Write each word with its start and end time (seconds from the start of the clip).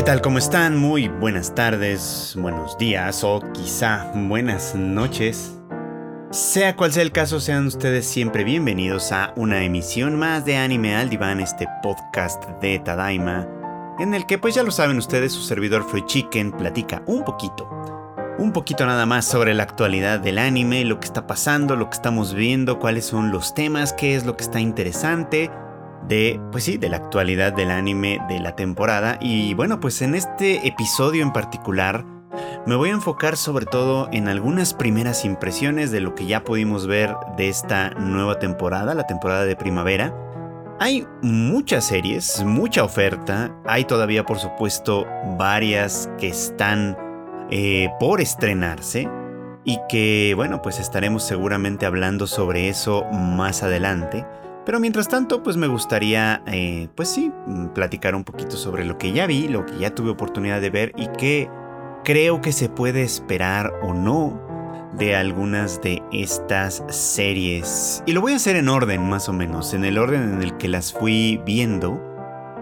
¿Qué 0.00 0.06
tal? 0.06 0.22
¿Cómo 0.22 0.38
están? 0.38 0.78
Muy 0.78 1.08
buenas 1.08 1.54
tardes, 1.54 2.32
buenos 2.34 2.78
días 2.78 3.22
o 3.22 3.42
quizá 3.52 4.10
buenas 4.14 4.74
noches. 4.74 5.60
Sea 6.30 6.74
cual 6.74 6.90
sea 6.90 7.02
el 7.02 7.12
caso, 7.12 7.38
sean 7.38 7.66
ustedes 7.66 8.06
siempre 8.06 8.42
bienvenidos 8.42 9.12
a 9.12 9.34
una 9.36 9.62
emisión 9.62 10.18
más 10.18 10.46
de 10.46 10.56
Anime 10.56 10.96
al 10.96 11.10
Diván, 11.10 11.38
este 11.38 11.68
podcast 11.82 12.42
de 12.62 12.78
Tadaima, 12.78 13.46
en 13.98 14.14
el 14.14 14.24
que 14.24 14.38
pues 14.38 14.54
ya 14.54 14.62
lo 14.62 14.70
saben 14.70 14.96
ustedes, 14.96 15.32
su 15.32 15.42
servidor 15.42 15.86
Free 15.86 16.06
Chicken 16.06 16.52
platica 16.52 17.02
un 17.04 17.22
poquito, 17.22 17.68
un 18.38 18.54
poquito 18.54 18.86
nada 18.86 19.04
más 19.04 19.26
sobre 19.26 19.52
la 19.52 19.64
actualidad 19.64 20.18
del 20.18 20.38
anime, 20.38 20.82
lo 20.86 20.98
que 20.98 21.08
está 21.08 21.26
pasando, 21.26 21.76
lo 21.76 21.90
que 21.90 21.96
estamos 21.96 22.32
viendo, 22.32 22.78
cuáles 22.78 23.04
son 23.04 23.30
los 23.30 23.52
temas, 23.52 23.92
qué 23.92 24.16
es 24.16 24.24
lo 24.24 24.34
que 24.34 24.44
está 24.44 24.60
interesante 24.60 25.50
de, 26.08 26.40
pues 26.52 26.64
sí, 26.64 26.76
de 26.78 26.88
la 26.88 26.96
actualidad 26.96 27.52
del 27.52 27.70
anime 27.70 28.18
de 28.28 28.40
la 28.40 28.56
temporada. 28.56 29.18
Y 29.20 29.54
bueno, 29.54 29.80
pues 29.80 30.02
en 30.02 30.14
este 30.14 30.66
episodio 30.66 31.22
en 31.22 31.32
particular 31.32 32.04
me 32.66 32.76
voy 32.76 32.90
a 32.90 32.92
enfocar 32.92 33.36
sobre 33.36 33.66
todo 33.66 34.08
en 34.12 34.28
algunas 34.28 34.74
primeras 34.74 35.24
impresiones 35.24 35.90
de 35.90 36.00
lo 36.00 36.14
que 36.14 36.26
ya 36.26 36.44
pudimos 36.44 36.86
ver 36.86 37.14
de 37.36 37.48
esta 37.48 37.90
nueva 37.90 38.38
temporada, 38.38 38.94
la 38.94 39.06
temporada 39.06 39.44
de 39.44 39.56
primavera. 39.56 40.14
Hay 40.78 41.06
muchas 41.22 41.84
series, 41.84 42.42
mucha 42.44 42.84
oferta, 42.84 43.54
hay 43.66 43.84
todavía 43.84 44.24
por 44.24 44.38
supuesto 44.38 45.06
varias 45.36 46.08
que 46.18 46.28
están 46.28 46.96
eh, 47.50 47.90
por 47.98 48.20
estrenarse 48.20 49.08
y 49.64 49.78
que 49.88 50.32
bueno 50.36 50.62
pues 50.62 50.78
estaremos 50.78 51.22
seguramente 51.22 51.84
hablando 51.84 52.26
sobre 52.26 52.68
eso 52.68 53.04
más 53.12 53.62
adelante. 53.62 54.24
Pero 54.66 54.78
mientras 54.78 55.08
tanto, 55.08 55.42
pues 55.42 55.56
me 55.56 55.66
gustaría, 55.66 56.42
eh, 56.46 56.88
pues 56.94 57.08
sí, 57.08 57.32
mm, 57.46 57.68
platicar 57.68 58.14
un 58.14 58.24
poquito 58.24 58.56
sobre 58.56 58.84
lo 58.84 58.98
que 58.98 59.12
ya 59.12 59.26
vi, 59.26 59.48
lo 59.48 59.64
que 59.64 59.78
ya 59.78 59.94
tuve 59.94 60.10
oportunidad 60.10 60.60
de 60.60 60.70
ver 60.70 60.92
y 60.96 61.08
que 61.08 61.48
creo 62.04 62.40
que 62.40 62.52
se 62.52 62.68
puede 62.68 63.02
esperar 63.02 63.72
o 63.82 63.94
no 63.94 64.40
de 64.98 65.16
algunas 65.16 65.80
de 65.80 66.02
estas 66.12 66.84
series. 66.88 68.02
Y 68.06 68.12
lo 68.12 68.20
voy 68.20 68.32
a 68.32 68.36
hacer 68.36 68.56
en 68.56 68.68
orden, 68.68 69.08
más 69.08 69.28
o 69.28 69.32
menos, 69.32 69.72
en 69.72 69.84
el 69.84 69.98
orden 69.98 70.34
en 70.34 70.42
el 70.42 70.56
que 70.56 70.68
las 70.68 70.92
fui 70.92 71.40
viendo. 71.46 72.00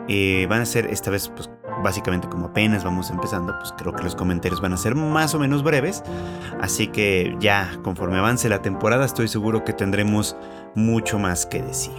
Eh, 0.08 0.46
van 0.48 0.62
a 0.62 0.66
ser 0.66 0.86
esta 0.86 1.10
vez, 1.10 1.28
pues 1.28 1.50
básicamente 1.82 2.28
como 2.28 2.46
apenas 2.46 2.84
vamos 2.84 3.10
empezando, 3.10 3.56
pues 3.58 3.72
creo 3.76 3.92
que 3.92 4.02
los 4.02 4.16
comentarios 4.16 4.60
van 4.60 4.72
a 4.72 4.76
ser 4.76 4.94
más 4.94 5.34
o 5.34 5.38
menos 5.38 5.62
breves. 5.62 6.02
Así 6.60 6.88
que 6.88 7.36
ya 7.40 7.78
conforme 7.82 8.18
avance 8.18 8.48
la 8.48 8.62
temporada 8.62 9.04
estoy 9.04 9.28
seguro 9.28 9.64
que 9.64 9.72
tendremos 9.72 10.36
mucho 10.78 11.18
más 11.18 11.46
que 11.46 11.62
decir. 11.62 11.92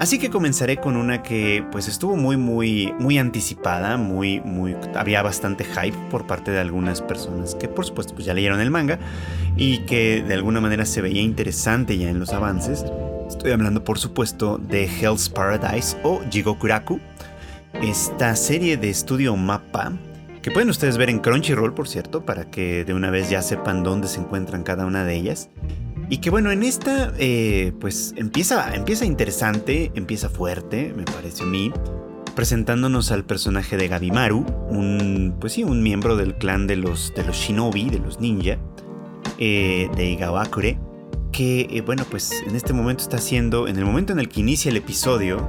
Así 0.00 0.18
que 0.18 0.28
comenzaré 0.28 0.78
con 0.78 0.96
una 0.96 1.22
que 1.22 1.64
pues 1.70 1.86
estuvo 1.86 2.16
muy 2.16 2.36
muy 2.36 2.92
muy 2.98 3.18
anticipada, 3.18 3.96
muy 3.96 4.40
muy 4.40 4.74
había 4.96 5.22
bastante 5.22 5.64
hype 5.64 5.96
por 6.10 6.26
parte 6.26 6.50
de 6.50 6.58
algunas 6.58 7.00
personas 7.00 7.54
que 7.54 7.68
por 7.68 7.86
supuesto 7.86 8.12
pues 8.14 8.26
ya 8.26 8.34
leyeron 8.34 8.60
el 8.60 8.72
manga 8.72 8.98
y 9.56 9.78
que 9.80 10.24
de 10.26 10.34
alguna 10.34 10.60
manera 10.60 10.84
se 10.84 11.00
veía 11.00 11.22
interesante 11.22 11.96
ya 11.96 12.10
en 12.10 12.18
los 12.18 12.32
avances. 12.32 12.84
Estoy 13.28 13.52
hablando 13.52 13.84
por 13.84 14.00
supuesto 14.00 14.58
de 14.58 14.84
Hell's 14.84 15.28
Paradise 15.28 15.96
o 16.02 16.20
Jigokuraku 16.28 16.98
esta 17.82 18.34
serie 18.36 18.76
de 18.76 18.90
estudio 18.90 19.36
Mapa, 19.36 19.92
que 20.42 20.50
pueden 20.50 20.70
ustedes 20.70 20.96
ver 20.96 21.10
en 21.10 21.18
Crunchyroll, 21.18 21.74
por 21.74 21.88
cierto, 21.88 22.24
para 22.24 22.50
que 22.50 22.84
de 22.84 22.94
una 22.94 23.10
vez 23.10 23.30
ya 23.30 23.42
sepan 23.42 23.82
dónde 23.82 24.08
se 24.08 24.20
encuentran 24.20 24.62
cada 24.62 24.86
una 24.86 25.04
de 25.04 25.14
ellas. 25.14 25.50
Y 26.08 26.18
que 26.18 26.30
bueno, 26.30 26.50
en 26.50 26.62
esta, 26.62 27.12
eh, 27.18 27.72
pues 27.80 28.14
empieza, 28.16 28.74
empieza 28.74 29.04
interesante, 29.04 29.90
empieza 29.94 30.28
fuerte, 30.28 30.92
me 30.96 31.04
parece 31.04 31.42
a 31.44 31.46
mí, 31.46 31.72
presentándonos 32.34 33.10
al 33.10 33.24
personaje 33.24 33.76
de 33.76 33.88
Gabimaru, 33.88 34.44
un, 34.68 35.36
pues 35.40 35.54
sí, 35.54 35.64
un 35.64 35.82
miembro 35.82 36.16
del 36.16 36.34
clan 36.34 36.66
de 36.66 36.76
los, 36.76 37.12
de 37.14 37.24
los 37.24 37.36
shinobi, 37.36 37.90
de 37.90 38.00
los 38.00 38.20
ninja, 38.20 38.58
eh, 39.38 39.88
de 39.96 40.10
Igawakure, 40.10 40.78
que, 41.32 41.68
eh, 41.70 41.80
bueno, 41.80 42.04
pues 42.10 42.32
en 42.46 42.54
este 42.54 42.72
momento 42.72 43.02
está 43.02 43.16
haciendo, 43.16 43.66
en 43.66 43.76
el 43.76 43.84
momento 43.84 44.12
en 44.12 44.20
el 44.20 44.28
que 44.28 44.40
inicia 44.40 44.70
el 44.70 44.76
episodio, 44.76 45.48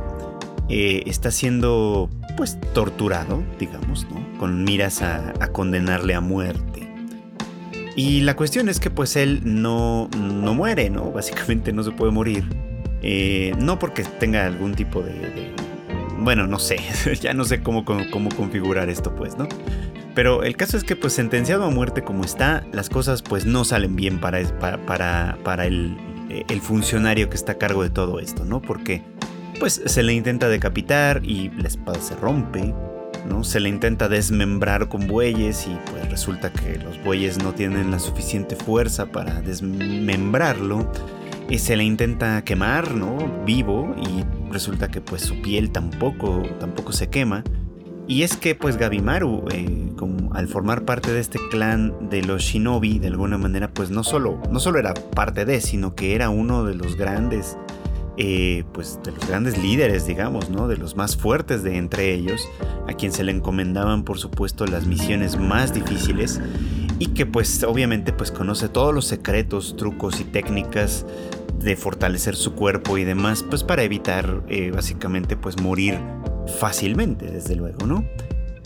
eh, 0.68 1.04
está 1.06 1.30
siendo 1.30 2.10
pues 2.38 2.60
torturado, 2.74 3.44
digamos, 3.60 4.08
¿no? 4.10 4.40
Con 4.40 4.64
miras 4.64 5.02
a, 5.02 5.34
condenarle 5.52 6.16
a 6.16 6.22
muerte. 6.22 6.85
Y 7.96 8.22
la 8.22 8.36
cuestión 8.36 8.68
es 8.68 8.80
que 8.80 8.90
pues 8.90 9.16
él 9.16 9.42
no, 9.44 10.10
no 10.18 10.54
muere, 10.54 10.90
¿no? 10.90 11.12
Básicamente 11.14 11.72
no 11.74 11.84
se 11.84 11.92
puede 11.92 12.12
morir. 12.12 12.44
Eh, 13.02 13.54
no 13.60 13.78
porque 13.78 14.04
tenga 14.04 14.46
algún 14.46 14.74
tipo 14.74 15.02
de, 15.02 15.54
Bueno, 16.20 16.48
no 16.48 16.58
sé, 16.58 16.78
ya 17.22 17.34
no 17.34 17.46
sé 17.46 17.62
cómo, 17.62 17.86
cómo, 17.86 18.30
configurar 18.36 18.90
esto 18.90 19.14
pues, 19.14 19.38
¿no? 19.38 19.48
Pero 20.16 20.44
el 20.44 20.56
caso 20.56 20.78
es 20.78 20.84
que 20.84 20.96
pues 20.96 21.14
sentenciado 21.14 21.66
a 21.66 21.70
muerte 21.70 22.04
como 22.04 22.24
está, 22.24 22.66
las 22.72 22.90
cosas 22.90 23.22
pues 23.22 23.46
no 23.46 23.66
salen 23.66 23.96
bien 23.96 24.20
para, 24.20 24.42
para, 24.60 25.38
para, 25.44 25.66
el, 25.66 25.98
el 26.30 26.62
funcionario 26.62 27.30
que 27.30 27.36
está 27.36 27.52
a 27.52 27.58
cargo 27.58 27.84
de 27.84 27.90
todo 27.90 28.20
esto, 28.20 28.46
¿no? 28.46 28.62
Porque 28.62 29.04
pues 29.60 29.82
se 29.86 30.04
le 30.04 30.14
intenta 30.14 30.48
decapitar 30.48 31.22
y 31.24 31.50
la 31.50 31.68
espada 31.68 32.00
se 32.02 32.16
rompe, 32.16 32.74
¿no? 33.28 33.44
Se 33.44 33.60
le 33.60 33.70
intenta 33.70 34.08
desmembrar 34.08 34.88
con 34.88 35.08
bueyes 35.08 35.68
y 35.68 35.78
pues 35.92 36.10
resulta 36.10 36.52
que 36.52 36.78
los 36.78 37.04
bueyes 37.04 37.44
no 37.44 37.54
tienen 37.54 37.92
la 37.92 38.00
suficiente 38.00 38.56
fuerza 38.56 39.08
para 39.08 39.42
desmembrarlo. 39.42 40.90
Y 41.50 41.60
se 41.60 41.76
le 41.76 41.84
intenta 41.84 42.44
quemar, 42.44 42.96
¿no? 42.96 43.18
Vivo 43.46 43.96
y 44.02 44.24
resulta 44.52 44.88
que 44.88 45.02
pues 45.02 45.22
su 45.22 45.42
piel 45.42 45.72
tampoco, 45.72 46.44
tampoco 46.60 46.92
se 46.92 47.10
quema. 47.10 47.44
Y 48.08 48.22
es 48.22 48.38
que 48.38 48.54
pues 48.54 48.78
Gabimaru, 48.78 49.46
eh, 49.52 49.92
como 49.98 50.34
al 50.34 50.48
formar 50.48 50.86
parte 50.86 51.12
de 51.12 51.20
este 51.20 51.40
clan 51.50 52.10
de 52.10 52.22
los 52.24 52.44
shinobi, 52.44 53.00
de 53.00 53.08
alguna 53.08 53.38
manera 53.38 53.72
pues 53.74 53.90
no 53.90 54.04
solo, 54.04 54.40
no 54.52 54.60
solo 54.60 54.78
era 54.78 54.94
parte 54.94 55.46
de, 55.46 55.60
sino 55.60 55.96
que 55.96 56.14
era 56.14 56.30
uno 56.30 56.64
de 56.66 56.76
los 56.76 56.98
grandes 56.98 57.58
eh, 58.18 58.64
pues 58.74 59.00
de 59.04 59.12
los 59.12 59.28
grandes 59.28 59.58
líderes, 59.58 60.08
digamos, 60.08 60.50
¿no? 60.50 60.68
De 60.68 60.78
los 60.78 60.96
más 60.96 61.18
fuertes 61.18 61.64
de 61.64 61.78
entre 61.78 62.14
ellos, 62.14 62.48
a 62.88 62.94
quien 62.94 63.12
se 63.12 63.24
le 63.24 63.32
encomendaban, 63.32 64.04
por 64.04 64.20
supuesto, 64.20 64.66
las 64.66 64.88
misiones 64.88 65.38
más 65.38 65.74
difíciles 65.74 66.40
y 66.98 67.08
que 67.08 67.26
pues 67.26 67.64
obviamente 67.64 68.14
pues 68.14 68.32
conoce 68.32 68.70
todos 68.70 68.94
los 68.94 69.06
secretos, 69.06 69.76
trucos 69.76 70.22
y 70.22 70.24
técnicas 70.24 71.06
de 71.60 71.76
fortalecer 71.76 72.36
su 72.36 72.54
cuerpo 72.54 72.98
y 72.98 73.04
demás, 73.04 73.44
pues 73.44 73.64
para 73.64 73.84
evitar 73.84 74.44
eh, 74.48 74.72
básicamente 74.72 75.36
pues 75.36 75.60
morir 75.62 76.00
fácilmente, 76.60 77.26
desde 77.26 77.56
luego, 77.56 77.86
¿no? 77.86 78.06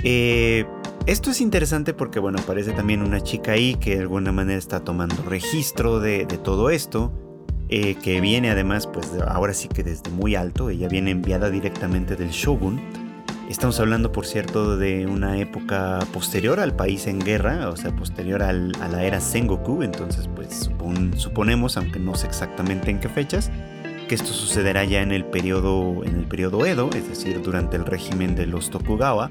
Eh, 0.04 0.66
esto 1.08 1.32
es 1.32 1.42
interesante 1.42 1.94
porque, 1.96 2.20
bueno, 2.20 2.40
aparece 2.40 2.72
también 2.72 3.02
una 3.02 3.22
chica 3.22 3.54
ahí 3.54 3.76
que 3.76 3.96
de 3.96 4.02
alguna 4.02 4.32
manera 4.32 4.60
está 4.60 4.82
tomando 4.82 5.16
registro 5.24 6.00
de 6.00 6.26
todo 6.44 6.70
esto 6.70 7.12
eh, 7.70 7.96
que 7.96 8.20
viene 8.20 8.50
además, 8.50 8.88
pues 8.88 9.12
ahora 9.28 9.54
sí 9.54 9.68
que 9.68 9.84
desde 9.84 10.10
muy 10.10 10.36
alto, 10.36 10.70
ella 10.70 10.88
viene 10.88 11.12
enviada 11.12 11.50
directamente 11.52 12.16
del 12.16 12.30
shogun. 12.30 12.82
Estamos 13.48 13.80
hablando, 13.80 14.12
por 14.12 14.26
cierto, 14.26 14.76
de 14.78 15.06
una 15.06 15.38
época 15.38 16.00
posterior 16.14 16.60
al 16.60 16.76
país 16.76 17.08
en 17.08 17.20
guerra, 17.20 17.70
o 17.70 17.78
sea, 17.78 17.96
posterior 17.96 18.44
a 18.44 18.54
la 18.54 19.04
era 19.04 19.20
Sengoku, 19.20 19.84
entonces 19.84 20.28
pues 20.36 20.70
suponemos, 21.16 21.78
aunque 21.78 22.00
no 22.00 22.16
sé 22.16 22.28
exactamente 22.28 22.92
en 22.92 23.00
qué 23.00 23.10
fechas, 23.10 23.52
que 24.08 24.16
esto 24.16 24.34
sucederá 24.34 24.84
ya 24.84 25.02
en 25.02 25.12
el 25.12 25.26
periodo, 25.26 26.04
en 26.04 26.16
el 26.16 26.26
periodo 26.26 26.66
Edo, 26.66 26.90
es 26.96 27.08
decir, 27.08 27.42
durante 27.42 27.78
el 27.78 27.86
régimen 27.86 28.36
de 28.36 28.48
los 28.48 28.72
Tokugawa. 28.72 29.30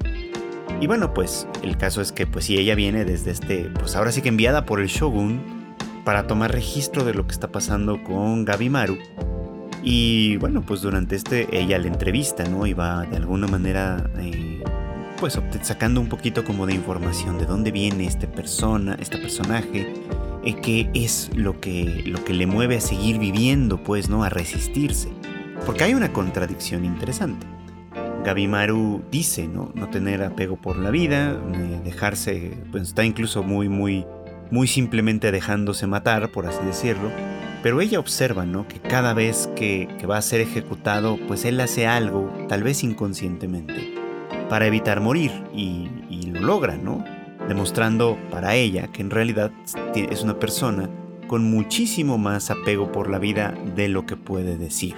Y 0.81 0.87
bueno, 0.87 1.13
pues 1.13 1.47
el 1.61 1.77
caso 1.77 2.01
es 2.01 2.13
que 2.13 2.25
pues 2.25 2.45
si 2.45 2.57
ella 2.57 2.75
viene 2.75 3.03
desde 3.03 3.31
este, 3.31 3.69
pues 3.79 3.95
ahora 3.95 4.11
sí 4.13 4.21
que 4.21 4.29
enviada 4.29 4.65
por 4.65 4.79
el 4.79 4.87
shogun, 4.87 5.58
para 6.03 6.27
tomar 6.27 6.51
registro 6.51 7.03
de 7.03 7.13
lo 7.13 7.25
que 7.25 7.33
está 7.33 7.51
pasando 7.51 8.03
con 8.03 8.45
Gaby 8.45 8.69
Maru. 8.69 8.97
Y 9.83 10.37
bueno, 10.37 10.61
pues 10.61 10.81
durante 10.81 11.15
este 11.15 11.47
ella 11.57 11.77
la 11.79 11.87
entrevista, 11.87 12.43
¿no? 12.43 12.65
Y 12.65 12.73
va 12.73 13.05
de 13.05 13.17
alguna 13.17 13.47
manera, 13.47 14.09
eh, 14.17 14.61
pues 15.19 15.39
sacando 15.61 16.01
un 16.01 16.09
poquito 16.09 16.43
como 16.43 16.65
de 16.65 16.73
información 16.73 17.37
de 17.37 17.45
dónde 17.45 17.71
viene 17.71 18.05
este 18.05 18.27
persona, 18.27 18.97
este 18.99 19.17
personaje, 19.17 19.93
eh, 20.43 20.55
qué 20.61 20.89
es 20.93 21.31
lo 21.35 21.59
que, 21.59 22.03
lo 22.05 22.23
que 22.23 22.33
le 22.33 22.45
mueve 22.45 22.77
a 22.77 22.81
seguir 22.81 23.19
viviendo, 23.19 23.81
pues, 23.81 24.09
¿no? 24.09 24.23
A 24.23 24.29
resistirse. 24.29 25.09
Porque 25.65 25.83
hay 25.83 25.93
una 25.93 26.11
contradicción 26.11 26.85
interesante. 26.85 27.45
Gabimaru 28.23 29.03
dice, 29.11 29.47
¿no? 29.47 29.71
No 29.75 29.89
tener 29.89 30.23
apego 30.23 30.57
por 30.57 30.77
la 30.77 30.91
vida, 30.91 31.31
eh, 31.53 31.81
dejarse, 31.83 32.57
pues 32.71 32.83
está 32.83 33.05
incluso 33.05 33.43
muy, 33.43 33.69
muy 33.69 34.05
muy 34.51 34.67
simplemente 34.67 35.31
dejándose 35.31 35.87
matar, 35.87 36.31
por 36.31 36.45
así 36.45 36.63
decirlo, 36.65 37.11
pero 37.61 37.81
ella 37.81 37.99
observa, 37.99 38.45
¿no? 38.45 38.67
Que 38.67 38.79
cada 38.79 39.13
vez 39.13 39.49
que, 39.55 39.87
va 40.09 40.17
a 40.17 40.21
ser 40.21 40.41
ejecutado, 40.41 41.17
pues 41.27 41.45
él 41.45 41.59
hace 41.59 41.87
algo, 41.87 42.31
tal 42.47 42.63
vez 42.63 42.83
inconscientemente, 42.83 43.93
para 44.49 44.65
evitar 44.65 45.01
morir 45.01 45.31
y, 45.53 45.87
lo 46.31 46.41
logra, 46.41 46.77
¿no? 46.77 47.03
Demostrando 47.47 48.17
para 48.29 48.55
ella 48.55 48.87
que 48.91 49.01
en 49.01 49.09
realidad 49.09 49.51
es 49.95 50.21
una 50.21 50.37
persona 50.37 50.89
con 51.27 51.43
muchísimo 51.49 52.17
más 52.19 52.51
apego 52.51 52.91
por 52.91 53.09
la 53.09 53.17
vida 53.17 53.55
de 53.75 53.89
lo 53.89 54.05
que 54.05 54.15
puede 54.15 54.57
decir. 54.57 54.95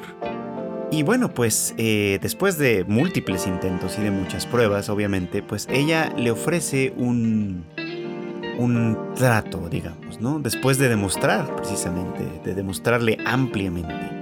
Y 0.92 1.04
bueno, 1.04 1.34
pues 1.34 1.74
eh, 1.78 2.20
después 2.22 2.58
de 2.58 2.84
múltiples 2.84 3.48
intentos 3.48 3.98
y 3.98 4.02
de 4.02 4.12
muchas 4.12 4.46
pruebas, 4.46 4.90
obviamente, 4.90 5.42
pues 5.42 5.68
ella 5.72 6.14
le 6.18 6.32
ofrece 6.32 6.94
un, 6.98 7.64
un 8.58 8.98
trato, 9.16 9.70
digamos, 9.70 10.20
¿no? 10.20 10.40
Después 10.40 10.78
de 10.78 10.90
demostrar, 10.90 11.56
precisamente, 11.56 12.24
de 12.44 12.54
demostrarle 12.54 13.18
ampliamente 13.26 14.22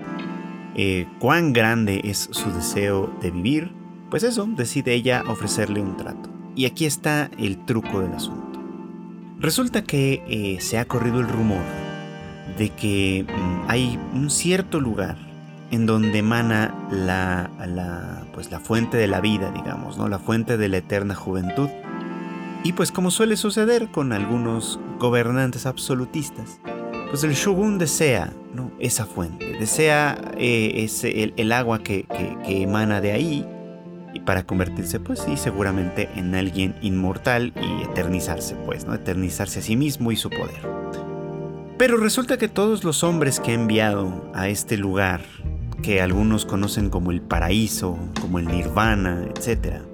eh, 0.76 1.08
cuán 1.20 1.52
grande 1.52 2.02
es 2.04 2.30
su 2.31 2.52
deseo 2.52 3.14
de 3.22 3.31
vivir, 3.31 3.72
pues 4.10 4.24
eso, 4.24 4.48
decide 4.48 4.94
ella 4.94 5.24
ofrecerle 5.28 5.81
un 5.81 5.98
trato. 5.98 6.30
Y 6.56 6.66
aquí 6.66 6.86
está 6.86 7.30
el 7.38 7.66
truco 7.66 8.02
del 8.02 8.14
asunto. 8.14 8.60
Resulta 9.40 9.84
que 9.84 10.24
eh, 10.28 10.62
se 10.62 10.78
ha 10.78 10.86
corrido 10.86 11.20
el 11.20 11.28
rumor 11.28 11.64
de 12.58 12.70
que 12.70 13.26
mm, 13.28 13.70
hay 13.70 14.00
un 14.14 14.30
cierto 14.30 14.80
lugar 14.80 15.18
en 15.72 15.86
donde 15.86 16.20
emana 16.20 16.74
la, 16.92 17.50
la, 17.66 18.26
pues 18.34 18.52
la 18.52 18.60
fuente 18.60 18.98
de 18.98 19.08
la 19.08 19.22
vida, 19.22 19.52
digamos, 19.52 19.98
¿no? 19.98 20.08
la 20.08 20.20
fuente 20.20 20.58
de 20.58 20.68
la 20.68 20.78
eterna 20.78 21.16
juventud. 21.16 21.70
Y 22.63 22.73
pues 22.73 22.91
como 22.91 23.09
suele 23.09 23.38
suceder 23.38 23.89
con 23.89 24.11
algunos 24.11 24.79
gobernantes 25.00 25.65
absolutistas, 25.65 26.59
pues 27.09 27.23
el 27.23 27.33
shogun 27.33 27.77
desea 27.77 28.33
¿no? 28.53 28.71
esa 28.79 29.06
fuente, 29.06 29.45
desea 29.59 30.19
eh, 30.38 30.71
ese, 30.75 31.33
el, 31.35 31.51
agua 31.51 31.79
que, 31.79 32.06
emana 32.45 33.01
de 33.01 33.13
ahí 33.13 33.47
y 34.13 34.19
para 34.19 34.45
convertirse 34.45 35.00
pues 35.00 35.19
sí 35.19 35.38
seguramente 35.38 36.09
en 36.15 36.35
alguien 36.35 36.75
inmortal 36.81 37.53
y 37.56 37.83
eternizarse 37.83 38.56
pues, 38.65 38.85
¿no? 38.85 38.94
eternizarse 38.94 39.59
a 39.59 39.61
sí 39.61 39.75
mismo 39.75 40.11
y 40.11 40.17
su 40.17 40.29
poder. 40.29 40.67
Pero 41.77 41.95
resulta 41.95 42.38
que 42.38 42.50
todos 42.50 42.83
los 42.83 43.03
hombres 43.03 43.39
que 43.39 43.51
ha 43.51 43.56
enviado 43.56 44.29
a 44.35 44.50
este 44.50 44.75
lugar, 44.75 45.21
que 45.81 46.01
algunos 46.01 46.45
conocen 46.45 46.89
como 46.89 47.11
el 47.11 47.21
paraíso, 47.21 47.97
como 48.19 48.38
el 48.38 48.47
nirvana, 48.47 49.25
etc., 49.33 49.88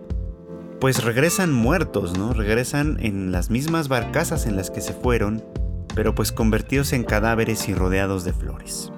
pues 0.86 1.04
regresan 1.04 1.52
muertos, 1.52 2.16
¿no? 2.16 2.32
Regresan 2.32 3.00
en 3.02 3.32
las 3.32 3.50
mismas 3.50 3.88
barcazas 3.88 4.46
en 4.46 4.56
las 4.56 4.70
que 4.70 4.82
se 4.82 4.94
fueron, 4.94 5.44
pero 5.96 6.14
pues 6.14 6.32
convertidos 6.32 6.94
en 6.94 7.04
cadáveres 7.04 7.68
y 7.68 7.74
rodeados 7.74 8.24
de 8.24 8.34
flores. 8.34 8.92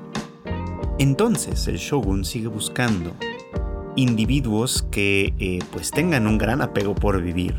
Entonces 1.00 1.66
el 1.70 1.78
shogun 1.78 2.26
sigue 2.26 2.48
buscando 2.48 3.16
individuos 3.96 4.86
que 4.92 5.34
eh, 5.40 5.60
pues 5.72 5.92
tengan 5.92 6.28
un 6.28 6.38
gran 6.38 6.62
apego 6.62 6.94
por 6.94 7.22
vivir, 7.22 7.56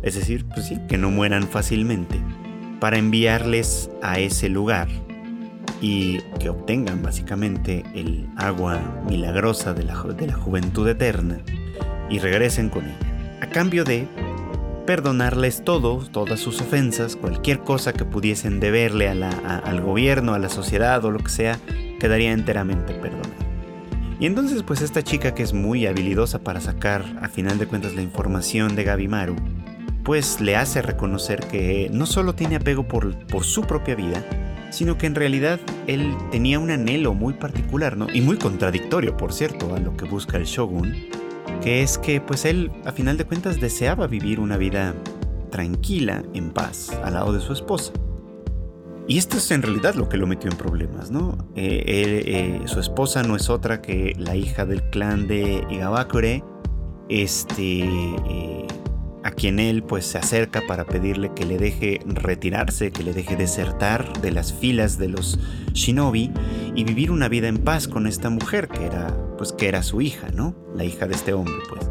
es 0.00 0.14
decir, 0.14 0.46
pues 0.46 0.68
sí, 0.68 0.78
que 0.88 0.96
no 0.96 1.10
mueran 1.10 1.46
fácilmente, 1.46 2.18
para 2.80 2.96
enviarles 2.96 3.90
a 4.00 4.18
ese 4.18 4.48
lugar 4.48 4.88
y 5.82 6.20
que 6.40 6.48
obtengan 6.48 7.02
básicamente 7.02 7.84
el 7.94 8.26
agua 8.38 8.80
milagrosa 9.06 9.74
de 9.74 9.84
la, 9.84 10.02
de 10.02 10.28
la 10.28 10.34
juventud 10.34 10.88
eterna 10.88 11.42
y 12.08 12.20
regresen 12.20 12.70
con 12.70 12.86
ella 12.86 13.05
cambio 13.56 13.84
de 13.84 14.06
perdonarles 14.84 15.64
todo, 15.64 16.04
todas 16.12 16.38
sus 16.40 16.60
ofensas, 16.60 17.16
cualquier 17.16 17.60
cosa 17.60 17.94
que 17.94 18.04
pudiesen 18.04 18.60
deberle 18.60 19.08
al 19.08 19.80
gobierno, 19.80 20.34
a 20.34 20.38
la 20.38 20.50
sociedad 20.50 21.02
o 21.06 21.10
lo 21.10 21.20
que 21.20 21.30
sea, 21.30 21.58
quedaría 21.98 22.32
enteramente 22.32 22.92
perdonada. 22.92 23.34
Y 24.20 24.26
entonces 24.26 24.62
pues 24.62 24.82
esta 24.82 25.02
chica 25.02 25.34
que 25.34 25.42
es 25.42 25.54
muy 25.54 25.86
habilidosa 25.86 26.40
para 26.40 26.60
sacar 26.60 27.02
a 27.22 27.30
final 27.30 27.56
de 27.56 27.66
cuentas 27.66 27.94
la 27.94 28.02
información 28.02 28.76
de 28.76 28.84
Gabimaru, 28.84 29.36
pues 30.04 30.38
le 30.42 30.54
hace 30.54 30.82
reconocer 30.82 31.40
que 31.48 31.88
no 31.90 32.04
solo 32.04 32.34
tiene 32.34 32.56
apego 32.56 32.86
por, 32.86 33.16
por 33.26 33.44
su 33.44 33.62
propia 33.62 33.94
vida, 33.94 34.22
sino 34.70 34.98
que 34.98 35.06
en 35.06 35.14
realidad 35.14 35.60
él 35.86 36.14
tenía 36.30 36.58
un 36.58 36.70
anhelo 36.70 37.14
muy 37.14 37.32
particular, 37.32 37.96
¿no? 37.96 38.06
Y 38.12 38.20
muy 38.20 38.36
contradictorio, 38.36 39.16
por 39.16 39.32
cierto, 39.32 39.74
a 39.74 39.80
lo 39.80 39.96
que 39.96 40.04
busca 40.04 40.36
el 40.36 40.44
shogun, 40.44 40.94
que 41.62 41.82
es 41.82 41.98
que 41.98 42.20
pues 42.20 42.44
él 42.44 42.70
a 42.84 42.92
final 42.92 43.16
de 43.16 43.24
cuentas 43.24 43.60
deseaba 43.60 44.06
vivir 44.06 44.40
una 44.40 44.56
vida 44.56 44.94
tranquila, 45.50 46.22
en 46.34 46.50
paz, 46.50 46.90
al 47.04 47.14
lado 47.14 47.32
de 47.32 47.40
su 47.40 47.52
esposa. 47.52 47.92
Y 49.08 49.18
esto 49.18 49.36
es 49.36 49.50
en 49.52 49.62
realidad 49.62 49.94
lo 49.94 50.08
que 50.08 50.16
lo 50.16 50.26
metió 50.26 50.50
en 50.50 50.56
problemas, 50.56 51.10
¿no? 51.10 51.38
Eh, 51.54 52.22
eh, 52.26 52.60
su 52.66 52.80
esposa 52.80 53.22
no 53.22 53.36
es 53.36 53.48
otra 53.48 53.80
que 53.80 54.14
la 54.18 54.34
hija 54.34 54.66
del 54.66 54.82
clan 54.90 55.28
de 55.28 55.64
Igawakure, 55.70 56.42
este, 57.08 57.84
eh, 57.84 58.66
a 59.22 59.30
quien 59.30 59.60
él 59.60 59.84
pues 59.84 60.06
se 60.06 60.18
acerca 60.18 60.62
para 60.66 60.84
pedirle 60.84 61.32
que 61.34 61.44
le 61.44 61.56
deje 61.56 62.00
retirarse, 62.04 62.90
que 62.90 63.04
le 63.04 63.12
deje 63.12 63.36
desertar 63.36 64.20
de 64.20 64.32
las 64.32 64.52
filas 64.52 64.98
de 64.98 65.08
los 65.08 65.38
shinobi 65.72 66.32
y 66.74 66.84
vivir 66.84 67.12
una 67.12 67.28
vida 67.28 67.48
en 67.48 67.58
paz 67.58 67.86
con 67.86 68.06
esta 68.06 68.28
mujer 68.28 68.68
que 68.68 68.86
era 68.86 69.16
pues 69.36 69.52
que 69.52 69.68
era 69.68 69.82
su 69.82 70.00
hija, 70.00 70.28
¿no? 70.34 70.54
La 70.74 70.84
hija 70.84 71.06
de 71.06 71.14
este 71.14 71.32
hombre, 71.32 71.54
pues. 71.68 71.90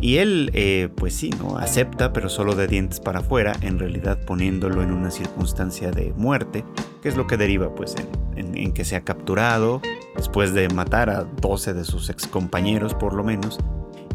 Y 0.00 0.16
él, 0.16 0.50
eh, 0.54 0.88
pues 0.96 1.14
sí, 1.14 1.30
¿no? 1.38 1.58
Acepta, 1.58 2.12
pero 2.12 2.28
solo 2.28 2.56
de 2.56 2.66
dientes 2.66 2.98
para 2.98 3.20
afuera, 3.20 3.54
en 3.60 3.78
realidad 3.78 4.18
poniéndolo 4.24 4.82
en 4.82 4.92
una 4.92 5.10
circunstancia 5.10 5.92
de 5.92 6.12
muerte, 6.16 6.64
que 7.02 7.08
es 7.08 7.16
lo 7.16 7.26
que 7.26 7.36
deriva, 7.36 7.74
pues, 7.74 7.94
en, 8.36 8.56
en 8.56 8.72
que 8.72 8.84
se 8.84 8.96
ha 8.96 9.04
capturado, 9.04 9.80
después 10.16 10.54
de 10.54 10.68
matar 10.68 11.08
a 11.10 11.24
12 11.24 11.74
de 11.74 11.84
sus 11.84 12.10
ex 12.10 12.26
compañeros, 12.26 12.94
por 12.94 13.14
lo 13.14 13.22
menos, 13.22 13.58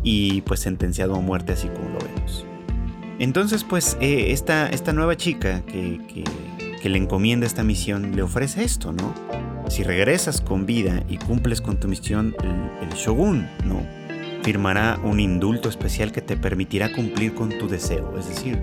y 0.03 0.41
pues 0.41 0.61
sentenciado 0.61 1.15
a 1.15 1.19
muerte 1.19 1.53
así 1.53 1.67
como 1.67 1.89
lo 1.89 1.99
vemos. 1.99 2.45
Entonces 3.19 3.63
pues 3.63 3.97
eh, 3.99 4.31
esta, 4.31 4.69
esta, 4.69 4.93
nueva 4.93 5.17
chica 5.17 5.63
que, 5.65 5.99
que, 6.07 6.89
le 6.89 6.97
encomienda 6.97 7.45
esta 7.45 7.65
misión 7.65 8.15
le 8.15 8.21
ofrece 8.21 8.63
esto, 8.63 8.93
¿no? 8.93 9.13
Si 9.69 9.83
regresas 9.83 10.41
con 10.41 10.65
vida 10.65 11.03
y 11.09 11.17
cumples 11.17 11.61
con 11.61 11.77
tu 11.77 11.87
misión, 11.87 12.35
el, 12.81 12.89
shogun, 12.89 13.47
¿no? 13.65 13.85
Firmará 14.43 14.99
un 15.03 15.19
indulto 15.19 15.69
especial 15.69 16.11
que 16.11 16.21
te 16.21 16.37
permitirá 16.37 16.91
cumplir 16.93 17.35
con 17.35 17.49
tu 17.49 17.67
deseo, 17.67 18.17
es 18.17 18.29
decir, 18.29 18.59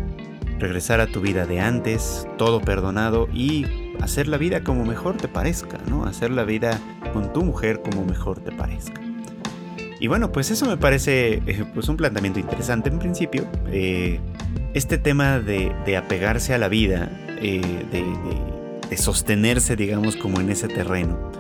regresar 0.58 1.00
a 1.00 1.06
tu 1.06 1.20
vida 1.20 1.46
de 1.46 1.60
antes, 1.60 2.26
todo 2.38 2.60
perdonado 2.60 3.28
y 3.32 3.66
hacer 4.00 4.28
la 4.28 4.38
vida 4.38 4.64
como 4.64 4.84
mejor 4.84 5.16
te 5.16 5.28
parezca, 5.28 5.78
¿no? 5.88 6.04
Hacer 6.04 6.30
la 6.30 6.44
vida 6.44 6.80
con 7.12 7.32
tu 7.32 7.44
mujer 7.44 7.80
como 7.82 8.04
mejor 8.04 8.40
te 8.40 8.50
parezca. 8.50 9.00
Y 10.00 10.06
bueno, 10.06 10.32
pues 10.32 10.50
eso 10.50 10.66
me 10.66 10.76
parece 10.76 11.42
eh, 11.46 11.64
pues 11.72 11.88
un 11.88 11.96
planteamiento 11.96 12.40
interesante 12.40 12.88
en 12.88 12.98
principio. 12.98 13.46
Eh, 13.68 14.20
este 14.74 14.98
tema 14.98 15.38
de, 15.38 15.96
apegarse 15.96 16.52
a 16.52 16.58
la 16.58 16.68
vida, 16.68 17.08
eh, 17.40 17.60
de, 17.90 18.04
sostenerse, 18.96 19.76
digamos, 19.76 20.16
como 20.16 20.40
en 20.40 20.50
ese 20.50 20.68
terreno. 20.68 21.32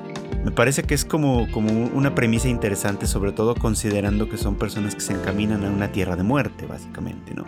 Me 0.44 0.50
parece 0.50 0.82
que 0.82 0.94
es 0.94 1.04
como, 1.04 1.50
como 1.52 1.70
una 1.70 2.14
premisa 2.14 2.48
interesante, 2.48 3.06
sobre 3.06 3.32
todo 3.32 3.54
considerando 3.54 4.28
que 4.28 4.36
son 4.36 4.56
personas 4.56 4.94
que 4.94 5.00
se 5.00 5.14
encaminan 5.14 5.64
a 5.64 5.70
una 5.70 5.90
tierra 5.90 6.16
de 6.16 6.22
muerte, 6.22 6.66
básicamente, 6.66 7.34
¿no? 7.34 7.44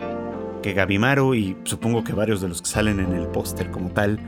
Que 0.63 0.73
Gabimaru 0.73 1.35
y 1.35 1.57
supongo 1.63 2.03
que 2.03 2.13
varios 2.13 2.41
de 2.41 2.47
los 2.47 2.61
que 2.61 2.69
salen 2.69 2.99
en 2.99 3.13
el 3.13 3.27
póster 3.27 3.69
como 3.69 3.89
tal, 3.89 4.19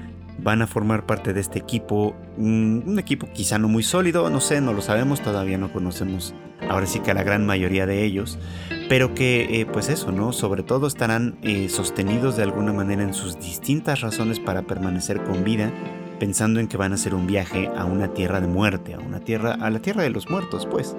van 0.44 0.62
a 0.62 0.68
formar 0.68 1.06
parte 1.06 1.34
de 1.34 1.42
este 1.42 1.60
equipo, 1.60 2.16
un, 2.38 2.98
equipo 3.00 3.28
quizá 3.34 3.58
no 3.58 3.68
muy 3.68 3.84
sólido, 3.84 4.30
no 4.30 4.40
sé, 4.40 4.62
no 4.62 4.74
lo 4.74 4.82
sabemos, 4.82 5.22
todavía 5.22 5.58
no 5.58 5.72
conocemos 5.72 6.34
ahora 6.70 6.86
sí 6.86 7.00
que 7.00 7.12
a 7.12 7.14
la 7.14 7.24
gran 7.24 7.46
mayoría 7.46 7.86
de 7.86 8.04
ellos, 8.04 8.38
pero 8.88 9.14
que 9.14 9.62
eh, 9.62 9.66
pues 9.66 9.90
eso, 9.90 10.12
¿no? 10.12 10.32
Sobre 10.32 10.64
todo 10.64 10.88
estarán 10.88 11.38
eh, 11.42 11.70
sostenidos 11.70 12.38
de 12.38 12.44
alguna 12.44 12.72
manera 12.72 13.04
en 13.04 13.14
sus 13.14 13.40
distintas 13.40 14.02
razones 14.02 14.40
para 14.40 14.62
permanecer 14.62 15.22
con 15.24 15.44
vida, 15.44 15.72
pensando 16.20 16.60
en 16.60 16.68
que 16.68 16.78
van 16.78 16.92
a 16.92 16.96
hacer 16.96 17.14
un 17.14 17.28
viaje 17.28 17.70
a 17.76 17.86
una 17.86 18.14
tierra 18.14 18.40
de 18.40 18.48
muerte, 18.48 18.94
a 18.94 19.00
una 19.00 19.20
tierra, 19.20 19.58
a 19.60 19.70
la 19.70 19.80
tierra 19.80 20.04
de 20.04 20.10
los 20.10 20.30
muertos, 20.30 20.68
pues. 20.70 20.96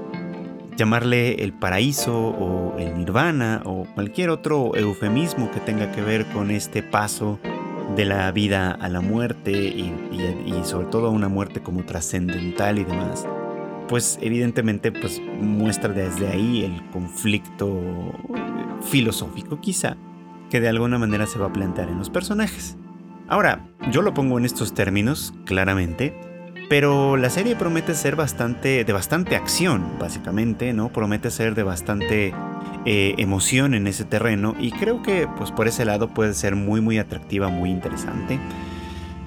Llamarle 0.76 1.42
el 1.44 1.52
paraíso 1.52 2.16
o 2.16 2.78
el 2.78 2.96
nirvana 2.96 3.60
o 3.66 3.86
cualquier 3.94 4.30
otro 4.30 4.74
eufemismo 4.74 5.50
que 5.50 5.60
tenga 5.60 5.92
que 5.92 6.00
ver 6.00 6.24
con 6.26 6.50
este 6.50 6.82
paso 6.82 7.38
de 7.96 8.04
la 8.04 8.30
vida 8.32 8.70
a 8.70 8.88
la 8.88 9.00
muerte 9.00 9.52
y, 9.52 9.92
sobre 10.64 10.86
todo 10.86 11.10
una 11.10 11.28
muerte 11.28 11.60
como 11.60 11.84
trascendental 11.84 12.78
y 12.78 12.84
demás, 12.84 13.26
pues 13.90 14.20
evidentemente 14.22 14.92
pues 14.92 15.20
muestra 15.40 15.92
desde 15.92 16.28
ahí 16.28 16.64
el 16.64 16.90
conflicto 16.90 17.82
filosófico 18.88 19.60
quizá 19.60 19.96
que 20.48 20.60
de 20.60 20.68
alguna 20.68 20.96
manera 20.96 21.26
se 21.26 21.40
va 21.40 21.46
a 21.46 21.52
plantear 21.52 21.88
en 21.88 21.98
los 21.98 22.08
personajes. 22.08 22.78
Ahora, 23.28 23.68
yo 23.90 24.02
lo 24.02 24.14
pongo 24.14 24.38
en 24.38 24.44
estos 24.44 24.74
términos, 24.74 25.34
claramente, 25.44 26.14
pero 26.68 27.16
la 27.16 27.30
serie 27.30 27.56
promete 27.56 27.94
ser 27.94 28.14
bastante, 28.14 28.84
de 28.84 28.92
bastante 28.92 29.34
acción, 29.34 29.98
básicamente, 29.98 30.72
¿no? 30.72 30.90
Promete 30.90 31.30
ser 31.32 31.56
de 31.56 31.64
bastante 31.64 32.32
eh, 32.86 33.14
emoción 33.18 33.74
en 33.74 33.88
ese 33.88 34.04
terreno 34.04 34.54
y 34.60 34.70
creo 34.70 35.02
que 35.02 35.28
pues 35.36 35.50
por 35.50 35.66
ese 35.66 35.84
lado 35.84 36.14
puede 36.14 36.34
ser 36.34 36.54
muy 36.54 36.80
muy 36.80 36.98
atractiva, 36.98 37.48
muy 37.48 37.70
interesante. 37.70 38.38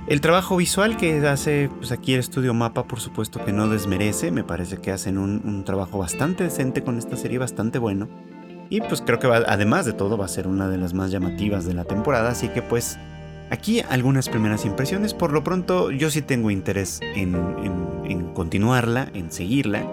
El 0.07 0.19
trabajo 0.19 0.57
visual 0.57 0.98
que 0.98 1.25
hace 1.27 1.69
pues 1.77 1.91
aquí 1.91 2.13
el 2.13 2.19
estudio 2.19 2.53
Mapa 2.53 2.86
por 2.88 3.00
supuesto 3.00 3.43
que 3.43 3.53
no 3.53 3.69
desmerece, 3.69 4.31
me 4.31 4.43
parece 4.43 4.77
que 4.77 4.91
hacen 4.91 5.17
un, 5.17 5.63
trabajo 5.63 5.98
bastante 5.98 6.43
decente 6.43 6.83
con 6.83 6.98
esta 6.98 7.15
serie, 7.15 7.38
bastante 7.38 7.79
bueno. 7.79 8.10
Y 8.69 8.81
pues 8.81 9.01
creo 9.01 9.19
que 9.19 9.27
además 9.27 9.86
de 9.86 9.93
todo 9.93 10.17
va 10.17 10.25
a 10.25 10.29
ser 10.29 10.48
una 10.48 10.67
de 10.67 10.77
las 10.77 10.93
más 10.93 11.12
llamativas 11.12 11.65
de 11.65 11.74
la 11.74 11.86
temporada, 11.86 12.29
así 12.31 12.50
que 12.50 12.62
pues 12.62 12.98
Aquí 13.53 13.81
algunas 13.81 14.29
primeras 14.29 14.65
impresiones. 14.65 15.13
Por 15.13 15.31
lo 15.31 15.43
pronto 15.43 15.91
yo 15.91 16.10
sí 16.10 16.24
tengo 16.24 16.50
interés 16.50 17.00
en, 17.15 17.33
continuarla, 18.33 19.12
en 19.13 19.31
seguirla. 19.31 19.86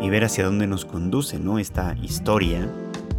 y 0.00 0.10
ver 0.10 0.24
hacia 0.24 0.44
dónde 0.44 0.66
nos 0.66 0.84
conduce, 0.84 1.38
¿no? 1.38 1.60
Esta 1.60 1.94
historia 2.02 2.68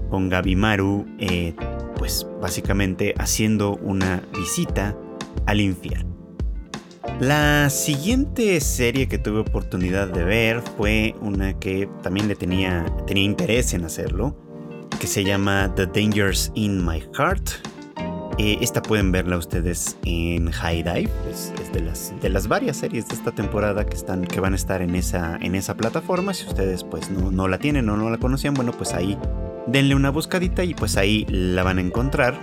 con 0.09 0.27
Gabimaru, 0.27 1.05
eh, 1.17 1.55
pues 1.97 2.27
básicamente 2.41 3.15
haciendo 3.17 3.77
una 3.77 4.21
visita 4.37 4.97
al 5.45 5.61
infierno. 5.61 6.14
La 7.19 7.69
siguiente 7.69 8.59
serie 8.59 9.07
que 9.07 9.17
tuve 9.17 9.39
oportunidad 9.39 10.09
de 10.09 10.23
ver 10.23 10.61
fue 10.61 11.15
una 11.21 11.57
que 11.57 11.87
también 12.03 12.27
le 12.27 12.35
tenía, 12.35 12.85
tenía 13.07 13.23
interés 13.23 13.73
en 13.73 13.85
hacerlo, 13.85 14.35
que 14.99 15.07
se 15.07 15.23
llama 15.23 15.73
The 15.75 15.87
Dangers 15.87 16.51
in 16.55 16.85
My 16.85 17.01
Heart. 17.17 17.49
Eh, 18.37 18.57
esta 18.59 18.81
pueden 18.81 19.13
verla 19.13 19.37
ustedes 19.37 19.97
en 20.03 20.51
High 20.51 20.83
Dive, 20.83 21.09
es, 21.31 21.53
de, 21.71 21.79
las, 21.79 22.13
de, 22.21 22.29
las, 22.29 22.49
varias 22.49 22.75
series 22.77 23.07
de 23.07 23.15
esta 23.15 23.31
temporada 23.31 23.85
que, 23.85 23.95
están, 23.95 24.25
que 24.25 24.41
van 24.41 24.51
a 24.51 24.57
estar 24.57 24.81
en 24.81 24.93
esa, 24.93 25.37
en 25.37 25.55
esa 25.55 25.77
plataforma. 25.77 26.33
Si 26.33 26.45
ustedes 26.45 26.83
pues 26.83 27.09
no, 27.09 27.31
no 27.31 27.47
la 27.47 27.59
tienen 27.59 27.87
o 27.89 27.95
no 27.95 28.09
la 28.09 28.17
conocían, 28.17 28.53
bueno 28.53 28.73
pues 28.73 28.93
ahí 28.93 29.17
denle 29.67 29.95
una 29.95 30.09
buscadita 30.09 30.65
y 30.65 30.73
pues 30.73 30.97
ahí 30.97 31.25
la 31.29 31.63
van 31.63 31.77
a 31.77 31.81
encontrar. 31.81 32.37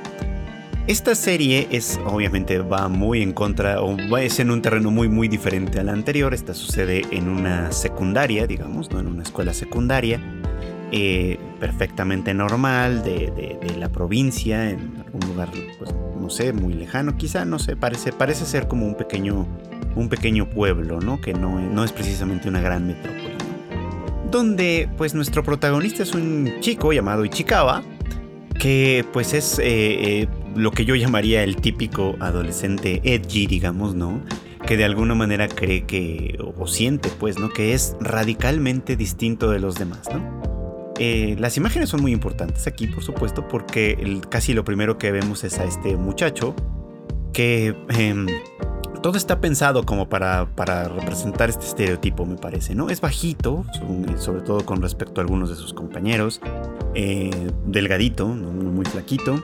Esta 0.88 1.14
serie 1.14 1.68
es, 1.70 2.00
obviamente, 2.04 2.58
va 2.58 2.88
muy 2.88 3.22
en 3.22 3.32
contra, 3.32 3.80
o 3.80 4.18
es 4.18 4.40
en 4.40 4.50
un 4.50 4.62
terreno 4.62 4.90
muy, 4.90 5.08
muy 5.08 5.28
diferente 5.28 5.78
al 5.78 5.88
anterior. 5.88 6.34
Esta 6.34 6.54
sucede 6.54 7.02
en 7.12 7.28
una 7.28 7.70
secundaria, 7.70 8.48
digamos, 8.48 8.90
¿no? 8.90 8.98
En 8.98 9.06
una 9.06 9.22
escuela 9.22 9.54
secundaria, 9.54 10.20
eh, 10.90 11.38
perfectamente 11.60 12.34
normal, 12.34 13.04
de, 13.04 13.58
la 13.78 13.90
provincia, 13.90 14.70
en 14.70 14.96
algún 15.04 15.20
lugar, 15.28 15.50
pues, 15.78 15.94
no 16.20 16.28
sé, 16.28 16.52
muy 16.52 16.74
lejano, 16.74 17.16
quizá, 17.16 17.44
no 17.44 17.60
sé, 17.60 17.76
parece, 17.76 18.12
parece 18.12 18.44
ser 18.44 18.66
como 18.66 18.84
un 18.84 18.96
pequeño, 18.96 19.46
un 19.94 20.08
pequeño 20.08 20.50
pueblo, 20.50 21.00
¿no? 21.00 21.20
Que 21.20 21.32
no, 21.32 21.60
no 21.60 21.84
es 21.84 21.92
precisamente 21.92 22.48
una 22.48 22.60
gran 22.60 22.88
metrópoli. 22.88 23.36
Donde, 24.32 24.88
pues, 24.96 25.14
nuestro 25.14 25.44
protagonista 25.44 26.02
es 26.02 26.12
un 26.12 26.54
chico 26.60 26.92
llamado 26.92 27.24
Ichikawa, 27.24 27.84
que 28.62 29.04
pues 29.12 29.34
es 29.34 29.58
eh, 29.58 29.64
eh, 29.64 30.28
lo 30.56 30.71
que 30.71 30.85
yo 30.85 30.94
llamaría 30.94 31.42
el 31.44 31.56
típico 31.56 32.16
adolescente 32.21 33.00
edgy, 33.04 33.47
digamos, 33.47 33.94
¿no? 33.94 34.21
Que 34.66 34.76
de 34.76 34.85
alguna 34.85 35.14
manera 35.14 35.49
cree 35.49 35.85
que, 35.85 36.38
o, 36.56 36.66
siente, 36.66 37.09
pues, 37.18 37.38
¿no? 37.38 37.50
Que 37.50 37.75
es 37.75 37.97
radicalmente 38.00 38.97
distinto 38.97 39.50
de 39.50 39.61
los 39.61 39.76
demás, 39.76 40.02
¿no? 40.12 40.42
Eh, 40.99 41.37
las 41.38 41.56
imágenes 41.56 41.88
son 41.88 42.02
muy 42.02 42.12
importantes 42.12 42.66
aquí, 42.66 42.87
por 42.87 43.02
supuesto, 43.02 43.49
porque 43.49 44.21
casi 44.28 44.52
lo 44.52 44.64
primero 44.64 44.99
que 44.99 45.11
vemos 45.11 45.42
es 45.42 45.59
a 45.59 45.64
este 45.64 45.97
muchacho 45.97 46.54
que 47.32 47.75
em, 47.88 48.26
todo 49.02 49.16
está 49.16 49.40
pensado 49.40 49.85
como 49.85 50.09
para, 50.09 50.47
para, 50.54 50.88
representar 50.88 51.50
este 51.50 51.66
estereotipo, 51.66 52.25
me 52.25 52.37
parece, 52.37 52.75
¿no? 52.75 52.88
Es 52.88 53.00
bajito, 53.00 53.64
sobre 54.16 54.42
todo 54.42 54.64
con 54.64 54.80
respecto 54.80 55.21
a 55.21 55.25
algunos 55.25 55.49
de 55.49 55.56
sus 55.56 55.75
compañeros, 55.75 56.40
eh, 56.94 57.30
delgadito, 57.66 58.28
muy 58.28 58.85
flaquito, 58.85 59.42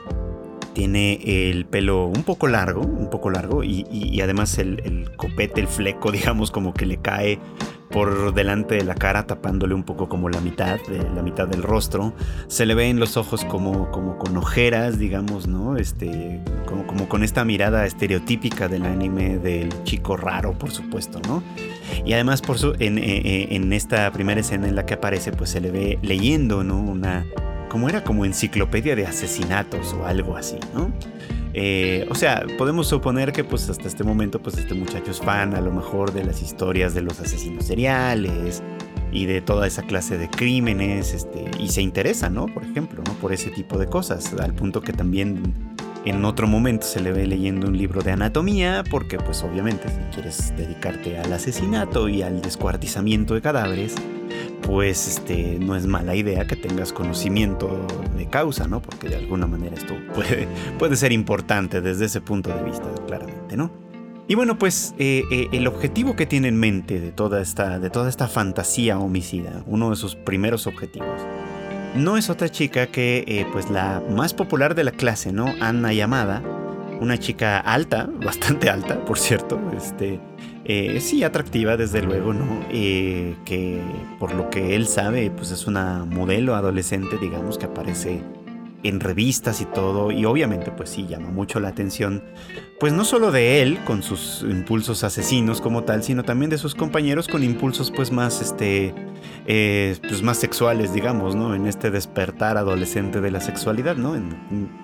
tiene 0.73 1.19
el 1.49 1.65
pelo 1.65 2.05
un 2.05 2.23
poco 2.23 2.47
largo, 2.47 2.81
un 2.81 3.09
poco 3.09 3.29
largo, 3.29 3.63
y, 3.63 4.19
además 4.21 4.57
el, 4.57 5.09
copete, 5.15 5.61
el 5.61 5.67
fleco, 5.67 6.11
digamos, 6.11 6.51
como 6.51 6.73
que 6.73 6.85
le 6.85 6.97
cae 6.97 7.39
por 7.89 8.35
delante 8.35 8.75
de 8.75 8.83
la 8.83 8.93
cara, 8.93 9.25
tapándole 9.25 9.73
un 9.73 9.83
poco 9.83 10.07
como 10.07 10.29
la 10.29 10.39
mitad, 10.41 10.79
de, 10.87 10.99
la 11.15 11.23
mitad 11.23 11.47
del 11.47 11.63
rostro. 11.63 12.13
Se 12.47 12.67
le 12.67 12.75
ven 12.75 12.99
los 12.99 13.17
ojos 13.17 13.43
como, 13.45 13.89
como 13.89 14.19
con 14.19 14.37
ojeras, 14.37 14.99
digamos, 14.99 15.47
¿no? 15.47 15.75
Este, 15.75 16.39
como, 16.67 16.85
como 16.85 17.09
con 17.09 17.23
esta 17.23 17.43
mirada 17.45 17.87
estereotípica 17.87 18.67
del 18.67 18.85
anime 18.85 19.39
del 19.39 19.69
chico 19.85 20.17
raro, 20.17 20.53
por 20.53 20.69
supuesto, 20.69 21.19
¿no? 21.27 21.41
Y 22.05 22.13
además, 22.13 22.41
por 22.43 22.59
su, 22.59 22.75
en, 22.77 22.99
en 22.99 23.73
esta 23.73 24.11
primera 24.11 24.41
escena 24.41 24.67
en 24.67 24.75
la 24.75 24.85
que 24.85 24.93
aparece, 24.93 25.31
pues 25.31 25.49
se 25.49 25.59
le 25.59 25.71
ve 25.71 25.97
leyendo, 26.03 26.63
¿no? 26.63 26.79
Una, 26.79 27.25
como 27.69 27.87
era 27.87 28.03
como 28.03 28.25
enciclopedia 28.25 28.95
de 28.95 29.05
asesinatos 29.05 29.93
o 29.93 30.05
algo 30.05 30.35
así, 30.35 30.57
¿no? 30.73 30.91
Eh, 31.53 32.05
o 32.09 32.15
sea, 32.15 32.45
podemos 32.57 32.87
suponer 32.87 33.31
que 33.31 33.43
pues 33.43 33.69
hasta 33.69 33.87
este 33.87 34.03
momento 34.03 34.41
pues 34.41 34.57
este 34.57 34.75
muchacho 34.75 35.11
es 35.11 35.19
fan 35.19 35.55
a 35.55 35.61
lo 35.61 35.71
mejor 35.71 36.13
de 36.13 36.23
las 36.23 36.41
historias 36.41 36.93
de 36.93 37.01
los 37.01 37.19
asesinos 37.19 37.65
seriales 37.65 38.61
y 39.11 39.25
de 39.25 39.41
toda 39.41 39.65
esa 39.65 39.81
clase 39.83 40.17
de 40.17 40.29
crímenes, 40.29 41.13
este, 41.13 41.49
y 41.59 41.69
se 41.69 41.81
interesa, 41.81 42.29
¿no? 42.29 42.45
Por 42.45 42.63
ejemplo, 42.63 43.01
¿no? 43.05 43.13
Por 43.13 43.33
ese 43.33 43.49
tipo 43.49 43.79
de 43.79 43.87
cosas, 43.87 44.33
al 44.33 44.53
punto 44.53 44.81
que 44.81 44.93
también 44.93 45.53
en 46.05 46.23
otro 46.25 46.47
momento 46.47 46.85
se 46.85 47.01
le 47.01 47.11
ve 47.11 47.27
leyendo 47.27 47.67
un 47.67 47.77
libro 47.77 48.01
de 48.01 48.11
anatomía, 48.11 48.83
porque 48.89 49.17
pues 49.17 49.43
obviamente 49.43 49.89
si 49.89 49.99
quieres 50.13 50.53
dedicarte 50.55 51.17
al 51.17 51.33
asesinato 51.33 52.07
y 52.07 52.21
al 52.21 52.41
descuartizamiento 52.41 53.33
de 53.33 53.41
cadáveres, 53.41 53.95
pues 54.69 55.07
este, 55.07 55.57
no 55.59 55.75
es 55.75 55.87
mala 55.87 56.13
idea 56.13 56.45
que 56.45 56.55
tengas 56.55 56.93
conocimiento 56.93 57.87
de 58.15 58.27
causa, 58.27 58.67
¿no? 58.67 58.83
Porque 58.83 59.09
de 59.09 59.15
alguna 59.15 59.47
manera 59.47 59.75
esto 59.75 59.95
puede, 60.13 60.47
puede 60.77 60.95
ser 60.95 61.11
importante 61.11 61.81
desde 61.81 62.05
ese 62.05 62.21
punto 62.21 62.55
de 62.55 62.63
vista, 62.63 62.85
claramente, 63.07 63.57
¿no? 63.57 63.71
Y 64.27 64.35
bueno, 64.35 64.59
pues 64.59 64.93
eh, 64.99 65.23
eh, 65.31 65.47
el 65.53 65.65
objetivo 65.65 66.15
que 66.15 66.27
tiene 66.27 66.49
en 66.49 66.57
mente 66.57 66.99
de 66.99 67.11
toda, 67.11 67.41
esta, 67.41 67.79
de 67.79 67.89
toda 67.89 68.09
esta 68.09 68.27
fantasía 68.27 68.99
homicida, 68.99 69.63
uno 69.65 69.89
de 69.89 69.95
sus 69.95 70.15
primeros 70.15 70.67
objetivos, 70.67 71.19
no 71.95 72.15
es 72.15 72.29
otra 72.29 72.47
chica 72.49 72.85
que 72.85 73.23
eh, 73.27 73.47
pues 73.51 73.71
la 73.71 74.03
más 74.07 74.35
popular 74.35 74.75
de 74.75 74.83
la 74.83 74.91
clase, 74.91 75.31
¿no? 75.31 75.51
Anna 75.61 75.93
Yamada, 75.93 76.43
una 77.01 77.17
chica 77.17 77.57
alta, 77.59 78.07
bastante 78.23 78.69
alta, 78.69 79.03
por 79.03 79.17
cierto, 79.17 79.59
este, 79.75 80.19
eh, 80.71 81.01
sí, 81.01 81.23
atractiva 81.23 81.77
desde 81.77 82.03
luego, 82.03 82.31
¿no? 82.31 82.63
Eh, 82.69 83.35
que 83.43 83.81
por 84.19 84.35
lo 84.35 84.51
que 84.51 84.75
él 84.75 84.85
sabe, 84.85 85.31
pues 85.31 85.49
es 85.49 85.65
una 85.65 86.05
modelo 86.05 86.53
adolescente, 86.53 87.17
digamos, 87.19 87.57
que 87.57 87.65
aparece 87.65 88.21
en 88.83 88.99
revistas 88.99 89.61
y 89.61 89.65
todo, 89.65 90.11
y 90.11 90.25
obviamente 90.25 90.71
pues 90.71 90.91
sí 90.91 91.07
llama 91.07 91.31
mucho 91.31 91.59
la 91.59 91.69
atención, 91.69 92.23
pues 92.79 92.93
no 92.93 93.03
solo 93.03 93.31
de 93.31 93.63
él 93.63 93.79
con 93.83 94.03
sus 94.03 94.45
impulsos 94.47 95.03
asesinos 95.03 95.59
como 95.59 95.85
tal, 95.85 96.03
sino 96.03 96.23
también 96.23 96.51
de 96.51 96.59
sus 96.59 96.75
compañeros 96.75 97.27
con 97.27 97.43
impulsos 97.43 97.89
pues 97.89 98.11
más, 98.11 98.39
este, 98.39 98.93
eh, 99.47 99.97
pues 100.01 100.21
más 100.21 100.37
sexuales, 100.37 100.93
digamos, 100.93 101.35
¿no? 101.35 101.55
En 101.55 101.65
este 101.65 101.89
despertar 101.89 102.57
adolescente 102.57 103.21
de 103.21 103.31
la 103.31 103.41
sexualidad, 103.41 103.95
¿no? 103.95 104.15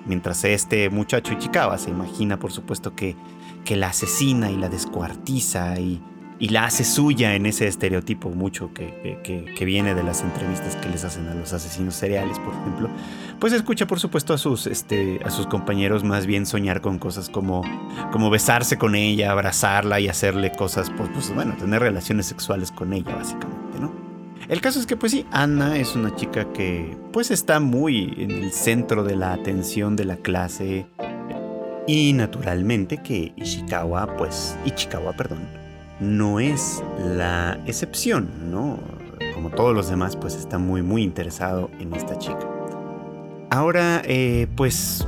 mientras 0.07 0.43
este 0.45 0.89
muchacho 0.89 1.33
Ichikawa 1.33 1.77
se 1.77 1.91
imagina, 1.91 2.39
por 2.39 2.51
supuesto, 2.51 2.95
que 2.95 3.15
que 3.65 3.75
la 3.75 3.87
asesina 3.87 4.51
y 4.51 4.57
la 4.57 4.69
descuartiza 4.69 5.79
y, 5.79 6.01
la 6.39 6.65
hace 6.65 6.83
suya 6.83 7.33
en 7.33 7.47
ese 7.47 7.67
estereotipo 7.67 8.29
mucho 8.29 8.71
que, 8.71 9.55
viene 9.65 9.95
de 9.95 10.03
las 10.03 10.21
entrevistas 10.21 10.75
que 10.75 10.89
les 10.89 11.03
hacen 11.03 11.27
a 11.27 11.33
los 11.33 11.51
asesinos 11.53 11.95
seriales, 11.95 12.37
por 12.39 12.53
ejemplo, 12.53 12.89
pues 13.39 13.51
escucha 13.51 13.87
por 13.87 13.99
supuesto 13.99 14.33
a 14.33 14.37
sus, 14.37 14.67
este, 14.67 15.19
a 15.25 15.31
sus 15.31 15.47
compañeros 15.47 16.03
más 16.03 16.27
bien 16.27 16.45
soñar 16.45 16.81
con 16.81 16.99
cosas 16.99 17.29
como, 17.29 17.63
como 18.11 18.29
besarse 18.29 18.77
con 18.77 18.95
ella, 18.95 19.31
abrazarla 19.31 19.99
y 19.99 20.07
hacerle 20.07 20.51
cosas, 20.51 20.91
pues, 20.95 21.09
pues 21.13 21.33
bueno, 21.33 21.55
tener 21.57 21.81
relaciones 21.81 22.27
sexuales 22.27 22.71
con 22.71 22.93
ella 22.93 23.15
básicamente, 23.15 23.79
¿no? 23.79 23.91
El 24.47 24.61
caso 24.61 24.79
es 24.79 24.85
que 24.85 24.95
pues 24.95 25.11
sí, 25.11 25.25
Anna 25.31 25.77
es 25.77 25.95
una 25.95 26.15
chica 26.15 26.51
que 26.53 26.95
pues 27.11 27.31
está 27.31 27.59
muy 27.59 28.13
en 28.17 28.29
el 28.29 28.51
centro 28.51 29.03
de 29.03 29.15
la 29.15 29.33
atención 29.33 29.95
de 29.95 30.05
la 30.05 30.17
clase, 30.17 30.85
y 31.87 32.13
naturalmente 32.13 32.97
que 32.97 33.33
Ishikawa, 33.35 34.17
pues 34.17 34.57
Ichikawa, 34.65 35.13
perdón, 35.13 35.39
no 35.99 36.39
es 36.39 36.83
la 36.97 37.59
excepción, 37.67 38.29
¿no? 38.51 38.79
Como 39.33 39.49
todos 39.51 39.75
los 39.75 39.89
demás, 39.89 40.15
pues 40.15 40.35
está 40.35 40.57
muy, 40.57 40.81
muy 40.81 41.03
interesado 41.03 41.69
en 41.79 41.93
esta 41.93 42.17
chica. 42.17 42.49
Ahora, 43.49 44.01
eh, 44.05 44.47
pues 44.55 45.07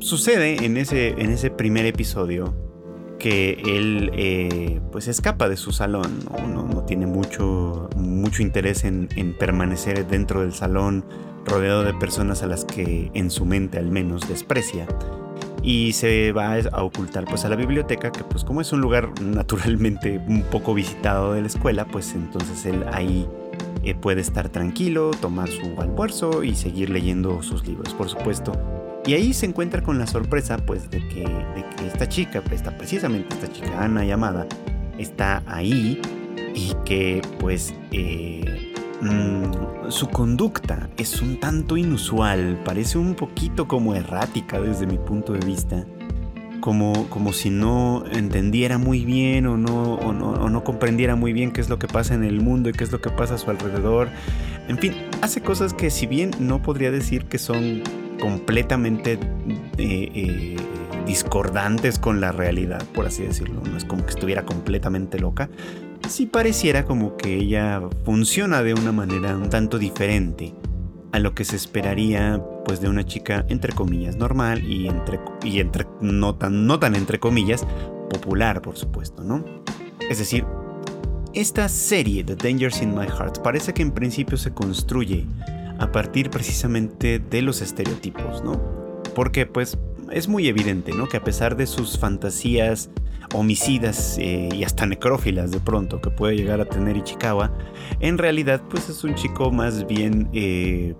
sucede 0.00 0.64
en 0.64 0.76
ese, 0.76 1.10
en 1.10 1.30
ese 1.30 1.50
primer 1.50 1.86
episodio 1.86 2.54
que 3.18 3.60
él 3.64 4.10
eh, 4.14 4.80
pues 4.92 5.08
escapa 5.08 5.48
de 5.48 5.56
su 5.56 5.72
salón, 5.72 6.20
¿no? 6.24 6.64
No, 6.64 6.84
tiene 6.84 7.06
mucho, 7.06 7.90
mucho 7.96 8.42
interés 8.42 8.84
en, 8.84 9.08
en 9.16 9.36
permanecer 9.36 10.06
dentro 10.06 10.40
del 10.40 10.52
salón 10.52 11.04
rodeado 11.44 11.84
de 11.84 11.92
personas 11.94 12.42
a 12.42 12.46
las 12.46 12.64
que 12.64 13.10
en 13.14 13.30
su 13.30 13.44
mente 13.44 13.78
al 13.78 13.90
menos 13.90 14.28
desprecia 14.28 14.86
y 15.62 15.92
se 15.92 16.32
va 16.32 16.54
a 16.54 16.82
ocultar 16.82 17.24
pues 17.24 17.44
a 17.44 17.48
la 17.48 17.56
biblioteca 17.56 18.10
que 18.12 18.24
pues 18.24 18.44
como 18.44 18.60
es 18.60 18.72
un 18.72 18.80
lugar 18.80 19.10
naturalmente 19.20 20.20
un 20.28 20.42
poco 20.42 20.74
visitado 20.74 21.32
de 21.32 21.40
la 21.40 21.46
escuela 21.46 21.84
pues 21.84 22.14
entonces 22.14 22.64
él 22.66 22.84
ahí 22.92 23.26
eh, 23.84 23.94
puede 23.94 24.20
estar 24.20 24.48
tranquilo, 24.48 25.12
tomar 25.20 25.48
su 25.48 25.80
almuerzo 25.80 26.42
y 26.42 26.54
seguir 26.54 26.90
leyendo 26.90 27.42
sus 27.42 27.66
libros 27.66 27.94
por 27.94 28.08
supuesto. 28.08 28.52
Y 29.06 29.14
ahí 29.14 29.32
se 29.32 29.46
encuentra 29.46 29.82
con 29.82 29.98
la 29.98 30.06
sorpresa 30.06 30.58
pues 30.58 30.90
de 30.90 30.98
que, 31.08 31.24
esta 31.86 32.08
chica, 32.08 32.42
esta, 32.50 32.76
precisamente 32.76 33.34
esta 33.34 33.50
chica 33.50 33.82
Ana 33.82 34.04
llamada, 34.04 34.46
está 34.98 35.42
ahí 35.46 36.00
y 36.54 36.74
que 36.84 37.22
pues 37.38 37.72
eh, 37.92 38.67
Mm, 39.00 39.90
su 39.90 40.08
conducta 40.08 40.88
es 40.96 41.22
un 41.22 41.38
tanto 41.38 41.76
inusual, 41.76 42.58
parece 42.64 42.98
un 42.98 43.14
poquito 43.14 43.68
como 43.68 43.94
errática 43.94 44.60
desde 44.60 44.86
mi 44.86 44.98
punto 44.98 45.32
de 45.32 45.46
vista. 45.46 45.84
como, 46.60 47.08
como 47.08 47.32
si 47.32 47.50
no 47.50 48.04
entendiera 48.10 48.78
muy 48.78 49.04
bien 49.04 49.46
o 49.46 49.56
no, 49.56 49.94
o 49.94 50.12
no, 50.12 50.64
comprendiera 50.64 51.14
muy 51.14 51.32
bien 51.32 51.52
qué 51.52 51.60
es 51.60 51.68
lo 51.68 51.78
que 51.78 51.86
pasa 51.86 52.14
en 52.14 52.24
el 52.24 52.40
mundo 52.40 52.68
y 52.68 52.72
qué 52.72 52.82
es 52.82 52.90
lo 52.90 53.00
que 53.00 53.10
pasa 53.10 53.34
a 53.34 53.38
su 53.38 53.48
alrededor. 53.48 54.08
En 54.66 54.76
fin, 54.76 54.92
hace 55.22 55.40
cosas 55.40 55.72
que 55.72 55.88
si 55.88 56.06
bien 56.06 56.32
no 56.40 56.60
podría 56.60 56.90
decir 56.90 57.26
que 57.26 57.38
son 57.38 57.82
completamente 58.20 59.20
eh, 59.78 60.10
eh, 60.14 60.56
discordantes 61.06 62.00
con 62.00 62.20
la 62.20 62.32
realidad, 62.32 62.82
por 62.92 63.06
así 63.06 63.22
decirlo, 63.22 63.62
no 63.62 63.76
es 63.76 63.84
como 63.84 64.04
que 64.04 64.10
estuviera 64.10 64.44
completamente 64.44 65.20
loca, 65.20 65.48
sí 66.08 66.26
pareciera 66.26 66.84
como 66.84 67.16
que 67.16 67.36
ella 67.36 67.82
funciona 68.04 68.62
de 68.62 68.74
una 68.74 68.92
manera 68.92 69.36
un 69.36 69.50
tanto 69.50 69.78
diferente 69.78 70.54
a 71.12 71.18
lo 71.18 71.34
que 71.34 71.44
se 71.44 71.56
esperaría 71.56 72.42
pues 72.64 72.80
de 72.80 72.88
una 72.88 73.04
chica 73.04 73.44
entre 73.48 73.72
comillas 73.72 74.16
normal 74.16 74.62
y 74.64 74.88
entre 74.88 75.20
y 75.42 75.60
entre 75.60 75.86
no 76.00 76.34
tan 76.34 76.66
no 76.66 76.78
tan 76.78 76.94
entre 76.94 77.18
comillas 77.18 77.66
popular, 78.08 78.62
por 78.62 78.76
supuesto, 78.76 79.22
¿no? 79.22 79.44
Es 80.10 80.18
decir, 80.18 80.44
esta 81.34 81.68
serie 81.68 82.24
The 82.24 82.36
Dangers 82.36 82.82
in 82.82 82.94
My 82.94 83.06
Heart 83.06 83.42
parece 83.42 83.74
que 83.74 83.82
en 83.82 83.92
principio 83.92 84.36
se 84.36 84.52
construye 84.52 85.26
a 85.78 85.92
partir 85.92 86.30
precisamente 86.30 87.18
de 87.18 87.42
los 87.42 87.60
estereotipos, 87.60 88.42
¿no? 88.42 88.60
Porque 89.14 89.46
pues 89.46 89.78
es 90.10 90.28
muy 90.28 90.48
evidente, 90.48 90.92
¿no? 90.92 91.08
Que 91.08 91.18
a 91.18 91.24
pesar 91.24 91.56
de 91.56 91.66
sus 91.66 91.98
fantasías 91.98 92.90
homicidas 93.34 94.16
eh, 94.18 94.48
y 94.52 94.64
hasta 94.64 94.86
necrófilas 94.86 95.50
de 95.50 95.60
pronto 95.60 96.00
que 96.00 96.10
puede 96.10 96.36
llegar 96.36 96.60
a 96.60 96.64
tener 96.64 96.96
Ichikawa, 96.96 97.52
en 98.00 98.18
realidad 98.18 98.62
pues 98.68 98.88
es 98.88 99.04
un 99.04 99.14
chico 99.14 99.50
más 99.50 99.86
bien, 99.86 100.28
eh, 100.32 100.94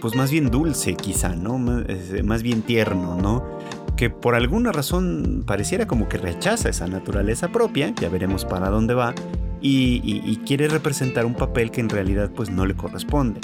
pues 0.00 0.14
más 0.14 0.30
bien 0.30 0.50
dulce 0.50 0.94
quizá, 0.94 1.34
¿no? 1.34 1.58
Más, 1.58 2.42
bien 2.42 2.62
tierno, 2.62 3.16
¿no? 3.16 3.44
Que 3.96 4.10
por 4.10 4.34
alguna 4.34 4.72
razón 4.72 5.42
pareciera 5.46 5.86
como 5.86 6.08
que 6.08 6.18
rechaza 6.18 6.68
esa 6.68 6.86
naturaleza 6.86 7.48
propia, 7.48 7.92
ya 8.00 8.08
veremos 8.08 8.44
para 8.44 8.68
dónde 8.70 8.94
va, 8.94 9.14
y, 9.60 10.36
quiere 10.46 10.68
representar 10.68 11.26
un 11.26 11.34
papel 11.34 11.70
que 11.70 11.80
en 11.80 11.88
realidad 11.88 12.30
pues 12.34 12.50
no 12.50 12.64
le 12.64 12.74
corresponde. 12.74 13.40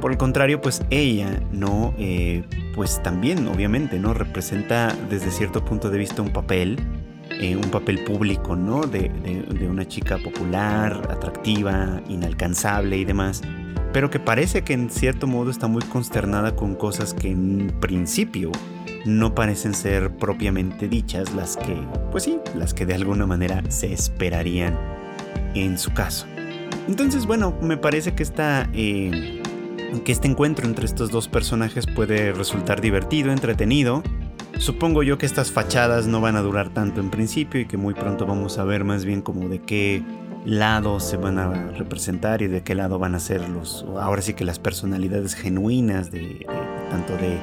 Por 0.00 0.10
el 0.10 0.18
contrario, 0.18 0.60
pues 0.62 0.82
ella, 0.88 1.42
¿no? 1.52 1.94
Eh, 1.98 2.44
pues 2.74 3.02
también, 3.02 3.46
obviamente, 3.48 3.98
¿no? 3.98 4.14
Representa 4.14 4.96
desde 5.10 5.30
cierto 5.30 5.64
punto 5.64 5.90
de 5.90 5.98
vista 5.98 6.22
un 6.22 6.32
papel 6.32 6.78
eh, 7.40 7.56
un 7.56 7.70
papel 7.70 8.04
público, 8.04 8.54
¿no? 8.54 8.82
De, 8.82 9.10
una 9.66 9.88
chica 9.88 10.18
popular, 10.18 11.08
atractiva, 11.10 12.02
inalcanzable 12.08 12.98
y 12.98 13.04
demás, 13.06 13.40
pero 13.92 14.10
que 14.10 14.20
parece 14.20 14.62
que 14.62 14.74
en 14.74 14.90
cierto 14.90 15.26
modo 15.26 15.50
está 15.50 15.66
muy 15.66 15.82
consternada 15.84 16.54
con 16.54 16.74
cosas 16.74 17.14
que 17.14 17.30
en 17.30 17.72
principio 17.80 18.52
no 19.06 19.34
parecen 19.34 19.72
ser 19.72 20.14
propiamente 20.16 20.86
dichas 20.88 21.32
las 21.34 21.56
que, 21.56 21.76
pues 22.10 22.24
sí, 22.24 22.38
las 22.54 22.74
que 22.74 22.84
de 22.84 22.94
alguna 22.94 23.26
manera 23.26 23.62
se 23.68 23.92
esperarían 23.92 24.78
en 25.54 25.78
su 25.78 25.94
caso. 25.94 26.26
Entonces, 26.88 27.24
bueno, 27.24 27.56
me 27.62 27.76
parece 27.76 28.14
que 28.14 28.22
esta... 28.22 28.68
Eh, 28.74 29.40
que 30.04 30.12
este 30.12 30.28
encuentro 30.28 30.66
entre 30.66 30.84
estos 30.84 31.10
dos 31.10 31.26
personajes 31.26 31.86
puede 31.86 32.32
resultar 32.32 32.80
divertido, 32.80 33.32
entretenido, 33.32 34.04
Supongo 34.58 35.02
yo 35.02 35.18
que 35.18 35.26
estas 35.26 35.50
fachadas 35.50 36.06
no 36.06 36.20
van 36.20 36.36
a 36.36 36.42
durar 36.42 36.68
tanto 36.68 37.00
en 37.00 37.10
principio 37.10 37.60
y 37.60 37.66
que 37.66 37.76
muy 37.76 37.94
pronto 37.94 38.26
vamos 38.26 38.58
a 38.58 38.64
ver 38.64 38.84
más 38.84 39.04
bien 39.04 39.22
como 39.22 39.48
de 39.48 39.60
qué 39.60 40.02
lado 40.44 41.00
se 41.00 41.16
van 41.16 41.38
a 41.38 41.52
representar 41.72 42.42
y 42.42 42.46
de 42.46 42.62
qué 42.62 42.74
lado 42.74 42.98
van 42.98 43.14
a 43.14 43.20
ser 43.20 43.48
los, 43.48 43.84
ahora 43.98 44.22
sí 44.22 44.34
que 44.34 44.44
las 44.44 44.58
personalidades 44.58 45.34
genuinas 45.34 46.10
de, 46.10 46.46
tanto 46.90 47.16
de, 47.16 47.38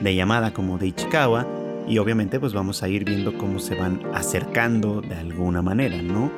de 0.00 0.14
Yamada 0.14 0.52
como 0.52 0.78
de 0.78 0.88
Ichikawa 0.88 1.46
y 1.88 1.98
obviamente 1.98 2.38
pues 2.38 2.52
vamos 2.52 2.82
a 2.82 2.88
ir 2.88 3.04
viendo 3.04 3.36
cómo 3.36 3.58
se 3.58 3.74
van 3.74 4.00
acercando 4.14 5.00
de 5.00 5.16
alguna 5.16 5.62
manera, 5.62 6.00
¿no? 6.00 6.30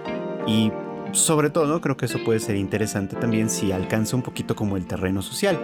Y 0.46 0.72
sobre 1.12 1.50
todo 1.50 1.80
creo 1.80 1.96
que 1.96 2.06
eso 2.06 2.22
puede 2.24 2.40
ser 2.40 2.56
interesante 2.56 3.16
también 3.16 3.50
si 3.50 3.72
alcanza 3.72 4.16
un 4.16 4.22
poquito 4.22 4.56
como 4.56 4.76
el 4.76 4.86
terreno 4.86 5.22
social, 5.22 5.58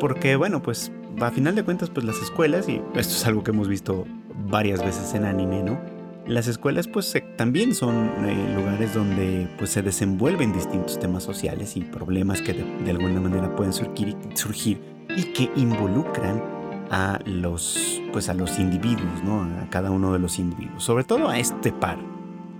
porque 0.00 0.36
bueno 0.36 0.62
pues 0.62 0.92
a 1.20 1.30
final 1.30 1.54
de 1.54 1.64
cuentas, 1.64 1.90
pues 1.90 2.04
las 2.06 2.20
escuelas, 2.22 2.68
y 2.68 2.80
esto 2.94 3.14
es 3.14 3.26
algo 3.26 3.42
que 3.42 3.50
hemos 3.50 3.68
visto 3.68 4.06
varias 4.48 4.84
veces 4.84 5.14
en 5.14 5.24
anime, 5.24 5.62
¿no? 5.62 5.78
Las 6.26 6.46
escuelas 6.46 6.86
pues 6.86 7.14
también 7.36 7.74
son 7.74 8.10
eh, 8.26 8.54
lugares 8.54 8.92
donde 8.92 9.48
pues 9.56 9.70
se 9.70 9.80
desenvuelven 9.80 10.52
distintos 10.52 10.98
temas 10.98 11.22
sociales 11.22 11.74
y 11.76 11.80
problemas 11.80 12.42
que 12.42 12.52
de, 12.52 12.90
alguna 12.90 13.20
manera 13.20 13.56
pueden 13.56 13.72
surgir, 13.72 14.14
surgir, 14.34 14.78
y 15.16 15.22
que 15.32 15.50
involucran 15.56 16.42
a 16.90 17.18
los 17.24 18.02
pues 18.12 18.28
a 18.28 18.34
los 18.34 18.58
individuos, 18.58 19.24
¿no? 19.24 19.42
A 19.42 19.70
cada 19.70 19.90
uno 19.90 20.12
de 20.12 20.18
los 20.18 20.38
individuos, 20.38 20.84
sobre 20.84 21.04
todo 21.04 21.28
a 21.28 21.38
este 21.38 21.72
par, 21.72 21.98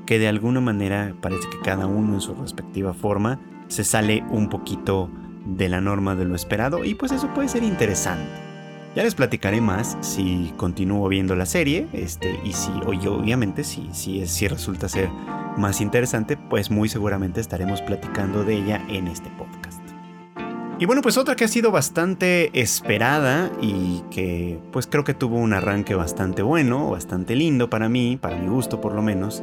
que 0.06 0.18
de 0.18 0.28
alguna 0.28 0.60
manera 0.60 1.14
parece 1.20 1.48
que 1.50 1.60
cada 1.60 1.86
uno 1.86 2.14
en 2.14 2.20
su 2.22 2.34
respectiva 2.34 2.94
forma 2.94 3.38
se 3.68 3.84
sale 3.84 4.24
un 4.30 4.48
poquito 4.48 5.10
de 5.44 5.68
la 5.68 5.82
norma 5.82 6.14
de 6.14 6.24
lo 6.24 6.34
esperado 6.34 6.84
y 6.84 6.94
pues 6.94 7.12
eso 7.12 7.28
puede 7.34 7.48
ser 7.48 7.62
interesante. 7.62 8.47
Ya 8.94 9.04
les 9.04 9.14
platicaré 9.14 9.60
más 9.60 9.96
si 10.00 10.52
continúo 10.56 11.08
viendo 11.08 11.36
la 11.36 11.46
serie, 11.46 11.86
este, 11.92 12.38
y 12.44 12.52
si, 12.52 12.70
o 12.86 12.92
yo, 12.92 13.14
obviamente, 13.14 13.62
si, 13.62 13.88
si, 13.92 14.48
resulta 14.48 14.88
ser 14.88 15.08
más 15.56 15.80
interesante, 15.80 16.36
pues 16.36 16.70
muy 16.70 16.88
seguramente 16.88 17.40
estaremos 17.40 17.82
platicando 17.82 18.44
de 18.44 18.54
ella 18.54 18.84
en 18.88 19.06
este 19.08 19.30
podcast. 19.30 19.80
Y 20.80 20.86
bueno, 20.86 21.02
pues 21.02 21.16
otra 21.18 21.34
que 21.34 21.44
ha 21.44 21.48
sido 21.48 21.70
bastante 21.72 22.50
esperada 22.58 23.50
y 23.60 24.02
que 24.12 24.60
pues 24.70 24.86
creo 24.86 25.02
que 25.02 25.12
tuvo 25.12 25.36
un 25.36 25.52
arranque 25.52 25.96
bastante 25.96 26.42
bueno, 26.42 26.90
bastante 26.90 27.34
lindo 27.34 27.68
para 27.68 27.88
mí, 27.88 28.16
para 28.16 28.36
mi 28.36 28.48
gusto 28.48 28.80
por 28.80 28.94
lo 28.94 29.02
menos, 29.02 29.42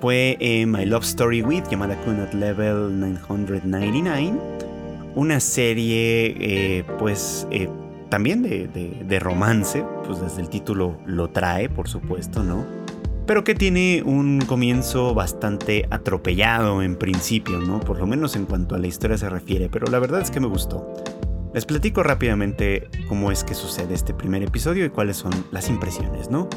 fue 0.00 0.36
eh, 0.40 0.64
My 0.66 0.84
Love 0.84 1.04
Story 1.04 1.42
With, 1.42 1.64
llamada 1.68 1.96
Kunat 2.02 2.34
Level 2.34 3.00
999, 3.00 4.34
una 5.16 5.40
serie 5.40 6.36
eh, 6.38 6.84
pues 6.98 7.48
eh, 7.50 7.68
también 8.08 8.42
de, 8.42 9.18
romance, 9.20 9.84
pues 10.04 10.20
desde 10.20 10.42
el 10.42 10.48
título 10.48 10.98
lo 11.06 11.30
trae, 11.30 11.68
por 11.68 11.88
supuesto, 11.88 12.42
¿no? 12.42 12.64
Pero 13.26 13.42
que 13.42 13.54
tiene 13.54 14.02
un 14.04 14.40
comienzo 14.46 15.12
bastante 15.12 15.86
atropellado 15.90 16.82
en 16.82 16.96
principio, 16.96 17.58
¿no? 17.58 17.80
Por 17.80 17.98
lo 17.98 18.06
menos 18.06 18.36
en 18.36 18.46
cuanto 18.46 18.76
a 18.76 18.78
la 18.78 18.86
historia 18.86 19.18
se 19.18 19.28
refiere, 19.28 19.68
pero 19.68 19.90
la 19.90 19.98
verdad 19.98 20.20
es 20.20 20.30
que 20.30 20.38
me 20.38 20.46
gustó. 20.46 20.94
Les 21.52 21.64
platico 21.64 22.02
rápidamente 22.02 22.88
cómo 23.08 23.32
es 23.32 23.42
que 23.42 23.54
sucede 23.54 23.94
este 23.94 24.14
primer 24.14 24.42
episodio 24.42 24.84
y 24.84 24.90
cuáles 24.90 25.16
son 25.16 25.32
las 25.50 25.68
impresiones, 25.68 26.30
¿no? 26.30 26.48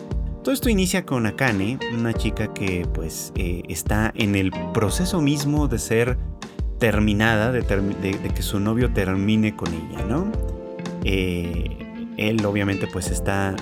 Todo 0.43 0.53
esto 0.53 0.69
inicia 0.69 1.05
con 1.05 1.25
Akane, 1.25 1.79
una 1.93 2.13
chica 2.13 2.53
que 2.53 2.87
pues 2.93 3.33
eh, 3.35 3.63
está 3.67 4.11
en 4.15 4.35
el 4.35 4.51
proceso 4.73 5.21
mismo 5.21 5.67
de 5.67 5.79
ser 5.79 6.17
terminada, 6.77 7.51
de, 7.51 7.61
de 7.61 8.29
que 8.29 8.41
su 8.41 8.59
novio 8.59 8.93
termine 8.93 9.55
con 9.55 9.73
ella, 9.73 10.05
¿no? 10.07 10.31
Eh, 11.03 11.77
él 12.17 12.45
obviamente 12.45 12.87
pues 12.87 13.09
está 13.09 13.55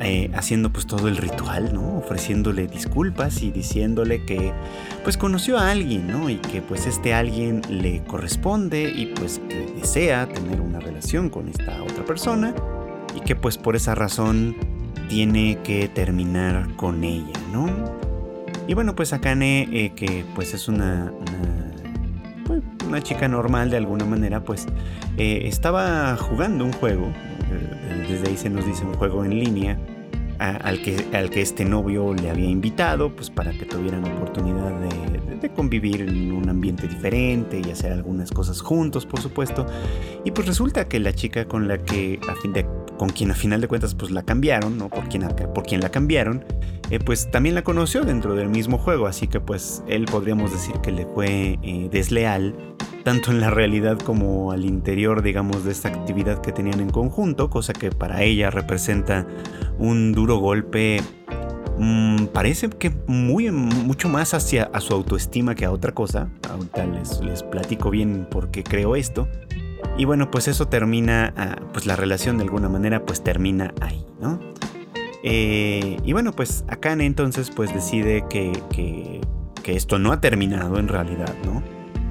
eh, 0.00 0.30
haciendo 0.34 0.70
pues 0.70 0.86
todo 0.86 1.08
el 1.08 1.16
ritual, 1.16 1.72
¿no? 1.72 1.96
Ofreciéndole 1.96 2.66
disculpas 2.66 3.42
y 3.42 3.50
diciéndole 3.50 4.24
que 4.26 4.52
pues 5.02 5.16
conoció 5.16 5.56
a 5.58 5.70
alguien, 5.70 6.06
¿no? 6.06 6.28
Y 6.28 6.36
que 6.36 6.60
pues 6.60 6.86
este 6.86 7.14
alguien 7.14 7.62
le 7.70 8.04
corresponde 8.04 8.92
y 8.94 9.06
pues 9.06 9.40
que 9.48 9.66
desea 9.74 10.28
tener 10.28 10.60
una 10.60 10.80
relación 10.80 11.30
con 11.30 11.48
esta 11.48 11.82
otra 11.82 12.04
persona 12.04 12.54
y 13.16 13.20
que 13.20 13.36
pues 13.36 13.56
por 13.56 13.74
esa 13.74 13.94
razón 13.94 14.54
tiene 15.08 15.58
que 15.64 15.88
terminar 15.88 16.68
con 16.76 17.02
ella, 17.02 17.32
¿no? 17.50 17.70
Y 18.68 18.74
bueno, 18.74 18.94
pues 18.94 19.14
Akane, 19.14 19.68
eh, 19.72 19.92
que 19.96 20.26
pues 20.34 20.52
es 20.52 20.68
una 20.68 21.10
una 21.20 21.56
chica 23.02 23.28
normal 23.28 23.70
de 23.70 23.76
alguna 23.76 24.04
manera, 24.04 24.42
pues 24.42 24.66
eh, 25.16 25.42
estaba 25.44 26.16
jugando 26.16 26.64
un 26.64 26.72
juego, 26.72 27.06
eh, 27.06 28.06
desde 28.08 28.28
ahí 28.28 28.36
se 28.36 28.50
nos 28.50 28.66
dice 28.66 28.84
un 28.84 28.94
juego 28.94 29.24
en 29.24 29.38
línea, 29.38 29.78
al, 30.38 30.82
que, 30.82 31.06
al 31.14 31.30
que 31.30 31.40
este 31.40 31.64
novio 31.64 32.14
le 32.14 32.30
había 32.30 32.48
invitado, 32.48 33.14
pues 33.14 33.30
para 33.30 33.52
que 33.52 33.64
tuvieran 33.64 34.04
oportunidad 34.04 34.70
de, 34.80 35.36
de, 35.36 35.48
convivir 35.50 36.02
en 36.02 36.32
un 36.32 36.48
ambiente 36.48 36.86
diferente 36.86 37.60
y 37.64 37.70
hacer 37.70 37.92
algunas 37.92 38.30
cosas 38.30 38.60
juntos, 38.60 39.06
por 39.06 39.20
supuesto. 39.20 39.66
Y 40.24 40.32
pues 40.32 40.46
resulta 40.46 40.88
que 40.88 41.00
la 41.00 41.12
chica 41.12 41.46
con 41.46 41.68
la 41.68 41.78
que, 41.78 42.20
a 42.28 42.34
fin 42.42 42.52
de, 42.52 42.66
con 42.96 43.08
quien 43.08 43.30
a 43.30 43.34
final 43.34 43.60
de 43.60 43.68
cuentas 43.68 43.94
pues 43.94 44.10
la 44.10 44.22
cambiaron, 44.22 44.78
¿no? 44.78 44.88
Por 44.88 45.08
quien, 45.08 45.26
por 45.54 45.64
quien 45.64 45.80
la 45.80 45.90
cambiaron, 45.90 46.44
eh, 46.90 46.98
pues 47.00 47.30
también 47.30 47.54
la 47.54 47.62
conoció 47.62 48.02
dentro 48.02 48.34
del 48.34 48.48
mismo 48.48 48.78
juego, 48.78 49.06
así 49.06 49.26
que 49.26 49.40
pues 49.40 49.82
él 49.88 50.04
podríamos 50.04 50.52
decir 50.52 50.76
que 50.82 50.92
le 50.92 51.06
fue 51.06 51.58
eh, 51.62 51.88
desleal, 51.90 52.54
tanto 53.04 53.30
en 53.30 53.40
la 53.40 53.50
realidad 53.50 53.98
como 53.98 54.52
al 54.52 54.64
interior, 54.64 55.22
digamos, 55.22 55.64
de 55.64 55.72
esta 55.72 55.88
actividad 55.88 56.40
que 56.40 56.52
tenían 56.52 56.80
en 56.80 56.90
conjunto, 56.90 57.50
cosa 57.50 57.72
que 57.72 57.90
para 57.90 58.22
ella 58.22 58.50
representa 58.50 59.26
un 59.78 60.12
duro 60.12 60.38
golpe, 60.38 61.00
mm, 61.78 62.26
parece 62.26 62.68
que 62.70 62.90
muy, 63.06 63.50
mucho 63.50 64.08
más 64.08 64.34
hacia 64.34 64.64
a 64.72 64.80
su 64.80 64.94
autoestima 64.94 65.54
que 65.54 65.64
a 65.64 65.72
otra 65.72 65.92
cosa, 65.92 66.28
ahorita 66.50 66.86
les, 66.86 67.20
les 67.20 67.42
platico 67.42 67.90
bien 67.90 68.26
por 68.30 68.50
qué 68.50 68.62
creo 68.62 68.96
esto, 68.96 69.28
y 69.98 70.04
bueno, 70.04 70.30
pues 70.30 70.48
eso 70.48 70.68
termina, 70.68 71.32
ah, 71.36 71.56
pues 71.72 71.86
la 71.86 71.96
relación 71.96 72.36
de 72.36 72.44
alguna 72.44 72.68
manera 72.68 73.04
pues 73.04 73.22
termina 73.22 73.72
ahí, 73.80 74.04
¿no? 74.20 74.38
Eh, 75.22 75.96
y 76.04 76.12
bueno, 76.12 76.32
pues 76.32 76.64
Akane 76.68 77.06
entonces 77.06 77.50
pues 77.50 77.72
decide 77.74 78.24
que, 78.28 78.52
que, 78.70 79.20
esto 79.66 79.98
no 79.98 80.12
ha 80.12 80.20
terminado 80.20 80.78
en 80.78 80.86
realidad, 80.86 81.34
¿no? 81.44 81.60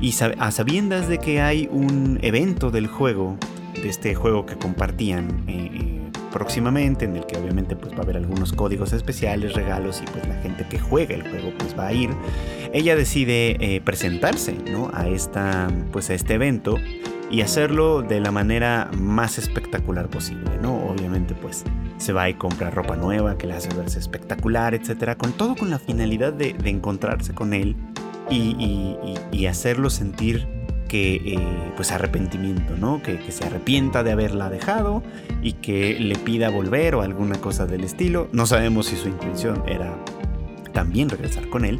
Y 0.01 0.13
a 0.39 0.51
sabiendas 0.51 1.07
de 1.07 1.19
que 1.19 1.39
hay 1.39 1.69
un 1.71 2.19
evento 2.21 2.69
del 2.69 2.87
juego, 2.87 3.37
de 3.81 3.87
este 3.87 4.13
juego 4.13 4.45
que 4.45 4.57
compartían 4.57 5.45
eh, 5.47 5.71
eh, 5.73 6.01
próximamente, 6.33 7.05
en 7.05 7.15
el 7.15 7.25
que 7.25 7.37
obviamente 7.37 7.77
pues 7.77 7.93
va 7.93 7.99
a 7.99 8.01
haber 8.01 8.17
algunos 8.17 8.51
códigos 8.51 8.91
especiales, 8.91 9.53
regalos 9.53 10.01
y 10.01 10.11
pues 10.11 10.27
la 10.27 10.35
gente 10.41 10.67
que 10.67 10.79
juega 10.79 11.15
el 11.15 11.21
juego 11.21 11.53
pues 11.57 11.79
va 11.79 11.87
a 11.87 11.93
ir, 11.93 12.09
ella 12.73 12.97
decide 12.97 13.81
presentarse, 13.85 14.57
¿no? 14.69 14.91
A, 14.93 15.07
esta, 15.07 15.69
pues 15.93 16.09
a 16.09 16.13
este 16.13 16.33
evento 16.33 16.77
y 17.31 17.41
hacerlo 17.41 18.01
de 18.01 18.19
la 18.19 18.31
manera 18.31 18.89
más 18.97 19.37
espectacular 19.37 20.09
posible, 20.09 20.57
¿no? 20.61 20.77
Obviamente 20.85 21.33
pues 21.33 21.63
se 21.97 22.13
va 22.13 22.29
y 22.29 22.35
compra 22.35 22.69
ropa 22.69 22.95
nueva 22.95 23.37
que 23.37 23.47
le 23.47 23.53
hace 23.53 23.69
verse 23.75 23.99
espectacular, 23.99 24.73
etcétera, 24.75 25.15
con 25.15 25.31
todo 25.31 25.55
con 25.55 25.69
la 25.69 25.79
finalidad 25.79 26.33
de, 26.33 26.55
encontrarse 26.65 27.33
con 27.33 27.53
él 27.53 27.75
y, 28.29 29.45
hacerlo 29.47 29.91
sentir 29.91 30.47
que 30.87 31.15
eh, 31.15 31.73
pues 31.75 31.91
arrepentimiento, 31.91 32.75
¿no? 32.77 33.01
Que, 33.03 33.19
que, 33.19 33.31
se 33.31 33.45
arrepienta 33.45 34.03
de 34.03 34.11
haberla 34.11 34.49
dejado 34.49 35.03
y 35.43 35.53
que 35.53 35.99
le 35.99 36.15
pida 36.15 36.49
volver 36.49 36.95
o 36.95 37.01
alguna 37.01 37.39
cosa 37.39 37.67
del 37.67 37.83
estilo. 37.83 38.27
No 38.31 38.47
sabemos 38.47 38.87
si 38.87 38.95
su 38.95 39.07
intención 39.07 39.63
era 39.67 39.95
también 40.73 41.09
regresar 41.09 41.47
con 41.49 41.63
él, 41.63 41.79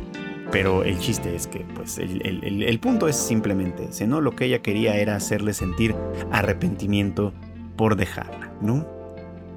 pero 0.55 0.85
el 0.85 0.97
chiste 0.99 1.35
es 1.35 1.47
que, 1.47 1.65
pues, 1.75 1.97
el, 1.97 2.79
punto 2.79 3.09
es 3.09 3.17
simplemente 3.17 3.89
ese, 3.89 4.07
¿no? 4.07 4.21
Lo 4.21 4.37
que 4.37 4.45
ella 4.45 4.59
quería 4.59 4.95
era 4.95 5.17
hacerle 5.17 5.53
sentir 5.53 5.93
arrepentimiento 6.31 7.33
por 7.75 7.97
dejarla, 7.97 8.53
¿no? 8.61 8.87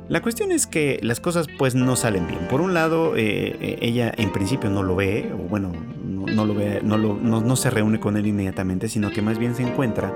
La 0.08 0.22
cuestión 0.22 0.50
es 0.50 0.66
que 0.66 0.98
las 1.04 1.20
cosas, 1.20 1.46
pues, 1.56 1.76
no 1.76 1.94
salen 1.94 2.26
bien. 2.26 2.40
Por 2.50 2.60
un 2.60 2.74
lado, 2.74 3.14
eh, 3.16 3.56
eh, 3.60 3.78
ella 3.80 4.12
en 4.16 4.32
principio 4.32 4.70
no 4.70 4.82
lo 4.82 4.96
ve, 4.96 5.30
o 5.32 5.36
bueno, 5.36 5.70
no, 6.02 6.44
lo 6.44 6.52
ve, 6.52 6.80
no, 6.82 6.98
no, 6.98 7.56
se 7.56 7.70
reúne 7.70 8.00
con 8.00 8.16
él 8.16 8.26
inmediatamente, 8.26 8.88
sino 8.88 9.12
que 9.12 9.22
más 9.22 9.38
bien 9.38 9.54
se 9.54 9.62
encuentra 9.62 10.12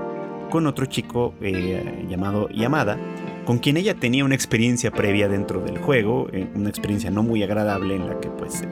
con 0.49 0.67
otro 0.67 0.85
chico 0.85 1.33
eh, 1.39 2.05
llamado 2.09 2.49
Yamada, 2.49 2.97
con 3.45 3.59
quien 3.59 3.77
ella 3.77 3.93
tenía 3.93 4.25
una 4.25 4.35
experiencia 4.35 4.91
previa 4.91 5.29
dentro 5.29 5.61
del 5.61 5.77
juego, 5.77 6.27
una 6.55 6.67
experiencia 6.67 7.09
no 7.09 7.23
muy 7.23 7.41
agradable 7.41 7.95
en 7.95 8.05
la 8.05 8.19
que, 8.19 8.27
pues, 8.27 8.63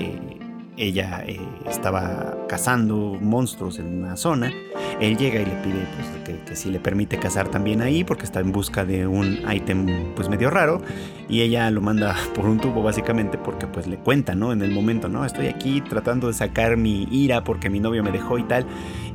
ella 0.81 1.23
eh, 1.27 1.39
estaba 1.69 2.35
cazando 2.49 3.15
monstruos 3.21 3.77
en 3.77 3.99
una 3.99 4.17
zona. 4.17 4.51
Él 4.99 5.15
llega 5.15 5.39
y 5.39 5.45
le 5.45 5.51
pide 5.61 5.85
pues, 5.95 6.39
que, 6.43 6.55
si 6.55 6.71
le 6.71 6.79
permite 6.79 7.19
cazar 7.19 7.49
también 7.49 7.81
ahí 7.81 8.03
porque 8.03 8.25
está 8.25 8.39
en 8.39 8.51
busca 8.51 8.83
de 8.83 9.05
un 9.05 9.39
ítem 9.53 10.13
pues 10.15 10.27
medio 10.27 10.49
raro 10.49 10.81
y 11.29 11.41
ella 11.41 11.69
lo 11.69 11.81
manda 11.81 12.15
por 12.35 12.45
un 12.45 12.59
tubo 12.59 12.81
básicamente 12.81 13.37
porque 13.37 13.67
pues 13.67 13.85
le 13.85 13.97
cuenta, 13.97 14.33
¿no? 14.33 14.51
En 14.51 14.63
el 14.63 14.71
momento, 14.71 15.07
¿no? 15.07 15.23
Estoy 15.23 15.47
aquí 15.47 15.81
tratando 15.81 16.27
de 16.27 16.33
sacar 16.33 16.77
mi 16.77 17.03
ira 17.11 17.43
porque 17.43 17.69
mi 17.69 17.79
novio 17.79 18.03
me 18.03 18.11
dejó 18.11 18.39
y 18.39 18.43
tal. 18.43 18.65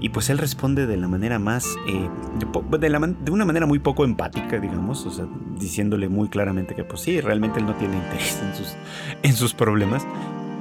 Y 0.01 0.11
pues 0.11 0.31
él 0.31 0.39
responde 0.39 0.87
de 0.87 0.97
la 0.97 1.09
manera 1.09 1.41
más, 1.41 1.67
eh, 1.89 2.09
de, 2.39 3.31
una 3.33 3.45
manera 3.45 3.67
muy 3.67 3.81
poco 3.81 4.05
empática, 4.05 4.61
digamos, 4.61 5.05
o 5.05 5.11
sea, 5.11 5.27
diciéndole 5.59 6.09
muy 6.09 6.29
claramente 6.29 6.77
que 6.77 6.85
pues 6.85 7.01
sí, 7.01 7.21
realmente 7.21 7.59
él 7.59 7.67
no 7.67 7.75
tiene 7.75 7.97
interés 7.97 8.41
en 8.41 8.55
sus, 8.55 8.77
en 9.25 9.33
sus 9.35 9.53
problemas 9.53 10.07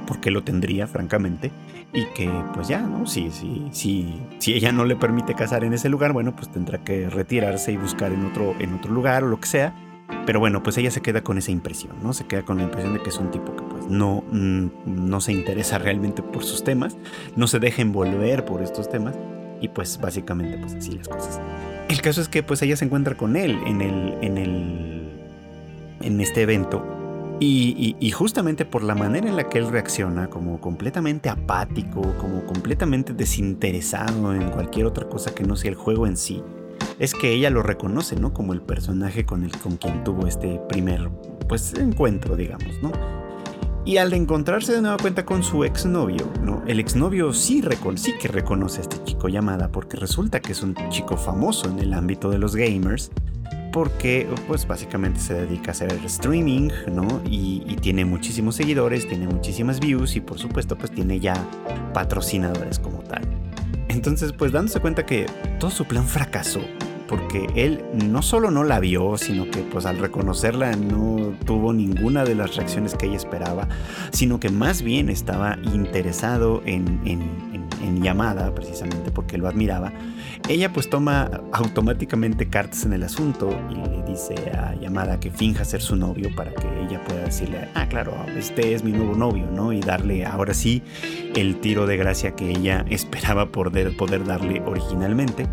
porque 0.06 0.30
lo 0.30 0.42
tendría, 0.42 0.86
francamente, 0.86 1.50
y 1.92 2.04
que 2.14 2.30
pues 2.54 2.68
ya, 2.68 2.80
¿no? 2.80 3.06
Si, 3.06 3.30
si, 3.30 3.66
si, 3.72 4.20
si 4.38 4.54
ella 4.54 4.72
no 4.72 4.84
le 4.84 4.96
permite 4.96 5.34
casar 5.34 5.64
en 5.64 5.72
ese 5.72 5.88
lugar, 5.88 6.12
bueno, 6.12 6.34
pues 6.34 6.50
tendrá 6.50 6.82
que 6.84 7.08
retirarse 7.08 7.72
y 7.72 7.76
buscar 7.76 8.12
en 8.12 8.24
otro, 8.24 8.54
en 8.58 8.74
otro 8.74 8.92
lugar 8.92 9.24
o 9.24 9.28
lo 9.28 9.40
que 9.40 9.48
sea. 9.48 9.74
Pero 10.24 10.38
bueno, 10.38 10.62
pues 10.62 10.76
ella 10.78 10.90
se 10.90 11.02
queda 11.02 11.22
con 11.22 11.38
esa 11.38 11.50
impresión, 11.50 11.96
¿no? 12.02 12.12
Se 12.12 12.26
queda 12.26 12.42
con 12.42 12.58
la 12.58 12.64
impresión 12.64 12.94
de 12.94 13.02
que 13.02 13.10
es 13.10 13.18
un 13.18 13.30
tipo 13.30 13.56
que 13.56 13.62
pues 13.62 13.86
no, 13.88 14.24
mm, 14.30 14.66
no 14.86 15.20
se 15.20 15.32
interesa 15.32 15.78
realmente 15.78 16.22
por 16.22 16.44
sus 16.44 16.62
temas, 16.62 16.96
no 17.34 17.46
se 17.46 17.58
deja 17.58 17.82
envolver 17.82 18.44
por 18.44 18.62
estos 18.62 18.88
temas 18.88 19.16
y 19.60 19.68
pues 19.68 19.98
básicamente 20.00 20.58
pues 20.58 20.74
así 20.74 20.92
las 20.92 21.08
cosas. 21.08 21.40
El 21.88 22.00
caso 22.02 22.20
es 22.20 22.28
que 22.28 22.42
pues 22.42 22.62
ella 22.62 22.76
se 22.76 22.84
encuentra 22.84 23.16
con 23.16 23.36
él 23.36 23.58
en 23.66 23.80
el, 23.80 24.14
en 24.20 24.38
el, 24.38 25.08
en 26.02 26.20
este 26.20 26.42
evento 26.42 27.05
y, 27.38 28.10
justamente 28.12 28.64
por 28.64 28.82
la 28.82 28.94
manera 28.94 29.28
en 29.28 29.36
la 29.36 29.48
que 29.48 29.58
él 29.58 29.68
reacciona, 29.68 30.28
como 30.28 30.60
completamente 30.60 31.28
apático, 31.28 32.14
como 32.18 32.44
completamente 32.44 33.12
desinteresado 33.12 34.34
en 34.34 34.50
cualquier 34.50 34.86
otra 34.86 35.08
cosa 35.08 35.34
que 35.34 35.44
no 35.44 35.56
sea 35.56 35.70
el 35.70 35.76
juego 35.76 36.06
en 36.06 36.16
sí, 36.16 36.42
es 36.98 37.12
que 37.12 37.32
ella 37.32 37.50
lo 37.50 37.62
reconoce, 37.62 38.16
¿no? 38.16 38.32
Como 38.32 38.54
el 38.54 38.62
personaje 38.62 39.26
con, 39.26 39.44
el, 39.44 39.56
con 39.58 39.76
quien 39.76 40.02
tuvo 40.02 40.26
este 40.26 40.60
primer, 40.68 41.10
pues, 41.48 41.74
encuentro, 41.74 42.36
digamos, 42.36 42.82
¿no? 42.82 42.92
Y 43.84 43.98
al 43.98 44.12
encontrarse 44.14 44.72
de 44.72 44.80
nueva 44.80 44.96
cuenta 44.96 45.24
con 45.24 45.42
su 45.42 45.62
exnovio, 45.62 46.28
¿no? 46.42 46.62
El 46.66 46.80
exnovio 46.80 47.32
sí, 47.32 47.62
sí 47.96 48.14
que 48.18 48.28
reconoce 48.28 48.78
a 48.78 48.82
este 48.82 49.04
chico 49.04 49.28
llamada 49.28 49.70
porque 49.70 49.96
resulta 49.96 50.40
que 50.40 50.52
es 50.52 50.62
un 50.62 50.74
chico 50.88 51.16
famoso 51.16 51.68
en 51.68 51.78
el 51.78 51.92
ámbito 51.92 52.30
de 52.30 52.38
los 52.38 52.56
gamers 52.56 53.12
porque 53.76 54.26
pues 54.46 54.66
básicamente 54.66 55.20
se 55.20 55.34
dedica 55.34 55.70
a 55.70 55.72
hacer 55.72 55.92
streaming, 56.06 56.70
¿no? 56.90 57.20
Y, 57.28 57.76
tiene 57.82 58.06
muchísimos 58.06 58.56
seguidores, 58.56 59.06
tiene 59.06 59.26
muchísimas 59.28 59.80
views 59.80 60.16
y 60.16 60.22
por 60.22 60.38
supuesto 60.38 60.78
pues 60.78 60.90
tiene 60.92 61.20
ya 61.20 61.34
patrocinadores 61.92 62.78
como 62.78 63.00
tal. 63.00 63.20
Entonces 63.88 64.32
pues 64.32 64.50
dándose 64.50 64.80
cuenta 64.80 65.04
que 65.04 65.26
todo 65.60 65.70
su 65.70 65.84
plan 65.84 66.06
fracasó, 66.06 66.62
porque 67.06 67.48
él 67.54 67.84
no 67.92 68.22
solo 68.22 68.50
no 68.50 68.64
la 68.64 68.80
vio, 68.80 69.18
sino 69.18 69.50
que 69.50 69.58
pues 69.58 69.84
al 69.84 69.98
reconocerla 69.98 70.74
no 70.74 71.34
tuvo 71.44 71.74
ninguna 71.74 72.24
de 72.24 72.34
las 72.34 72.56
reacciones 72.56 72.94
que 72.94 73.04
ella 73.04 73.16
esperaba, 73.16 73.68
sino 74.10 74.40
que 74.40 74.48
más 74.48 74.80
bien 74.80 75.10
estaba 75.10 75.58
interesado 75.74 76.62
en, 76.64 77.02
en, 77.04 77.65
llamada, 78.02 78.54
precisamente 78.54 79.10
porque 79.10 79.38
lo 79.38 79.48
admiraba. 79.48 79.92
Ella 80.48 80.72
pues 80.72 80.88
toma 80.88 81.30
automáticamente 81.52 82.48
cartas 82.48 82.84
en 82.84 82.92
el 82.92 83.02
asunto 83.02 83.50
y 83.70 83.74
le 83.74 84.02
dice 84.02 84.34
a 84.50 84.74
llamada 84.74 85.18
que 85.18 85.30
finja 85.30 85.64
ser 85.64 85.82
su 85.82 85.96
novio 85.96 86.30
para 86.36 86.52
que 86.52 86.66
ella 86.86 87.02
pueda 87.04 87.24
decirle, 87.24 87.68
ah 87.74 87.88
claro, 87.88 88.14
este 88.36 88.74
es 88.74 88.84
mi 88.84 88.92
nuevo 88.92 89.14
novio, 89.14 89.46
¿no? 89.52 89.72
Y 89.72 89.80
darle 89.80 90.24
ahora 90.24 90.54
sí 90.54 90.82
el 91.34 91.60
tiro 91.60 91.86
de 91.86 91.96
gracia 91.96 92.34
que 92.34 92.50
ella 92.50 92.84
esperaba 92.90 93.50
poder, 93.50 93.96
poder 93.96 94.24
darle 94.24 94.62
originalmente. 94.64 95.46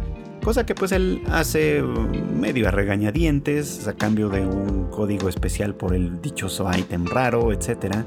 Cosa 0.44 0.66
que 0.66 0.76
pues 0.76 0.92
él 0.92 1.24
hace 1.32 1.82
medio 1.82 2.68
a 2.68 2.72
regañadientes 2.72 3.88
a 3.88 3.94
cambio 3.94 4.28
de 4.28 4.46
un 4.46 4.90
código 4.90 5.30
especial 5.30 5.74
por 5.74 5.96
el 5.96 6.22
dichoso 6.22 6.70
ítem 6.78 7.06
raro, 7.06 7.54
etc. 7.54 8.04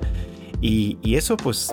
Y, 0.61 0.99
eso 1.17 1.39
pues 1.39 1.73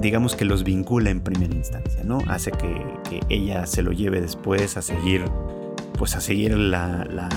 digamos 0.00 0.36
que 0.36 0.44
los 0.44 0.64
vincula 0.64 1.10
en 1.10 1.20
primera 1.20 1.54
instancia, 1.54 2.02
¿no? 2.04 2.18
Hace 2.28 2.52
que, 2.52 3.20
ella 3.28 3.66
se 3.66 3.82
lo 3.82 3.92
lleve 3.92 4.20
después 4.20 4.76
a 4.76 4.82
seguir, 4.82 5.24
pues 5.98 6.16
a 6.16 6.20
seguir 6.20 6.56
la... 6.56 7.28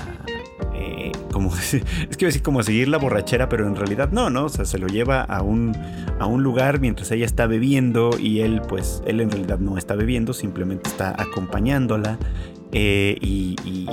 es 2.10 2.18
que 2.18 2.26
decir 2.26 2.42
como 2.42 2.60
a 2.60 2.64
seguir 2.64 2.88
la 2.88 2.98
borrachera, 2.98 3.50
pero 3.50 3.68
en 3.68 3.76
realidad 3.76 4.10
no, 4.12 4.30
¿no? 4.30 4.46
O 4.46 4.50
sea, 4.50 4.66
se 4.66 4.78
lo 4.78 4.88
lleva 4.88 5.22
a 5.22 5.42
un, 5.42 5.76
a 6.20 6.26
un 6.26 6.44
lugar 6.44 6.80
mientras 6.80 7.12
ella 7.12 7.26
está 7.26 7.48
bebiendo 7.48 8.12
y 8.20 8.42
él, 8.42 8.62
pues, 8.68 9.02
él 9.06 9.22
en 9.22 9.32
realidad 9.32 9.60
no 9.60 9.78
está 9.78 9.96
bebiendo, 9.96 10.34
simplemente 10.34 10.90
está 10.90 11.14
acompañándola 11.22 12.18
eh, 12.76 13.18
y, 13.22 13.56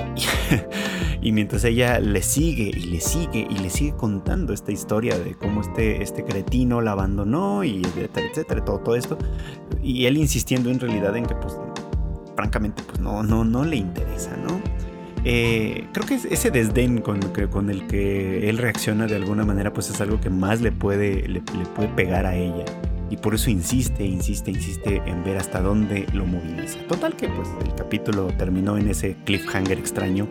y, 1.21 1.31
mientras 1.31 1.63
ella 1.63 1.99
le 1.99 2.23
sigue 2.23 2.71
y 2.75 2.87
le 2.87 2.99
sigue 2.99 3.47
y 3.47 3.59
le 3.59 3.69
sigue 3.69 3.95
contando 3.95 4.53
esta 4.53 4.71
historia 4.71 5.19
de 5.19 5.35
cómo 5.35 5.61
este, 5.61 6.01
este 6.01 6.23
cretino 6.23 6.81
la 6.81 6.93
abandonó 6.93 7.63
y 7.63 7.81
etcétera, 7.83 8.27
etcétera, 8.27 8.65
todo, 8.65 8.79
todo 8.79 8.95
esto. 8.95 9.19
Y 9.83 10.05
él 10.05 10.17
insistiendo 10.17 10.71
en 10.71 10.79
realidad 10.79 11.15
en 11.15 11.27
que 11.27 11.35
pues 11.35 11.55
francamente 12.35 12.81
pues 12.83 12.99
no, 12.99 13.21
no, 13.21 13.45
no 13.45 13.63
le 13.63 13.75
interesa, 13.75 14.35
¿no? 14.37 14.59
Eh, 15.23 15.87
creo 15.93 16.07
que 16.07 16.15
ese 16.15 16.49
desdén 16.49 16.99
con, 16.99 17.19
con, 17.51 17.69
el 17.69 17.85
que 17.87 18.49
él 18.49 18.57
reacciona 18.57 19.05
de 19.05 19.15
alguna 19.15 19.45
manera 19.45 19.71
pues 19.71 19.89
es 19.89 20.01
algo 20.01 20.19
que 20.19 20.31
más 20.31 20.61
le 20.61 20.71
puede, 20.71 21.27
le 21.27 21.41
puede 21.41 21.89
pegar 21.89 22.25
a 22.25 22.35
ella 22.35 22.65
y 23.11 23.17
por 23.17 23.35
eso 23.35 23.49
insiste, 23.49 24.05
insiste, 24.05 24.51
insiste 24.51 25.01
en 25.05 25.23
ver 25.25 25.35
hasta 25.35 25.59
dónde 25.59 26.07
lo 26.13 26.25
moviliza. 26.25 26.79
Total 26.87 27.13
que 27.17 27.27
pues 27.27 27.49
el 27.65 27.75
capítulo 27.75 28.27
terminó 28.37 28.77
en 28.77 28.87
ese 28.87 29.17
cliffhanger 29.25 29.77
extraño 29.77 30.29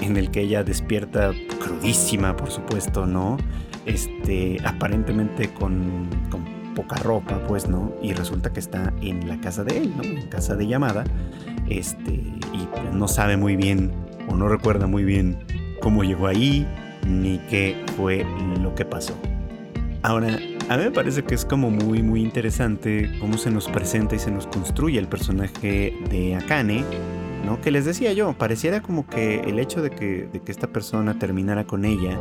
en 0.00 0.16
el 0.16 0.30
que 0.30 0.40
ella 0.40 0.64
despierta 0.64 1.32
crudísima, 1.60 2.34
por 2.34 2.50
supuesto, 2.50 3.06
¿no? 3.06 3.36
Este, 3.84 4.56
aparentemente 4.64 5.52
con, 5.52 6.08
con 6.30 6.46
poca 6.74 6.96
ropa, 6.96 7.40
pues, 7.46 7.68
¿no? 7.68 7.94
Y 8.02 8.14
resulta 8.14 8.50
que 8.54 8.60
está 8.60 8.90
en 9.02 9.28
la 9.28 9.38
casa 9.42 9.62
de 9.62 9.76
él, 9.76 9.94
¿no? 9.94 10.02
En 10.02 10.26
casa 10.28 10.56
de 10.56 10.66
llamada, 10.66 11.04
este, 11.68 12.12
y 12.12 12.68
pues 12.72 12.94
no 12.94 13.06
sabe 13.06 13.36
muy 13.36 13.54
bien 13.54 13.92
o 14.28 14.36
no 14.36 14.48
recuerda 14.48 14.86
muy 14.86 15.04
bien 15.04 15.38
cómo 15.80 16.04
llegó 16.04 16.26
ahí 16.26 16.66
ni 17.06 17.38
qué 17.50 17.76
fue 17.96 18.26
lo 18.62 18.74
que 18.74 18.84
pasó. 18.84 19.14
Ahora, 20.02 20.38
a 20.68 20.76
mí 20.76 20.84
me 20.84 20.90
parece 20.90 21.24
que 21.24 21.34
es 21.34 21.44
como 21.44 21.70
muy 21.70 22.02
muy 22.02 22.22
interesante 22.22 23.10
cómo 23.20 23.38
se 23.38 23.50
nos 23.50 23.68
presenta 23.68 24.14
y 24.14 24.18
se 24.18 24.30
nos 24.30 24.46
construye 24.46 24.98
el 24.98 25.08
personaje 25.08 25.94
de 26.10 26.36
Akane 26.36 26.84
¿no? 27.44 27.60
Que 27.60 27.70
les 27.70 27.84
decía 27.84 28.12
yo, 28.12 28.32
pareciera 28.32 28.80
como 28.80 29.06
que 29.06 29.40
el 29.40 29.58
hecho 29.58 29.82
de 29.82 29.90
que, 29.90 30.28
de 30.32 30.40
que 30.40 30.50
esta 30.50 30.68
persona 30.68 31.18
terminara 31.18 31.64
con 31.64 31.84
ella 31.84 32.18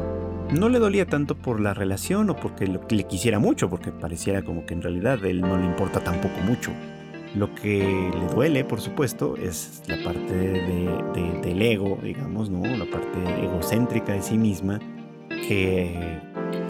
no 0.52 0.70
le 0.70 0.80
dolía 0.80 1.06
tanto 1.06 1.36
por 1.36 1.60
la 1.60 1.74
relación 1.74 2.30
o 2.30 2.36
porque 2.36 2.68
le 2.68 3.04
quisiera 3.06 3.40
mucho, 3.40 3.70
porque 3.70 3.92
pareciera 3.92 4.44
como 4.44 4.66
que 4.66 4.74
en 4.74 4.82
realidad 4.82 5.24
él 5.26 5.42
no 5.42 5.58
le 5.58 5.66
importa 5.66 6.02
tampoco 6.02 6.40
mucho. 6.46 6.72
Lo 7.36 7.54
que 7.56 8.12
le 8.14 8.34
duele, 8.34 8.64
por 8.64 8.80
supuesto, 8.80 9.36
es 9.38 9.82
la 9.88 10.04
parte 10.04 10.34
de, 10.34 11.40
del 11.42 11.62
ego, 11.62 11.98
digamos, 12.04 12.50
¿no? 12.50 12.64
La 12.64 12.86
parte 12.86 13.18
egocéntrica 13.44 14.14
de 14.14 14.22
sí 14.22 14.38
misma 14.38 14.80
que, 15.30 16.20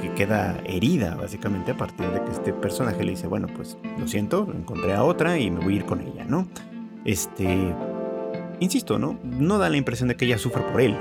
que, 0.02 0.14
queda 0.14 0.62
herida, 0.66 1.16
básicamente, 1.16 1.72
a 1.72 1.78
partir 1.78 2.08
de 2.08 2.24
que 2.24 2.32
este 2.32 2.54
personaje 2.54 3.04
le 3.04 3.12
dice, 3.12 3.28
bueno, 3.28 3.48
pues 3.54 3.78
lo 4.00 4.08
siento, 4.08 4.48
encontré 4.56 4.94
a 4.94 5.04
otra 5.04 5.38
y 5.38 5.52
me 5.52 5.60
voy 5.60 5.74
a 5.74 5.76
ir 5.78 5.86
con 5.86 6.00
ella, 6.00 6.24
¿no? 6.26 6.48
Este. 7.04 7.74
Insisto, 8.60 8.98
¿no? 8.98 9.20
No 9.24 9.58
da 9.58 9.70
la 9.70 9.76
impresión 9.76 10.08
de 10.08 10.16
que 10.16 10.24
ella 10.24 10.38
sufra 10.38 10.66
por 10.72 10.80
él, 10.80 10.96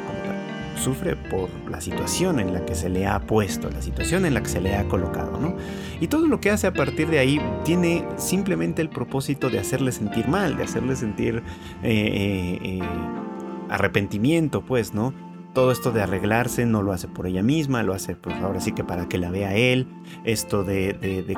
sufre 0.76 1.16
por 1.16 1.48
la 1.70 1.80
situación 1.80 2.40
en 2.40 2.52
la 2.52 2.64
que 2.64 2.74
se 2.74 2.88
le 2.88 3.06
ha 3.06 3.20
puesto, 3.20 3.70
la 3.70 3.82
situación 3.82 4.24
en 4.26 4.34
la 4.34 4.42
que 4.42 4.48
se 4.48 4.60
le 4.60 4.74
ha 4.76 4.88
colocado, 4.88 5.38
¿no? 5.38 5.56
Y 6.00 6.08
todo 6.08 6.26
lo 6.26 6.40
que 6.40 6.50
hace 6.50 6.66
a 6.66 6.72
partir 6.72 7.08
de 7.08 7.18
ahí 7.18 7.40
tiene 7.64 8.04
simplemente 8.16 8.82
el 8.82 8.88
propósito 8.88 9.50
de 9.50 9.58
hacerle 9.58 9.92
sentir 9.92 10.28
mal, 10.28 10.56
de 10.56 10.64
hacerle 10.64 10.96
sentir 10.96 11.42
eh, 11.82 11.90
eh, 11.92 12.58
eh, 12.62 12.80
arrepentimiento, 13.68 14.62
pues, 14.62 14.94
¿no? 14.94 15.12
Todo 15.52 15.70
esto 15.70 15.92
de 15.92 16.02
arreglarse 16.02 16.64
no 16.64 16.82
lo 16.82 16.92
hace 16.92 17.08
por 17.08 17.26
ella 17.26 17.42
misma, 17.42 17.82
lo 17.82 17.92
hace 17.92 18.16
pues 18.16 18.36
ahora 18.36 18.60
sí 18.60 18.72
que 18.72 18.84
para 18.84 19.08
que 19.08 19.18
la 19.18 19.30
vea 19.30 19.54
él, 19.54 19.86
esto 20.24 20.64
de, 20.64 20.94
de, 20.94 21.36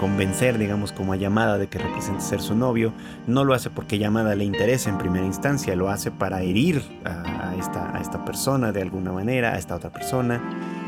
convencer, 0.00 0.58
digamos, 0.58 0.92
como 0.92 1.12
a 1.12 1.16
llamada 1.16 1.58
de 1.58 1.66
que 1.66 1.78
represente 1.78 2.20
ser 2.20 2.40
su 2.40 2.54
novio, 2.54 2.92
no 3.26 3.44
lo 3.44 3.54
hace 3.54 3.70
porque 3.70 3.98
llamada 3.98 4.36
le 4.36 4.44
interesa 4.44 4.90
en 4.90 4.98
primera 4.98 5.26
instancia, 5.26 5.74
lo 5.74 5.88
hace 5.88 6.10
para 6.10 6.42
herir 6.42 6.82
a, 7.04 7.54
esta, 7.58 7.96
a 7.96 8.00
esta 8.00 8.24
persona 8.24 8.70
de 8.70 8.82
alguna 8.82 9.12
manera, 9.12 9.54
a 9.54 9.58
esta 9.58 9.74
otra 9.74 9.90
persona, 9.90 10.40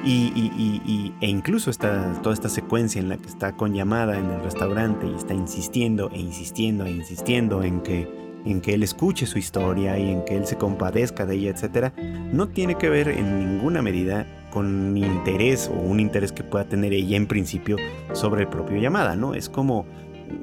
y, 0.05 1.13
e 1.21 1.27
incluso 1.27 1.71
esta, 1.71 2.13
toda 2.23 2.35
esta 2.35 2.49
secuencia 2.49 3.01
en 3.01 3.09
la 3.09 3.17
que 3.17 3.27
está 3.27 3.53
con 3.57 3.75
llamada 3.75 4.19
en 4.19 4.31
el 4.31 4.43
restaurante 4.43 5.07
y 5.07 5.15
está 5.15 5.35
insistiendo 5.35 6.11
e 6.13 6.21
insistiendo 6.21 6.87
e 6.87 6.91
insistiendo 6.91 7.63
en 7.63 7.81
que 7.81 8.30
en 8.45 8.61
que 8.61 8.75
él 8.75 8.83
escuche 8.83 9.27
su 9.27 9.39
historia 9.39 9.99
y 9.99 10.11
en 10.11 10.25
que 10.25 10.37
él 10.37 10.47
se 10.47 10.57
compadezca 10.57 11.27
de 11.27 11.37
ella, 11.37 11.51
etc., 11.51 11.93
no 12.33 12.49
tiene 12.49 12.77
que 12.77 12.89
ver 12.89 13.09
en 13.09 13.39
ninguna 13.39 13.83
medida 13.83 14.27
con 14.51 14.97
interés 14.97 15.71
o 15.73 15.79
un 15.79 16.01
interés 16.01 16.33
que 16.33 16.43
pueda 16.43 16.65
tener 16.65 16.93
ella 16.93 17.17
en 17.17 17.27
principio 17.27 17.77
sobre 18.13 18.43
el 18.43 18.49
propio 18.49 18.79
llamada, 18.79 19.17
¿no? 19.17 19.35
Es 19.35 19.49
como 19.49 19.87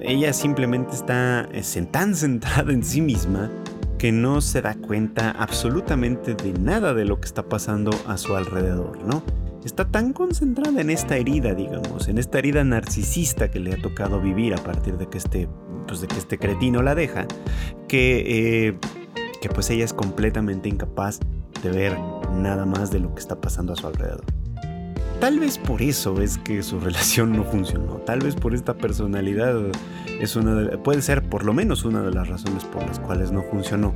ella 0.02 0.34
simplemente 0.34 0.96
está 0.96 1.48
eh, 1.52 1.64
tan 1.92 2.16
centrada 2.16 2.72
en 2.72 2.84
sí 2.84 3.02
misma 3.02 3.50
que 3.98 4.12
no 4.12 4.42
se 4.42 4.62
da 4.62 4.76
cuenta 4.76 5.32
absolutamente 5.32 6.36
de 6.36 6.54
nada 6.54 6.94
de 6.94 7.06
lo 7.06 7.20
que 7.20 7.26
está 7.26 7.44
pasando 7.44 7.92
a 8.08 8.18
su 8.18 8.36
alrededor, 8.36 9.00
¿no? 9.04 9.24
Está 9.66 9.90
tan 9.90 10.14
concentrada 10.14 10.80
en 10.80 10.90
esta 10.90 11.18
herida, 11.18 11.54
digamos, 11.54 12.08
en 12.08 12.18
esta 12.18 12.40
herida 12.40 12.64
narcisista 12.64 13.52
que 13.52 13.60
le 13.60 13.74
ha 13.74 13.82
tocado 13.82 14.22
vivir 14.22 14.54
a 14.54 14.58
partir 14.58 14.98
de 14.98 15.08
que 15.08 15.18
este 15.18 15.50
pues, 15.88 16.02
de 16.02 16.08
que 16.08 16.18
este 16.18 16.38
cretino 16.38 16.84
la 16.84 16.96
deja, 16.96 17.26
que, 17.88 18.68
eh, 18.68 18.78
que 19.42 19.50
pues 19.50 19.70
ella 19.70 19.86
es 19.86 19.94
completamente 19.94 20.70
incapaz 20.70 21.20
de 21.64 21.72
ver 21.72 21.98
nada 22.34 22.66
más 22.66 22.92
de 22.92 23.00
lo 23.00 23.14
que 23.16 23.20
está 23.20 23.40
pasando 23.40 23.74
a 23.74 23.76
su 23.76 23.88
alrededor. 23.88 24.24
Tal 25.20 25.40
vez 25.40 25.58
por 25.58 25.82
eso 25.82 26.22
es 26.22 26.38
que 26.38 26.62
su 26.62 26.80
relación 26.82 27.32
no 27.32 27.44
funcionó. 27.44 27.96
Tal 27.98 28.20
vez 28.20 28.36
por 28.36 28.54
esta 28.54 28.76
personalidad 28.76 29.56
es 30.20 30.36
una 30.36 30.78
puede 30.84 31.02
ser 31.02 31.28
por 31.28 31.44
lo 31.44 31.54
menos 31.54 31.86
una 31.86 32.02
de 32.04 32.12
las 32.12 32.28
razones 32.28 32.64
por 32.66 32.86
las 32.86 33.00
cuales 33.00 33.32
no 33.32 33.42
funcionó. 33.44 33.94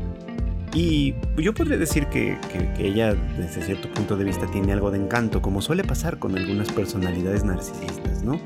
Y 0.73 1.15
yo 1.37 1.53
podría 1.53 1.77
decir 1.77 2.07
que, 2.07 2.37
que, 2.77 2.87
ella, 2.87 3.13
desde 3.37 3.61
cierto 3.61 3.89
punto 3.89 4.15
de 4.15 4.23
vista, 4.23 4.47
tiene 4.47 4.71
algo 4.71 4.89
de 4.89 4.99
encanto, 4.99 5.41
como 5.41 5.61
suele 5.61 5.83
pasar 5.83 6.17
con 6.17 6.37
algunas 6.37 6.71
personalidades 6.71 7.43
narcisistas, 7.43 8.23
¿no? 8.23 8.39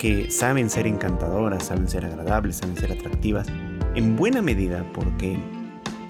que 0.00 0.30
saben 0.30 0.70
ser 0.70 0.86
encantadoras, 0.86 1.66
saben 1.66 1.86
ser 1.86 2.06
agradables, 2.06 2.56
saben 2.56 2.74
ser 2.74 2.90
atractivas, 2.90 3.46
en 3.94 4.16
buena 4.16 4.40
medida 4.40 4.82
porque 4.94 5.38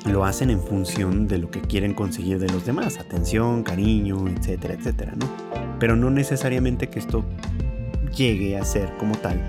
lo 0.07 0.25
hacen 0.25 0.51
en 0.51 0.61
función 0.61 1.27
de 1.27 1.39
lo 1.39 1.51
que 1.51 1.61
quieren 1.61 1.93
conseguir 1.93 2.39
de 2.39 2.49
los 2.49 2.65
demás, 2.65 2.99
atención, 2.99 3.65
cariño, 3.65 4.29
etcétera, 4.29 4.75
etcétera, 4.75 5.15
¿no? 5.17 5.29
Pero 5.81 5.97
no 5.97 6.09
necesariamente 6.09 6.89
que 6.89 7.01
esto 7.01 7.25
llegue 8.17 8.57
a 8.57 8.65
ser 8.65 8.97
como 8.97 9.17
tal 9.17 9.41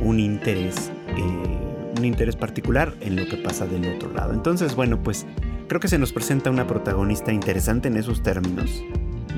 un 0.00 0.18
interés, 0.18 0.90
eh, 1.08 1.98
un 1.98 2.04
interés 2.06 2.36
particular 2.36 2.94
en 3.00 3.16
lo 3.16 3.28
que 3.28 3.36
pasa 3.36 3.66
del 3.66 3.96
otro 3.96 4.10
lado. 4.14 4.32
Entonces, 4.32 4.74
bueno, 4.74 5.02
pues 5.02 5.26
creo 5.70 5.78
que 5.78 5.86
se 5.86 5.98
nos 5.98 6.12
presenta 6.12 6.50
una 6.50 6.66
protagonista 6.66 7.32
interesante 7.32 7.86
en 7.86 7.96
esos 7.96 8.24
términos, 8.24 8.82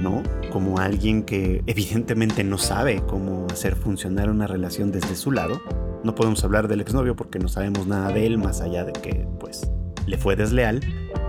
¿no? 0.00 0.22
Como 0.50 0.78
alguien 0.78 1.24
que 1.24 1.62
evidentemente 1.66 2.42
no 2.42 2.56
sabe 2.56 3.02
cómo 3.06 3.46
hacer 3.50 3.76
funcionar 3.76 4.30
una 4.30 4.46
relación 4.46 4.90
desde 4.92 5.14
su 5.14 5.30
lado. 5.30 5.60
No 6.02 6.14
podemos 6.14 6.42
hablar 6.42 6.68
del 6.68 6.80
exnovio 6.80 7.14
porque 7.16 7.38
no 7.38 7.48
sabemos 7.48 7.86
nada 7.86 8.08
de 8.12 8.24
él 8.24 8.38
más 8.38 8.62
allá 8.62 8.82
de 8.82 8.94
que, 8.94 9.28
pues, 9.38 9.70
le 10.06 10.16
fue 10.16 10.34
desleal. 10.34 10.80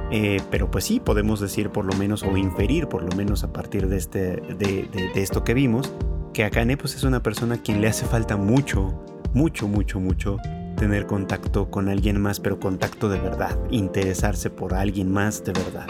Eh, 0.10 0.40
pero 0.50 0.72
pues 0.72 0.86
sí, 0.86 1.02
podemos 1.02 1.42
decir 1.42 1.70
por 1.70 1.84
lo 1.84 1.94
menos 1.98 2.24
o 2.24 2.38
inferir 2.38 2.88
por 2.88 3.04
lo 3.04 3.14
menos 3.18 3.44
a 3.44 3.52
partir 3.52 3.90
de, 3.90 3.98
este, 3.98 4.38
de, 4.58 5.12
esto 5.16 5.44
que 5.44 5.54
vimos, 5.54 5.92
que 6.34 6.46
Akane 6.46 6.78
pues 6.78 6.96
es 6.96 7.04
una 7.04 7.22
persona 7.22 7.56
a 7.56 7.58
quien 7.58 7.82
le 7.82 7.90
hace 7.90 8.06
falta 8.06 8.38
mucho, 8.38 9.04
mucho, 9.34 9.68
mucho, 9.68 10.00
mucho 10.00 10.38
tener 10.76 11.06
contacto 11.06 11.70
con 11.70 11.90
alguien 11.90 12.20
más, 12.22 12.40
pero 12.40 12.60
contacto 12.60 13.10
de 13.10 13.20
verdad, 13.20 13.58
interesarse 13.72 14.50
por 14.50 14.74
alguien 14.74 15.12
más 15.12 15.44
de 15.44 15.54
verdad. 15.54 15.88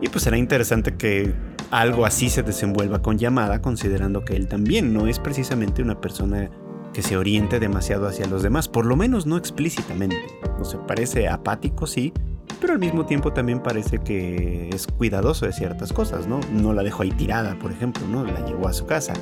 Y 0.00 0.08
pues 0.08 0.24
será 0.24 0.36
interesante 0.36 0.96
que 0.96 1.34
algo 1.70 2.06
así 2.06 2.28
se 2.28 2.42
desenvuelva 2.42 3.02
con 3.02 3.18
llamada, 3.18 3.60
considerando 3.60 4.24
que 4.24 4.36
él 4.36 4.48
también 4.48 4.92
no 4.92 5.06
es 5.06 5.18
precisamente 5.18 5.82
una 5.82 6.00
persona 6.00 6.50
que 6.92 7.02
se 7.02 7.16
oriente 7.16 7.58
demasiado 7.58 8.06
hacia 8.06 8.26
los 8.26 8.42
demás, 8.42 8.68
por 8.68 8.86
lo 8.86 8.96
menos 8.96 9.26
no 9.26 9.36
explícitamente. 9.36 10.16
No 10.58 10.64
se 10.64 10.78
parece 10.78 11.28
apático, 11.28 11.86
sí, 11.86 12.12
pero 12.60 12.74
al 12.74 12.78
mismo 12.78 13.04
tiempo 13.04 13.32
también 13.32 13.60
parece 13.60 13.98
que 13.98 14.70
es 14.70 14.86
cuidadoso 14.86 15.46
de 15.46 15.52
ciertas 15.52 15.92
cosas, 15.92 16.26
¿no? 16.26 16.40
No 16.52 16.72
la 16.72 16.82
dejó 16.82 17.02
ahí 17.02 17.10
tirada, 17.10 17.58
por 17.58 17.72
ejemplo, 17.72 18.06
¿no? 18.06 18.24
La 18.24 18.44
llevó 18.46 18.68
a 18.68 18.72
su 18.72 18.86
casa. 18.86 19.12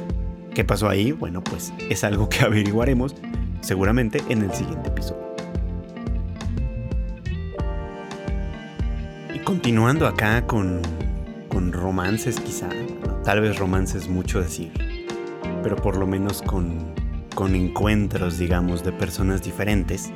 ¿Qué 0.55 0.65
pasó 0.65 0.89
ahí? 0.89 1.13
Bueno, 1.13 1.43
pues 1.43 1.73
es 1.89 2.05
algo 2.05 2.29
que 2.29 2.41
averiguaremos 2.45 3.15
seguramente 3.63 4.23
en 4.29 4.43
el 4.43 4.53
siguiente 4.53 4.91
episodio. 4.91 5.35
Y 9.35 9.39
continuando 9.39 10.07
acá 10.07 10.47
con 10.47 10.83
con 11.53 11.71
romances 11.71 12.41
quizá, 12.41 12.71
tal 13.25 13.43
vez 13.43 13.59
romances 13.59 14.09
mucho 14.09 14.41
decir, 14.41 14.73
pero 15.63 15.77
por 15.77 15.99
lo 15.99 16.07
menos 16.07 16.41
con, 16.41 16.95
con 17.35 17.55
encuentros, 17.55 18.39
digamos, 18.39 18.83
de 18.83 18.91
personas 18.93 19.43
diferentes. 19.43 20.11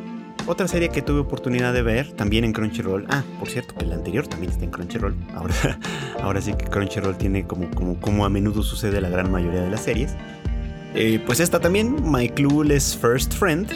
Otra 0.47 0.67
serie 0.67 0.89
que 0.89 1.03
tuve 1.03 1.21
oportunidad 1.21 1.75
de 1.75 1.83
ver, 1.83 2.13
también 2.13 2.45
en 2.45 2.55
Crunchyroll. 2.55 3.05
Ah, 3.11 3.23
por 3.39 3.51
cierto, 3.51 3.75
que 3.75 3.85
la 3.85 3.97
anterior 3.97 4.27
también 4.27 4.51
está 4.51 4.65
en 4.65 4.71
Crunchyroll. 4.71 5.15
Ahora, 5.35 5.55
ahora 6.23 6.41
sí 6.41 6.55
que 6.55 6.65
Crunchyroll 6.65 7.19
tiene 7.19 7.47
como, 7.47 7.71
como, 7.73 8.01
como 8.01 8.25
a 8.25 8.31
menudo 8.31 8.63
sucede 8.63 8.99
la 9.03 9.11
gran 9.11 9.31
mayoría 9.31 9.61
de 9.61 9.71
las 9.71 9.83
series. 9.83 10.17
Eh, 10.97 11.21
pues 11.25 11.41
esta 11.41 11.61
también, 11.61 12.11
My 12.11 12.29
Clueless 12.29 12.97
First 12.97 13.35
Friend. 13.35 13.69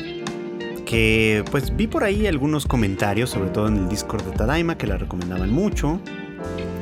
Que 0.84 1.44
pues 1.52 1.76
vi 1.76 1.86
por 1.86 2.02
ahí 2.02 2.26
algunos 2.26 2.66
comentarios, 2.66 3.30
sobre 3.30 3.50
todo 3.50 3.68
en 3.68 3.76
el 3.76 3.88
Discord 3.88 4.24
de 4.24 4.32
Tadaima, 4.32 4.76
que 4.76 4.88
la 4.88 4.96
recomendaban 4.96 5.52
mucho 5.52 6.00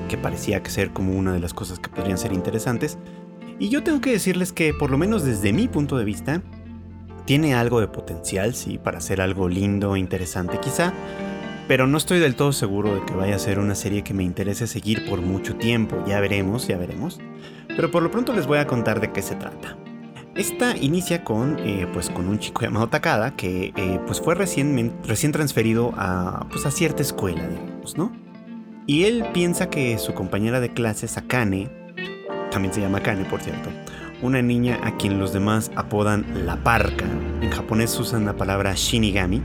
que 0.09 0.17
parecía 0.17 0.63
que 0.63 0.71
ser 0.71 0.91
como 0.91 1.13
una 1.13 1.33
de 1.33 1.41
las 1.41 1.55
cosas 1.55 1.79
que 1.79 1.89
podrían 1.89 2.19
ser 2.19 2.33
interesantes. 2.33 2.99
Y 3.61 3.69
yo 3.69 3.85
tengo 3.85 4.01
que 4.01 4.11
decirles 4.11 4.53
que, 4.53 4.75
por 4.75 4.91
lo 4.91 4.99
menos 4.99 5.25
desde 5.25 5.53
mi 5.53 5.69
punto 5.69 5.99
de 5.99 6.05
vista, 6.05 6.43
tiene 7.27 7.55
algo 7.55 7.81
de 7.81 7.89
potencial, 7.89 8.55
sí, 8.55 8.79
para 8.79 9.01
ser 9.01 9.21
algo 9.21 9.49
lindo, 9.49 9.97
interesante 9.97 10.59
quizá, 10.59 10.93
pero 11.69 11.87
no 11.87 11.99
estoy 11.99 12.19
del 12.19 12.35
todo 12.35 12.53
seguro 12.53 12.95
de 12.95 13.05
que 13.05 13.15
vaya 13.15 13.37
a 13.37 13.39
ser 13.39 13.59
una 13.59 13.75
serie 13.75 14.03
que 14.03 14.15
me 14.15 14.25
interese 14.25 14.67
seguir 14.67 15.07
por 15.09 15.21
mucho 15.21 15.57
tiempo, 15.57 16.03
ya 16.07 16.21
veremos, 16.21 16.67
ya 16.67 16.79
veremos. 16.79 17.21
Pero 17.69 17.91
por 17.91 18.03
lo 18.03 18.11
pronto 18.11 18.33
les 18.33 18.47
voy 18.47 18.59
a 18.59 18.67
contar 18.67 19.01
de 19.01 19.13
qué 19.13 19.21
se 19.21 19.35
trata. 19.35 19.77
Esta 20.39 20.77
inicia 20.77 21.25
con, 21.25 21.59
eh, 21.59 21.89
pues, 21.93 22.11
con 22.11 22.29
un 22.29 22.39
chico 22.39 22.63
llamado 22.63 22.89
Takada 22.89 23.35
que 23.35 23.73
eh, 23.75 24.01
pues 24.07 24.21
fue 24.21 24.37
recién, 24.37 24.95
recién 25.05 25.33
transferido 25.33 25.93
a, 25.97 26.47
pues, 26.49 26.65
a 26.65 26.71
cierta 26.71 27.03
escuela, 27.03 27.45
digamos, 27.45 27.99
¿no? 27.99 28.13
Y 28.87 29.03
él 29.03 29.27
piensa 29.35 29.69
que 29.69 29.99
su 29.99 30.15
compañera 30.15 30.61
de 30.61 30.73
clase, 30.73 31.09
Akane, 31.19 31.69
también 32.53 32.73
se 32.73 32.81
llama 32.81 32.99
Akane 32.99 33.25
por 33.25 33.41
cierto, 33.41 33.69
una 34.23 34.41
niña 34.41 34.79
a 34.85 34.97
quien 34.97 35.19
los 35.19 35.33
demás 35.33 35.73
apodan 35.75 36.25
la 36.47 36.63
parca, 36.63 37.07
en 37.41 37.51
japonés 37.51 37.99
usan 37.99 38.25
la 38.25 38.37
palabra 38.37 38.75
shinigami, 38.77 39.43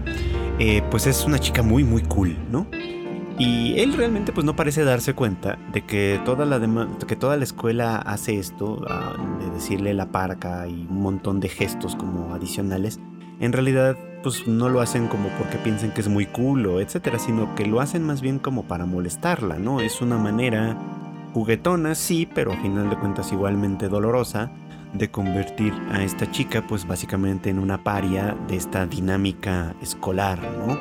eh, 0.59 0.83
pues 0.91 1.07
es 1.07 1.25
una 1.25 1.39
chica 1.39 1.63
muy 1.63 1.83
muy 1.83 2.03
cool, 2.03 2.37
¿no? 2.51 2.67
Y 3.39 3.79
él 3.79 3.93
realmente 3.93 4.31
pues 4.31 4.45
no 4.45 4.55
parece 4.55 4.83
darse 4.83 5.13
cuenta 5.15 5.57
de 5.71 5.81
que 5.81 6.21
toda 6.23 6.45
la, 6.45 6.59
que 7.07 7.15
toda 7.15 7.35
la 7.35 7.43
escuela 7.43 7.97
hace 7.97 8.37
esto, 8.37 8.81
ah, 8.87 9.13
de 9.39 9.49
decirle 9.51 9.93
la 9.93 10.11
parca 10.11 10.67
y 10.67 10.87
un 10.89 11.01
montón 11.01 11.39
de 11.39 11.49
gestos 11.49 11.95
como 11.95 12.33
adicionales, 12.33 12.99
en 13.39 13.51
realidad 13.51 13.97
pues 14.21 14.47
no 14.47 14.69
lo 14.69 14.81
hacen 14.81 15.07
como 15.07 15.29
porque 15.29 15.57
piensen 15.57 15.91
que 15.91 16.01
es 16.01 16.07
muy 16.07 16.27
cool 16.27 16.65
o 16.67 16.79
etcétera, 16.79 17.19
sino 17.19 17.55
que 17.55 17.65
lo 17.65 17.81
hacen 17.81 18.03
más 18.03 18.21
bien 18.21 18.39
como 18.39 18.63
para 18.63 18.85
molestarla, 18.85 19.57
¿no? 19.57 19.81
Es 19.81 20.01
una 20.01 20.17
manera 20.17 20.77
juguetona, 21.33 21.95
sí, 21.95 22.29
pero 22.33 22.53
a 22.53 22.57
final 22.57 22.89
de 22.89 22.97
cuentas 22.97 23.31
igualmente 23.31 23.89
dolorosa 23.89 24.51
de 24.93 25.09
convertir 25.09 25.73
a 25.91 26.03
esta 26.03 26.29
chica 26.31 26.63
pues 26.67 26.87
básicamente 26.87 27.49
en 27.49 27.57
una 27.57 27.83
paria 27.83 28.37
de 28.47 28.55
esta 28.55 28.85
dinámica 28.85 29.75
escolar, 29.81 30.39
¿no? 30.67 30.77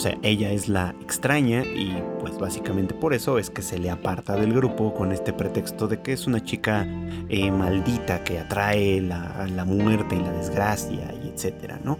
Sea, 0.00 0.16
ella 0.22 0.50
es 0.50 0.66
la 0.66 0.94
extraña 1.02 1.62
y 1.62 1.94
pues 2.20 2.38
básicamente 2.38 2.94
por 2.94 3.12
eso 3.12 3.38
es 3.38 3.50
que 3.50 3.60
se 3.60 3.78
le 3.78 3.90
aparta 3.90 4.34
del 4.34 4.54
grupo 4.54 4.94
con 4.94 5.12
este 5.12 5.34
pretexto 5.34 5.88
de 5.88 6.00
que 6.00 6.14
es 6.14 6.26
una 6.26 6.42
chica 6.42 6.86
eh, 7.28 7.50
maldita 7.50 8.24
que 8.24 8.38
atrae 8.38 9.02
la, 9.02 9.46
la, 9.54 9.66
muerte 9.66 10.16
y 10.16 10.20
la 10.20 10.32
desgracia 10.32 11.14
y 11.22 11.28
etcétera, 11.28 11.78
¿no? 11.84 11.98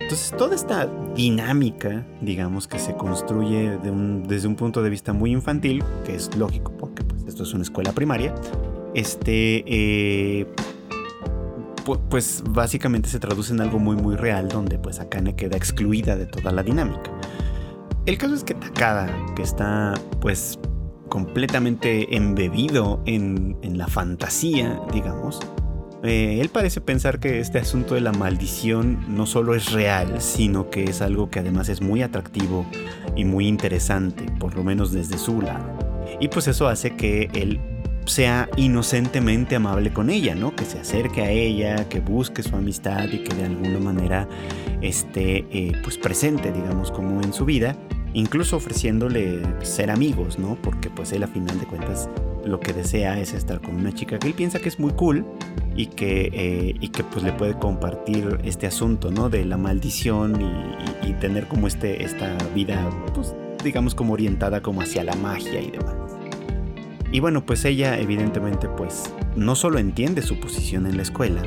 Entonces 0.00 0.34
toda 0.36 0.56
esta 0.56 0.88
dinámica, 1.14 2.04
digamos, 2.20 2.66
que 2.66 2.80
se 2.80 2.96
construye 2.96 3.78
desde 3.78 4.48
un 4.48 4.56
punto 4.56 4.82
de 4.82 4.90
vista 4.90 5.12
muy 5.12 5.30
infantil, 5.30 5.84
que 6.04 6.16
es 6.16 6.36
lógico 6.36 6.72
porque 6.76 7.04
pues, 7.04 7.22
esto 7.28 7.44
es 7.44 7.54
una 7.54 7.62
escuela 7.62 7.92
primaria, 7.92 8.34
este, 8.92 9.62
eh, 9.68 10.46
pues 12.08 12.42
básicamente 12.48 13.08
se 13.08 13.18
traduce 13.18 13.52
en 13.52 13.60
algo 13.60 13.78
muy 13.78 13.96
muy 13.96 14.16
real 14.16 14.48
donde 14.48 14.78
pues 14.78 15.00
Akane 15.00 15.36
queda 15.36 15.56
excluida 15.56 16.16
de 16.16 16.26
toda 16.26 16.52
la 16.52 16.62
dinámica. 16.62 17.10
El 18.06 18.18
caso 18.18 18.34
es 18.34 18.44
que 18.44 18.54
Takada, 18.54 19.08
que 19.34 19.42
está 19.42 19.94
pues 20.20 20.58
completamente 21.08 22.16
embebido 22.16 23.02
en, 23.06 23.56
en 23.62 23.78
la 23.78 23.86
fantasía, 23.86 24.80
digamos, 24.92 25.40
eh, 26.02 26.40
él 26.40 26.50
parece 26.50 26.80
pensar 26.80 27.18
que 27.18 27.40
este 27.40 27.58
asunto 27.58 27.94
de 27.94 28.00
la 28.00 28.12
maldición 28.12 29.04
no 29.08 29.26
solo 29.26 29.54
es 29.54 29.72
real, 29.72 30.20
sino 30.20 30.70
que 30.70 30.84
es 30.84 31.00
algo 31.00 31.30
que 31.30 31.40
además 31.40 31.68
es 31.68 31.80
muy 31.80 32.02
atractivo 32.02 32.66
y 33.16 33.24
muy 33.24 33.48
interesante, 33.48 34.24
por 34.38 34.54
lo 34.54 34.62
menos 34.62 34.92
desde 34.92 35.18
su 35.18 35.40
lado. 35.40 36.04
Y 36.20 36.28
pues 36.28 36.48
eso 36.48 36.68
hace 36.68 36.94
que 36.94 37.28
él 37.34 37.60
sea 38.06 38.48
inocentemente 38.56 39.56
amable 39.56 39.92
con 39.92 40.10
ella, 40.10 40.34
¿no? 40.34 40.54
Que 40.54 40.64
se 40.64 40.78
acerque 40.78 41.22
a 41.22 41.30
ella, 41.30 41.88
que 41.88 42.00
busque 42.00 42.42
su 42.42 42.54
amistad 42.56 43.08
y 43.10 43.18
que 43.18 43.34
de 43.34 43.44
alguna 43.44 43.78
manera 43.78 44.28
esté 44.80 45.46
eh, 45.50 45.72
pues 45.82 45.98
presente, 45.98 46.52
digamos, 46.52 46.90
como 46.90 47.20
en 47.22 47.32
su 47.32 47.44
vida, 47.44 47.76
incluso 48.14 48.56
ofreciéndole 48.56 49.42
ser 49.62 49.90
amigos, 49.90 50.38
¿no? 50.38 50.56
Porque 50.62 50.88
pues 50.88 51.12
él 51.12 51.22
a 51.22 51.26
final 51.26 51.58
de 51.58 51.66
cuentas 51.66 52.08
lo 52.44 52.60
que 52.60 52.72
desea 52.72 53.18
es 53.18 53.34
estar 53.34 53.60
con 53.60 53.74
una 53.74 53.92
chica 53.92 54.18
que 54.18 54.28
él 54.28 54.34
piensa 54.34 54.60
que 54.60 54.68
es 54.68 54.78
muy 54.78 54.92
cool 54.92 55.26
y 55.74 55.86
que, 55.86 56.30
eh, 56.32 56.74
y 56.80 56.88
que 56.88 57.02
pues 57.02 57.24
le 57.24 57.32
puede 57.32 57.54
compartir 57.58 58.38
este 58.44 58.66
asunto, 58.66 59.10
¿no? 59.10 59.28
De 59.28 59.44
la 59.44 59.56
maldición 59.56 60.40
y, 60.40 61.08
y 61.08 61.12
tener 61.14 61.48
como 61.48 61.66
este, 61.66 62.04
esta 62.04 62.36
vida, 62.54 62.88
pues 63.14 63.34
digamos 63.64 63.96
como 63.96 64.12
orientada 64.12 64.62
como 64.62 64.80
hacia 64.80 65.02
la 65.02 65.16
magia 65.16 65.60
y 65.60 65.72
demás. 65.72 66.05
Y 67.12 67.20
bueno, 67.20 67.46
pues 67.46 67.64
ella 67.64 67.98
evidentemente 67.98 68.68
pues 68.68 69.12
no 69.36 69.54
solo 69.54 69.78
entiende 69.78 70.22
su 70.22 70.40
posición 70.40 70.86
en 70.86 70.96
la 70.96 71.02
escuela, 71.02 71.42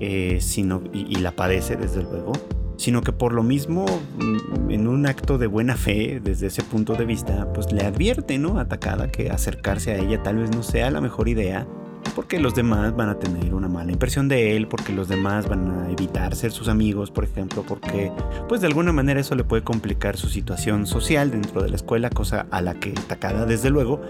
eh, 0.00 0.38
sino, 0.40 0.82
y, 0.92 1.16
la 1.16 1.32
padece 1.32 1.76
desde 1.76 2.02
luego, 2.02 2.32
sino 2.76 3.02
que 3.02 3.12
por 3.12 3.32
lo 3.32 3.42
mismo, 3.42 3.84
mm, 4.18 4.70
en 4.70 4.88
un 4.88 5.06
acto 5.06 5.38
de 5.38 5.46
buena 5.46 5.76
fe, 5.76 6.20
desde 6.22 6.46
ese 6.46 6.62
punto 6.62 6.94
de 6.94 7.04
vista, 7.04 7.52
pues 7.52 7.70
le 7.72 7.84
advierte, 7.84 8.38
¿no? 8.38 8.58
Atacada 8.58 9.10
que 9.10 9.30
acercarse 9.30 9.92
a 9.92 9.98
ella 9.98 10.22
tal 10.22 10.36
vez 10.38 10.50
no 10.50 10.62
sea 10.62 10.90
la 10.90 11.00
mejor 11.00 11.28
idea, 11.28 11.66
porque 12.14 12.40
los 12.40 12.54
demás 12.54 12.96
van 12.96 13.08
a 13.10 13.18
tener 13.18 13.54
una 13.54 13.68
mala 13.68 13.92
impresión 13.92 14.28
de 14.28 14.56
él, 14.56 14.66
porque 14.66 14.92
los 14.92 15.08
demás 15.08 15.48
van 15.48 15.70
a 15.70 15.90
evitar 15.90 16.34
ser 16.34 16.50
sus 16.50 16.68
amigos, 16.68 17.10
por 17.10 17.24
ejemplo, 17.24 17.62
porque 17.66 18.10
pues 18.48 18.60
de 18.60 18.66
alguna 18.66 18.92
manera 18.92 19.20
eso 19.20 19.34
le 19.34 19.44
puede 19.44 19.62
complicar 19.62 20.16
su 20.16 20.28
situación 20.28 20.86
social 20.86 21.30
dentro 21.30 21.62
de 21.62 21.68
la 21.68 21.76
escuela, 21.76 22.10
cosa 22.10 22.46
a 22.50 22.62
la 22.62 22.74
que 22.74 22.92
Takada 22.92 23.46
desde 23.46 23.70
luego 23.70 24.00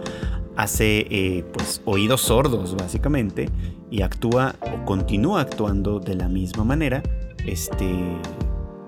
hace 0.60 1.06
eh, 1.10 1.44
pues 1.54 1.80
oídos 1.86 2.20
sordos 2.20 2.76
básicamente 2.76 3.48
y 3.90 4.02
actúa 4.02 4.56
o 4.60 4.84
continúa 4.84 5.40
actuando 5.40 6.00
de 6.00 6.14
la 6.14 6.28
misma 6.28 6.64
manera, 6.64 7.02
este, 7.46 7.90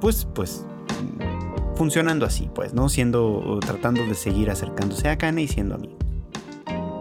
pues, 0.01 0.27
pues 0.35 0.67
funcionando 1.75 2.27
así, 2.27 2.51
pues, 2.55 2.75
¿no? 2.75 2.91
Siendo, 2.91 3.59
tratando 3.65 4.05
de 4.05 4.15
seguir 4.15 4.51
acercándose 4.51 5.09
a 5.09 5.13
Akane 5.13 5.43
y 5.43 5.49
siendo 5.49 5.77
amigo. 5.77 5.97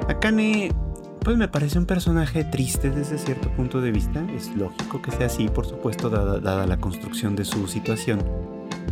Akane, 0.08 0.72
pues 1.20 1.36
me 1.36 1.50
parece 1.50 1.78
un 1.78 1.86
personaje 1.86 2.46
triste 2.46 2.90
desde 2.90 3.18
cierto 3.18 3.50
punto 3.52 3.82
de 3.82 3.92
vista, 3.92 4.26
es 4.36 4.56
lógico 4.56 5.02
que 5.02 5.12
sea 5.12 5.26
así, 5.26 5.50
por 5.50 5.66
supuesto, 5.66 6.10
dada, 6.10 6.40
dada 6.40 6.66
la 6.66 6.78
construcción 6.78 7.36
de 7.36 7.44
su 7.44 7.68
situación, 7.68 8.24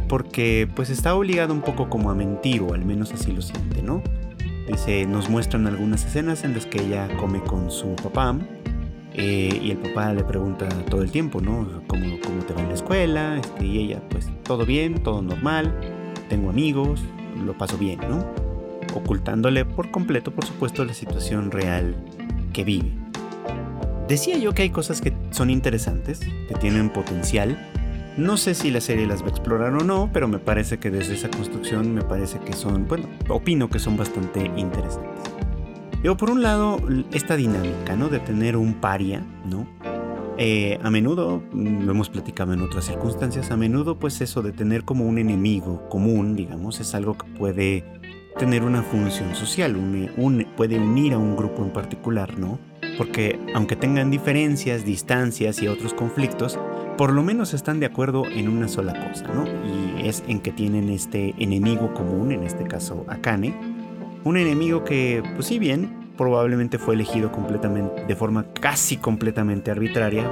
porque 0.10 0.70
pues 0.76 0.90
está 0.90 1.16
obligado 1.16 1.54
un 1.54 1.62
poco 1.62 1.90
como 1.90 2.12
a 2.12 2.16
mentir, 2.16 2.64
o 2.64 2.74
al 2.74 2.84
menos 2.84 3.14
así 3.14 3.32
lo 3.32 3.42
siente, 3.42 3.82
¿no? 3.82 4.04
Dice, 4.70 5.06
nos 5.08 5.30
muestran 5.30 5.66
algunas 5.66 6.06
escenas 6.06 6.44
en 6.44 6.54
las 6.54 6.68
que 6.68 6.82
ella 6.82 7.08
come 7.18 7.42
con 7.42 7.72
su 7.72 7.96
papá 7.96 8.38
eh, 9.16 9.60
y 9.64 9.72
el 9.72 9.78
papá 9.78 10.14
le 10.14 10.24
pregunta 10.24 10.70
todo 10.90 11.02
el 11.02 11.12
tiempo, 11.12 11.42
¿no? 11.42 11.68
¿Cómo, 11.88 12.20
cómo 12.24 12.44
te 12.46 12.54
va 12.54 12.62
en 12.62 12.70
la 12.70 12.76
escuela? 12.76 13.38
Este, 13.40 13.66
y 13.66 13.80
ella, 13.80 14.00
pues 14.10 14.30
todo 14.44 14.66
bien, 14.66 15.02
todo 15.02 15.24
normal, 15.24 15.74
tengo 16.30 16.52
amigos, 16.52 17.02
lo 17.44 17.58
paso 17.58 17.78
bien, 17.80 18.00
¿no? 18.08 18.24
Ocultándole 18.94 19.66
por 19.66 19.90
completo, 19.90 20.32
por 20.32 20.46
supuesto, 20.46 20.86
la 20.86 20.94
situación 20.94 21.50
real 21.50 21.96
que 22.54 22.64
vive. 22.64 22.92
Decía 24.08 24.38
yo 24.38 24.54
que 24.54 24.62
hay 24.62 24.70
cosas 24.70 25.02
que 25.02 25.14
son 25.32 25.50
interesantes, 25.50 26.20
que 26.20 26.56
tienen 26.60 26.90
potencial, 26.90 27.58
no 28.20 28.38
sé 28.38 28.54
si 28.54 28.70
la 28.70 28.82
serie 28.82 29.08
las 29.08 29.22
va 29.22 29.28
a 29.28 29.30
explorar 29.30 29.74
o 29.74 29.84
no, 29.84 30.10
pero 30.14 30.28
me 30.28 30.40
parece 30.40 30.78
que 30.78 30.92
desde 30.92 31.16
esa 31.16 31.30
construcción 31.30 31.94
me 31.94 32.02
parece 32.02 32.40
que 32.40 32.54
son, 32.54 32.88
bueno, 32.88 33.08
opino 33.30 33.70
que 33.70 33.80
son 33.80 33.98
bastante 33.98 34.52
interesantes. 34.58 35.34
Yo 36.04 36.16
por 36.16 36.30
un 36.30 36.42
lado, 36.42 36.80
esta 37.14 37.36
dinámica, 37.36 37.96
¿no? 37.96 38.10
De 38.10 38.20
tener 38.20 38.56
un 38.56 38.76
paria, 38.76 39.26
¿no? 39.46 39.68
Eh, 40.38 40.80
a 40.82 40.90
menudo, 40.90 41.44
mm, 41.52 41.84
lo 41.84 41.92
hemos 41.92 42.10
platicado 42.10 42.54
en 42.54 42.62
otras 42.62 42.86
circunstancias, 42.86 43.52
a 43.52 43.58
menudo 43.58 44.00
pues 44.00 44.22
eso 44.22 44.42
de 44.42 44.54
tener 44.54 44.86
como 44.86 45.06
un 45.06 45.18
enemigo 45.18 45.90
común, 45.90 46.36
digamos, 46.36 46.80
es 46.80 46.96
algo 46.96 47.18
que 47.18 47.26
puede 47.38 47.84
tener 48.38 48.64
una 48.64 48.82
función 48.82 49.36
social, 49.36 49.76
puede 50.56 50.80
unir 50.80 51.14
a 51.14 51.18
un 51.18 51.36
grupo 51.36 51.62
en 51.62 51.72
particular, 51.72 52.40
¿no? 52.40 52.58
Porque 52.98 53.38
aunque 53.54 53.76
tengan 53.76 54.12
diferencias, 54.12 54.86
distancias 54.86 55.62
y 55.62 55.68
otros 55.68 55.94
conflictos, 55.94 56.58
por 57.00 57.14
lo 57.14 57.24
menos 57.24 57.54
están 57.54 57.80
de 57.80 57.86
acuerdo 57.86 58.26
en 58.28 58.50
una 58.50 58.68
sola 58.68 58.92
cosa, 59.08 59.26
¿no? 59.34 59.46
Y 59.66 60.06
es 60.06 60.22
en 60.28 60.42
que 60.42 60.52
tienen 60.52 60.90
este 60.90 61.34
enemigo 61.38 61.94
común, 61.94 62.34
en 62.34 62.44
este 62.44 62.66
caso 62.66 63.06
Akane, 63.08 63.56
un 64.26 64.36
enemigo 64.36 64.84
que, 64.84 65.24
pues 65.36 65.48
si 65.48 65.60
bien 65.60 66.12
probablemente 66.18 66.78
fue 66.78 66.96
elegido 66.96 67.32
completamente, 67.32 68.06
de 68.06 68.16
forma 68.18 68.48
casi 68.52 68.98
completamente 68.98 69.72
arbitraria, 69.72 70.30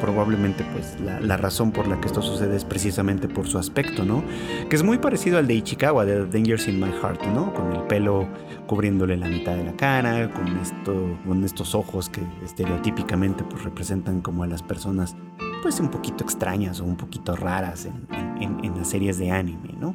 probablemente 0.00 0.66
pues 0.72 0.96
la, 1.00 1.36
razón 1.36 1.70
por 1.70 1.86
la 1.86 2.00
que 2.00 2.08
esto 2.08 2.20
sucede 2.20 2.56
es 2.56 2.64
precisamente 2.64 3.28
por 3.28 3.46
su 3.46 3.56
aspecto, 3.56 4.04
¿no? 4.04 4.24
Que 4.68 4.74
es 4.74 4.82
muy 4.82 4.98
parecido 4.98 5.38
al 5.38 5.46
de 5.46 5.54
Ichikawa, 5.54 6.04
de 6.04 6.26
Dangers 6.26 6.66
in 6.66 6.80
My 6.80 6.90
Heart, 7.00 7.26
¿no? 7.26 7.54
Con 7.54 7.72
el 7.72 7.82
pelo 7.82 8.26
cubriéndole 8.66 9.16
la 9.16 9.28
mitad 9.28 9.54
de 9.54 9.62
la 9.62 9.72
cara, 9.74 10.32
con, 10.32 10.58
esto, 10.58 11.16
con 11.24 11.44
estos 11.44 11.76
ojos 11.76 12.08
que 12.08 12.22
estereotípicamente 12.44 13.44
pues 13.44 13.62
representan 13.62 14.20
como 14.20 14.42
a 14.42 14.48
las 14.48 14.64
personas 14.64 15.14
pues 15.62 15.80
un 15.80 15.88
poquito 15.88 16.24
extrañas 16.24 16.80
o 16.80 16.84
un 16.84 16.96
poquito 16.96 17.36
raras 17.36 17.86
en, 17.86 18.76
las 18.76 18.88
series 18.88 19.18
de 19.18 19.30
anime, 19.30 19.74
¿no? 19.78 19.94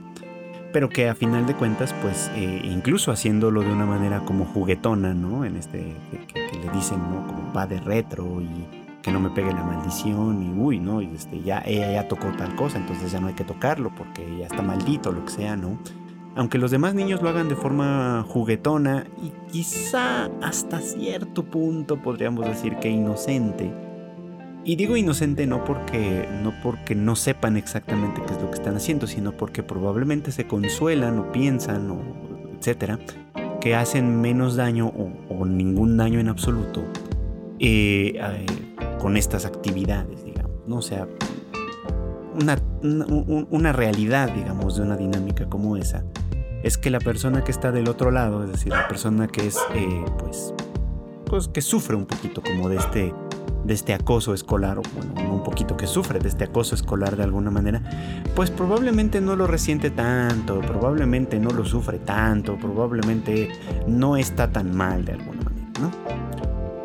Pero 0.74 0.90
que 0.90 1.08
a 1.08 1.16
final 1.16 1.46
de 1.46 1.54
cuentas, 1.54 1.94
pues 2.02 2.32
eh, 2.36 2.62
incluso 2.64 3.12
haciéndolo 3.12 3.62
de 3.62 3.72
una 3.72 3.86
manera 3.86 4.22
como 4.26 4.46
juguetona, 4.46 5.14
¿no? 5.14 5.46
En 5.46 5.56
este, 5.56 5.96
que, 6.34 6.60
le 6.60 6.70
dicen, 6.72 7.00
¿no? 7.00 7.28
Como 7.28 7.54
va 7.54 7.68
de 7.68 7.80
retro 7.80 8.42
y 8.42 8.68
que 9.02 9.12
no 9.12 9.20
me 9.20 9.30
pegue 9.30 9.54
la 9.54 9.64
maldición 9.64 10.42
y 10.44 10.60
uy, 10.60 10.80
¿no? 10.80 11.02
Y 11.02 11.14
este, 11.14 11.42
ya 11.42 11.62
ella 11.66 11.92
ya 11.92 12.08
tocó 12.08 12.28
tal 12.38 12.56
cosa, 12.56 12.78
entonces 12.78 13.12
ya 13.12 13.20
no 13.20 13.28
hay 13.28 13.34
que 13.34 13.44
tocarlo 13.44 13.94
porque 13.96 14.26
ya 14.40 14.48
está 14.48 14.62
maldito, 14.62 15.12
lo 15.12 15.24
que 15.26 15.32
sea, 15.32 15.56
¿no? 15.56 15.78
Aunque 16.36 16.58
los 16.58 16.72
demás 16.72 16.96
niños 16.96 17.22
lo 17.22 17.30
hagan 17.30 17.48
de 17.48 17.56
forma 17.56 18.26
juguetona 18.28 19.06
y 19.22 19.32
quizá 19.52 20.32
hasta 20.42 20.80
cierto 20.80 21.44
punto 21.44 22.02
podríamos 22.02 22.46
decir 22.46 22.78
que 22.78 22.90
inocente, 22.90 23.72
y 24.66 24.76
digo 24.76 24.96
inocente 24.96 25.46
no 25.46 25.66
porque, 25.66 26.28
no 26.42 26.54
porque 26.64 26.96
no 26.96 27.16
sepan 27.16 27.58
exactamente 27.58 28.22
qué 28.26 28.34
es 28.34 28.42
lo 28.42 28.50
que 28.50 28.56
están 28.56 28.76
haciendo, 28.76 29.08
sino 29.08 29.34
porque 29.34 29.64
probablemente 29.64 30.32
se 30.32 30.48
consuelan 30.48 31.20
o 31.20 31.32
piensan 31.32 31.92
o 31.92 32.02
etcétera, 32.58 33.00
que 33.60 33.76
hacen 33.76 34.22
menos 34.22 34.56
daño 34.56 34.88
o, 35.30 35.46
ningún 35.46 35.98
daño 35.98 36.20
en 36.20 36.30
absoluto 36.30 36.84
eh, 37.60 38.14
eh, 38.16 38.46
con 39.02 39.18
estas 39.18 39.46
actividades, 39.46 40.24
digamos. 40.24 40.62
¿no? 40.66 40.78
O 40.78 40.82
sea, 40.82 41.08
una, 42.42 42.58
una, 42.82 43.74
realidad, 43.74 44.34
digamos, 44.34 44.78
de 44.78 44.84
una 44.84 44.96
dinámica 44.96 45.48
como 45.50 45.76
esa, 45.76 46.06
es 46.64 46.78
que 46.78 46.90
la 46.90 47.00
persona 47.00 47.44
que 47.44 47.52
está 47.52 47.72
del 47.72 47.90
otro 47.90 48.12
lado, 48.12 48.44
es 48.44 48.52
decir, 48.52 48.72
la 48.72 48.88
persona 48.88 49.28
que 49.28 49.46
es, 49.46 49.58
eh, 49.76 50.06
pues, 50.20 50.54
pues, 51.26 51.48
que 51.50 51.62
sufre 51.62 51.96
un 51.96 52.06
poquito 52.06 52.42
como 52.42 52.70
de 52.70 52.78
este 52.78 53.14
de 53.64 53.74
este 53.74 53.94
acoso 53.94 54.34
escolar, 54.34 54.80
o 54.80 54.82
bueno, 54.96 55.34
un 55.34 55.44
poquito 55.44 55.78
que 55.78 55.88
sufre 55.88 56.20
de 56.20 56.30
este 56.30 56.46
acoso 56.46 56.76
escolar 56.76 57.16
de 57.16 57.24
alguna 57.24 57.52
manera, 57.52 57.82
pues 58.36 58.50
probablemente 58.52 59.22
no 59.22 59.36
lo 59.36 59.48
resiente 59.48 59.90
tanto, 59.90 60.60
probablemente 60.62 61.40
no 61.40 61.50
lo 61.50 61.66
sufre 61.66 62.00
tanto, 62.00 62.58
probablemente 62.58 63.50
no 63.88 64.18
está 64.18 64.52
tan 64.52 64.76
mal 64.76 65.06
de 65.06 65.14
alguna 65.14 65.42
manera, 65.42 65.72
¿no? 65.80 65.92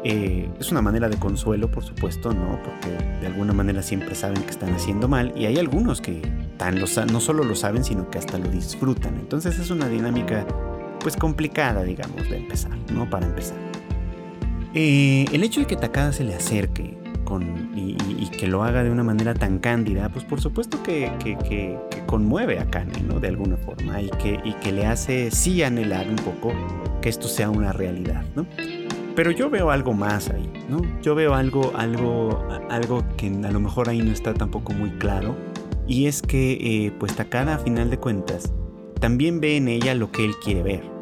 Eh, 0.04 0.48
es 0.60 0.70
una 0.70 0.80
manera 0.80 1.08
de 1.08 1.18
consuelo, 1.18 1.70
por 1.70 1.84
supuesto, 1.84 2.32
¿no? 2.32 2.60
Porque 2.62 2.88
de 3.20 3.26
alguna 3.26 3.52
manera 3.52 3.82
siempre 3.82 4.14
saben 4.14 4.42
que 4.42 4.50
están 4.50 4.72
haciendo 4.72 5.08
mal 5.08 5.32
y 5.36 5.46
hay 5.46 5.58
algunos 5.58 6.00
que 6.00 6.22
tan 6.56 6.78
no 6.78 7.20
solo 7.20 7.44
lo 7.44 7.54
saben, 7.54 7.84
sino 7.84 8.08
que 8.08 8.18
hasta 8.18 8.38
lo 8.38 8.48
disfrutan. 8.48 9.16
Entonces 9.18 9.58
es 9.58 9.70
una 9.70 9.88
dinámica 9.88 10.46
pues 11.00 11.16
complicada, 11.16 11.82
digamos, 11.82 12.28
de 12.28 12.38
empezar, 12.38 12.72
¿no? 12.92 13.08
Para 13.10 13.26
empezar. 13.26 13.67
Eh, 14.74 15.24
el 15.32 15.42
hecho 15.42 15.60
de 15.60 15.66
que 15.66 15.76
Takada 15.76 16.12
se 16.12 16.24
le 16.24 16.34
acerque 16.34 16.98
y, 17.74 18.28
que 18.38 18.46
lo 18.46 18.62
haga 18.62 18.84
de 18.84 18.90
una 18.90 19.02
manera 19.02 19.34
tan 19.34 19.58
cándida, 19.58 20.08
pues 20.08 20.24
por 20.24 20.40
supuesto 20.40 20.82
que, 20.82 21.10
conmueve 22.06 22.58
a 22.58 22.70
Kane, 22.70 23.02
¿no? 23.06 23.20
De 23.20 23.28
alguna 23.28 23.56
forma, 23.56 24.00
y 24.00 24.08
que, 24.10 24.72
le 24.72 24.86
hace 24.86 25.30
sí 25.30 25.62
anhelar 25.62 26.08
un 26.08 26.16
poco 26.16 26.52
que 27.02 27.08
esto 27.08 27.26
sea 27.28 27.50
una 27.50 27.72
realidad, 27.72 28.24
¿no? 28.34 28.46
Pero 29.16 29.32
yo 29.32 29.50
veo 29.50 29.70
algo 29.70 29.92
más 29.92 30.30
ahí, 30.30 30.48
¿no? 30.68 30.80
Yo 31.02 31.14
veo 31.14 31.34
algo, 31.34 31.72
algo, 31.76 32.46
algo 32.70 33.04
que 33.16 33.26
a 33.26 33.50
lo 33.50 33.60
mejor 33.60 33.88
ahí 33.88 34.00
no 34.00 34.12
está 34.12 34.32
tampoco 34.34 34.72
muy 34.72 34.90
claro, 34.90 35.34
y 35.86 36.06
es 36.06 36.22
que, 36.22 36.52
eh, 36.52 36.92
pues 36.98 37.16
Takada, 37.16 37.56
a 37.56 37.58
final 37.58 37.90
de 37.90 37.98
cuentas, 37.98 38.52
también 39.00 39.40
ve 39.40 39.56
en 39.56 39.68
ella 39.68 39.94
lo 39.94 40.12
que 40.12 40.24
él 40.24 40.32
quiere 40.42 40.62
ver. 40.62 40.97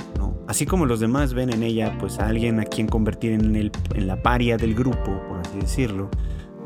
Así 0.49 0.64
como 0.64 0.86
los 0.86 1.01
demás 1.01 1.34
ven 1.34 1.53
en 1.53 1.62
ella 1.62 1.97
pues 1.99 2.18
a 2.18 2.26
alguien 2.26 2.61
a 2.61 2.64
quien 2.64 2.86
convertir 2.86 3.32
en, 3.32 3.57
el, 3.57 3.72
en 3.94 4.07
la 4.07 4.22
paria 4.22 4.57
del 4.57 4.74
grupo, 4.74 5.20
por 5.28 5.38
así 5.38 5.59
decirlo, 5.59 6.09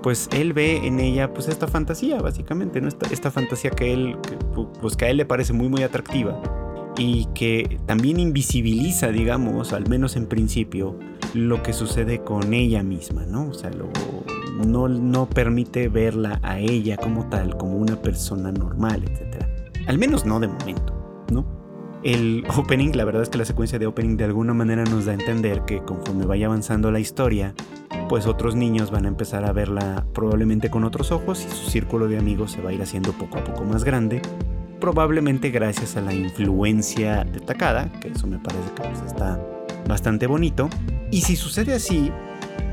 pues 0.02 0.28
él 0.32 0.52
ve 0.52 0.86
en 0.86 1.00
ella 1.00 1.32
pues 1.32 1.48
esta 1.48 1.66
fantasía 1.66 2.20
básicamente, 2.20 2.80
¿no? 2.80 2.88
Esta, 2.88 3.30
fantasía 3.30 3.70
que 3.70 3.92
él, 3.92 4.16
pues 4.80 4.96
que 4.96 5.06
a 5.06 5.10
él 5.10 5.16
le 5.16 5.24
parece 5.24 5.52
muy 5.52 5.68
muy 5.68 5.82
atractiva 5.82 6.40
y 6.98 7.26
que 7.34 7.78
también 7.86 8.20
invisibiliza, 8.20 9.08
digamos, 9.08 9.72
al 9.72 9.88
menos 9.88 10.16
en 10.16 10.26
principio, 10.26 10.98
lo 11.34 11.62
que 11.62 11.72
sucede 11.72 12.18
con 12.22 12.52
ella 12.52 12.82
misma, 12.82 13.24
¿no? 13.24 13.48
O 13.48 13.54
sea, 13.54 13.70
no, 14.66 14.88
no 14.88 15.28
permite 15.28 15.88
verla 15.88 16.40
a 16.42 16.58
ella 16.58 16.96
como 16.96 17.28
tal, 17.28 17.56
como 17.56 17.76
una 17.76 17.96
persona 17.96 18.52
normal, 18.52 19.04
etc. 19.04 19.44
Al 19.86 19.98
menos 19.98 20.26
no 20.26 20.40
de 20.40 20.48
momento. 20.48 21.24
¿no? 21.30 21.59
El 22.02 22.44
opening, 22.56 22.92
la 22.96 23.04
verdad 23.04 23.22
es 23.22 23.28
que 23.28 23.38
la 23.38 23.44
secuencia 23.44 23.78
de 23.78 23.86
opening 23.86 24.16
de 24.16 24.24
alguna 24.24 24.54
manera 24.54 24.84
nos 24.84 25.04
da 25.04 25.12
a 25.12 25.14
entender 25.14 25.64
que 25.64 25.82
conforme 25.82 26.26
vaya 26.26 26.46
avanzando 26.46 26.90
la 26.90 27.00
historia, 27.00 27.54
pues 28.08 28.26
otros 28.26 28.56
niños 28.56 28.90
van 28.90 29.04
a 29.04 29.08
empezar 29.08 29.44
a 29.44 29.52
verla 29.52 30.04
probablemente 30.14 30.70
con 30.70 30.84
otros 30.84 31.12
ojos 31.12 31.46
y 31.46 31.54
su 31.54 31.70
círculo 31.70 32.08
de 32.08 32.18
amigos 32.18 32.52
se 32.52 32.62
va 32.62 32.70
a 32.70 32.72
ir 32.72 32.82
haciendo 32.82 33.12
poco 33.12 33.38
a 33.38 33.44
poco 33.44 33.64
más 33.64 33.84
grande, 33.84 34.22
probablemente 34.80 35.50
gracias 35.50 35.96
a 35.96 36.00
la 36.00 36.14
influencia 36.14 37.24
de 37.24 37.40
Takada, 37.40 37.92
que 38.00 38.08
eso 38.08 38.26
me 38.26 38.38
parece 38.38 38.72
que 38.74 38.82
pues, 38.82 39.02
está 39.06 39.38
bastante 39.86 40.26
bonito. 40.26 40.68
Y 41.10 41.20
si 41.20 41.36
sucede 41.36 41.74
así, 41.74 42.10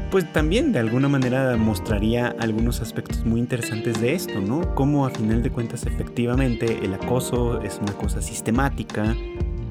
pues 0.10 0.32
también 0.32 0.72
de 0.72 0.80
alguna 0.80 1.08
manera 1.08 1.58
mostraría 1.58 2.36
algunos 2.40 2.82
aspectos 2.82 3.26
muy 3.26 3.40
interesantes 3.40 4.00
de 4.00 4.14
esto, 4.14 4.40
¿no? 4.40 4.76
Cómo 4.76 5.06
a 5.06 5.10
final 5.10 5.44
de 5.44 5.52
cuentas 5.52 5.86
efectivamente 5.86 6.80
el 6.84 6.94
acoso 6.94 7.62
es 7.62 7.80
una 7.82 7.94
cosa 7.94 8.22
sistemática 8.22 9.16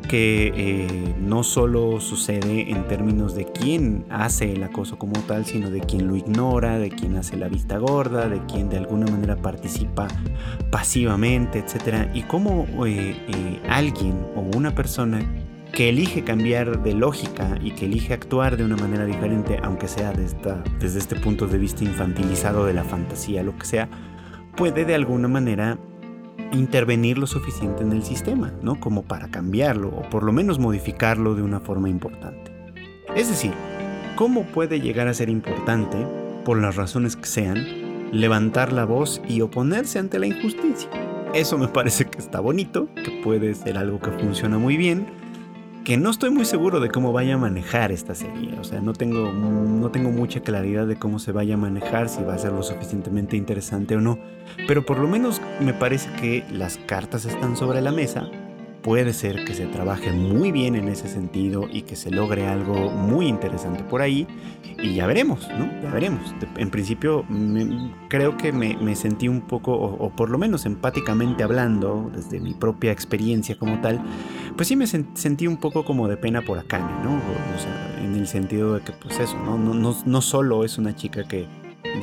que 0.08 0.52
eh, 0.54 1.14
no 1.18 1.42
solo 1.42 2.00
sucede 2.00 2.70
en 2.70 2.86
términos 2.86 3.34
de 3.34 3.44
quién 3.46 4.04
hace 4.08 4.52
el 4.52 4.62
acoso 4.62 4.98
como 4.98 5.20
tal, 5.22 5.44
sino 5.44 5.70
de 5.70 5.80
quién 5.80 6.06
lo 6.06 6.16
ignora, 6.16 6.78
de 6.78 6.90
quién 6.90 7.16
hace 7.16 7.36
la 7.36 7.48
vista 7.48 7.78
gorda, 7.78 8.28
de 8.28 8.40
quién 8.46 8.68
de 8.68 8.78
alguna 8.78 9.10
manera 9.10 9.36
participa 9.36 10.06
pasivamente, 10.70 11.58
etc. 11.58 12.08
Y 12.14 12.22
cómo 12.22 12.66
eh, 12.86 13.16
eh, 13.28 13.60
alguien 13.68 14.14
o 14.36 14.42
una 14.56 14.74
persona 14.74 15.26
que 15.76 15.90
elige 15.90 16.24
cambiar 16.24 16.82
de 16.82 16.94
lógica 16.94 17.58
y 17.62 17.72
que 17.72 17.84
elige 17.84 18.14
actuar 18.14 18.56
de 18.56 18.64
una 18.64 18.78
manera 18.78 19.04
diferente, 19.04 19.60
aunque 19.62 19.88
sea 19.88 20.10
desde 20.14 20.98
este 20.98 21.16
punto 21.16 21.46
de 21.46 21.58
vista 21.58 21.84
infantilizado 21.84 22.64
de 22.64 22.72
la 22.72 22.82
fantasía, 22.82 23.42
lo 23.42 23.58
que 23.58 23.66
sea, 23.66 23.90
puede 24.56 24.86
de 24.86 24.94
alguna 24.94 25.28
manera 25.28 25.78
intervenir 26.52 27.18
lo 27.18 27.26
suficiente 27.26 27.82
en 27.82 27.92
el 27.92 28.02
sistema, 28.04 28.54
¿no? 28.62 28.80
Como 28.80 29.02
para 29.02 29.28
cambiarlo 29.28 29.88
o 29.88 30.08
por 30.08 30.22
lo 30.22 30.32
menos 30.32 30.58
modificarlo 30.58 31.34
de 31.34 31.42
una 31.42 31.60
forma 31.60 31.90
importante. 31.90 32.50
Es 33.14 33.28
decir, 33.28 33.52
¿cómo 34.14 34.44
puede 34.44 34.80
llegar 34.80 35.08
a 35.08 35.14
ser 35.14 35.28
importante, 35.28 35.98
por 36.46 36.58
las 36.58 36.76
razones 36.76 37.16
que 37.16 37.26
sean, 37.26 38.10
levantar 38.12 38.72
la 38.72 38.86
voz 38.86 39.20
y 39.28 39.42
oponerse 39.42 39.98
ante 39.98 40.18
la 40.18 40.26
injusticia? 40.26 40.88
Eso 41.34 41.58
me 41.58 41.68
parece 41.68 42.06
que 42.06 42.18
está 42.18 42.40
bonito, 42.40 42.88
que 42.94 43.20
puede 43.22 43.54
ser 43.54 43.76
algo 43.76 44.00
que 44.00 44.10
funciona 44.12 44.56
muy 44.56 44.78
bien, 44.78 45.25
que 45.86 45.96
no 45.96 46.10
estoy 46.10 46.30
muy 46.30 46.44
seguro 46.44 46.80
de 46.80 46.90
cómo 46.90 47.12
vaya 47.12 47.34
a 47.34 47.38
manejar 47.38 47.92
esta 47.92 48.16
serie. 48.16 48.58
O 48.58 48.64
sea, 48.64 48.80
no 48.80 48.92
tengo, 48.92 49.32
no 49.32 49.88
tengo 49.92 50.10
mucha 50.10 50.40
claridad 50.40 50.84
de 50.84 50.96
cómo 50.96 51.20
se 51.20 51.30
vaya 51.30 51.54
a 51.54 51.58
manejar, 51.58 52.08
si 52.08 52.24
va 52.24 52.34
a 52.34 52.38
ser 52.38 52.50
lo 52.50 52.64
suficientemente 52.64 53.36
interesante 53.36 53.94
o 53.94 54.00
no. 54.00 54.18
Pero 54.66 54.84
por 54.84 54.98
lo 54.98 55.06
menos 55.06 55.40
me 55.60 55.74
parece 55.74 56.10
que 56.20 56.44
las 56.50 56.76
cartas 56.76 57.24
están 57.24 57.56
sobre 57.56 57.82
la 57.82 57.92
mesa 57.92 58.28
puede 58.86 59.12
ser 59.12 59.44
que 59.44 59.52
se 59.52 59.66
trabaje 59.66 60.12
muy 60.12 60.52
bien 60.52 60.76
en 60.76 60.86
ese 60.86 61.08
sentido 61.08 61.66
y 61.68 61.82
que 61.82 61.96
se 61.96 62.12
logre 62.12 62.46
algo 62.46 62.88
muy 62.88 63.26
interesante 63.26 63.82
por 63.82 64.00
ahí. 64.00 64.28
Y 64.80 64.94
ya 64.94 65.08
veremos, 65.08 65.48
¿no? 65.58 65.68
Ya 65.82 65.90
veremos. 65.90 66.32
En 66.56 66.70
principio, 66.70 67.24
creo 68.08 68.36
que 68.36 68.52
me, 68.52 68.94
sentí 68.94 69.26
un 69.26 69.40
poco, 69.40 69.72
o, 69.72 70.10
por 70.10 70.30
lo 70.30 70.38
menos 70.38 70.66
empáticamente 70.66 71.42
hablando, 71.42 72.12
desde 72.14 72.38
mi 72.38 72.54
propia 72.54 72.92
experiencia 72.92 73.58
como 73.58 73.80
tal, 73.80 74.00
pues 74.54 74.68
sí 74.68 74.76
me 74.76 74.86
sentí 74.86 75.48
un 75.48 75.56
poco 75.56 75.84
como 75.84 76.06
de 76.06 76.16
pena 76.16 76.42
por 76.42 76.56
Akane, 76.56 77.02
¿no? 77.02 77.16
O 77.16 77.58
sea, 77.58 78.04
en 78.04 78.14
el 78.14 78.28
sentido 78.28 78.74
de 78.74 78.82
que, 78.82 78.92
pues 78.92 79.18
eso, 79.18 79.36
¿no? 79.38 79.58
No, 79.58 79.74
no, 79.74 79.96
no 80.04 80.20
solo 80.22 80.62
es 80.62 80.78
una 80.78 80.94
chica 80.94 81.26
que 81.26 81.48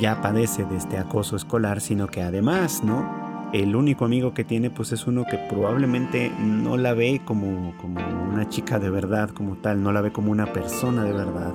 ya 0.02 0.22
padece 0.22 0.66
de 0.66 0.76
este 0.76 0.98
acoso 0.98 1.38
escolar, 1.38 1.80
sino 1.80 2.08
que 2.08 2.24
además, 2.24 2.84
¿no? 2.84 3.23
El 3.54 3.76
único 3.76 4.04
amigo 4.06 4.34
que 4.34 4.43
tiene 4.43 4.72
pues 4.72 4.91
es 4.91 5.06
uno 5.06 5.26
que 5.26 5.38
probablemente 5.38 6.32
no 6.39 6.76
la 6.76 6.93
ve 6.93 7.22
como, 7.24 7.78
como 7.78 7.99
una 8.32 8.49
chica 8.49 8.80
de 8.80 8.89
verdad 8.89 9.30
como 9.30 9.58
tal, 9.58 9.84
no 9.84 9.91
la 9.91 10.01
ve 10.01 10.12
como 10.12 10.32
una 10.32 10.51
persona 10.51 11.04
de 11.04 11.14
verdad. 11.14 11.54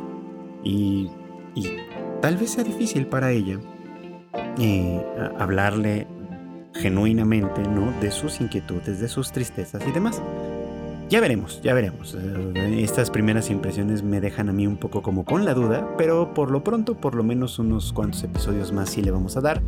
Y, 0.63 1.11
tal 2.23 2.37
vez 2.37 2.51
sea 2.51 2.65
difícil 2.65 3.07
para 3.07 3.33
ella 3.33 3.59
eh, 4.59 5.05
hablarle 5.39 6.07
genuinamente 6.75 7.63
¿no? 7.63 7.93
de 8.01 8.13
sus 8.13 8.41
inquietudes, 8.41 9.01
de 9.01 9.09
sus 9.09 9.33
tristezas 9.33 9.83
y 9.87 9.91
demás. 9.91 10.23
Ya 11.09 11.21
veremos, 11.23 11.61
ya 11.63 11.73
veremos. 11.73 12.15
Eh, 12.15 12.83
estas 12.83 13.11
primeras 13.11 13.49
impresiones 13.49 14.03
me 14.03 14.21
dejan 14.21 14.51
a 14.51 14.53
mí 14.53 14.67
un 14.67 14.77
poco 14.77 15.01
como 15.01 15.25
con 15.25 15.47
la 15.47 15.55
duda, 15.55 15.95
pero 15.97 16.35
por 16.35 16.51
lo 16.51 16.63
pronto 16.63 17.01
por 17.01 17.15
lo 17.15 17.25
menos 17.25 17.59
unos 17.59 17.95
cuantos 17.95 18.23
episodios 18.25 18.73
más 18.73 18.91
sí 18.91 19.01
le 19.01 19.11
vamos 19.11 19.37
a 19.39 19.41
dar 19.41 19.63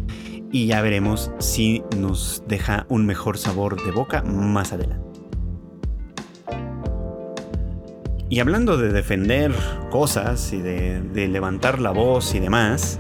y 0.52 0.66
ya 0.66 0.82
veremos 0.82 1.30
si 1.38 1.82
nos 1.96 2.42
deja 2.46 2.84
un 2.90 3.06
mejor 3.06 3.38
sabor 3.38 3.82
de 3.82 3.90
boca 3.90 4.22
más 4.22 4.74
adelante. 4.74 5.08
Y 8.28 8.38
hablando 8.38 8.76
de 8.76 8.92
defender 8.92 9.52
cosas 9.90 10.52
y 10.52 10.60
de, 10.60 11.28
levantar 11.28 11.80
la 11.80 11.90
voz 11.90 12.34
y 12.34 12.38
demás, 12.38 12.98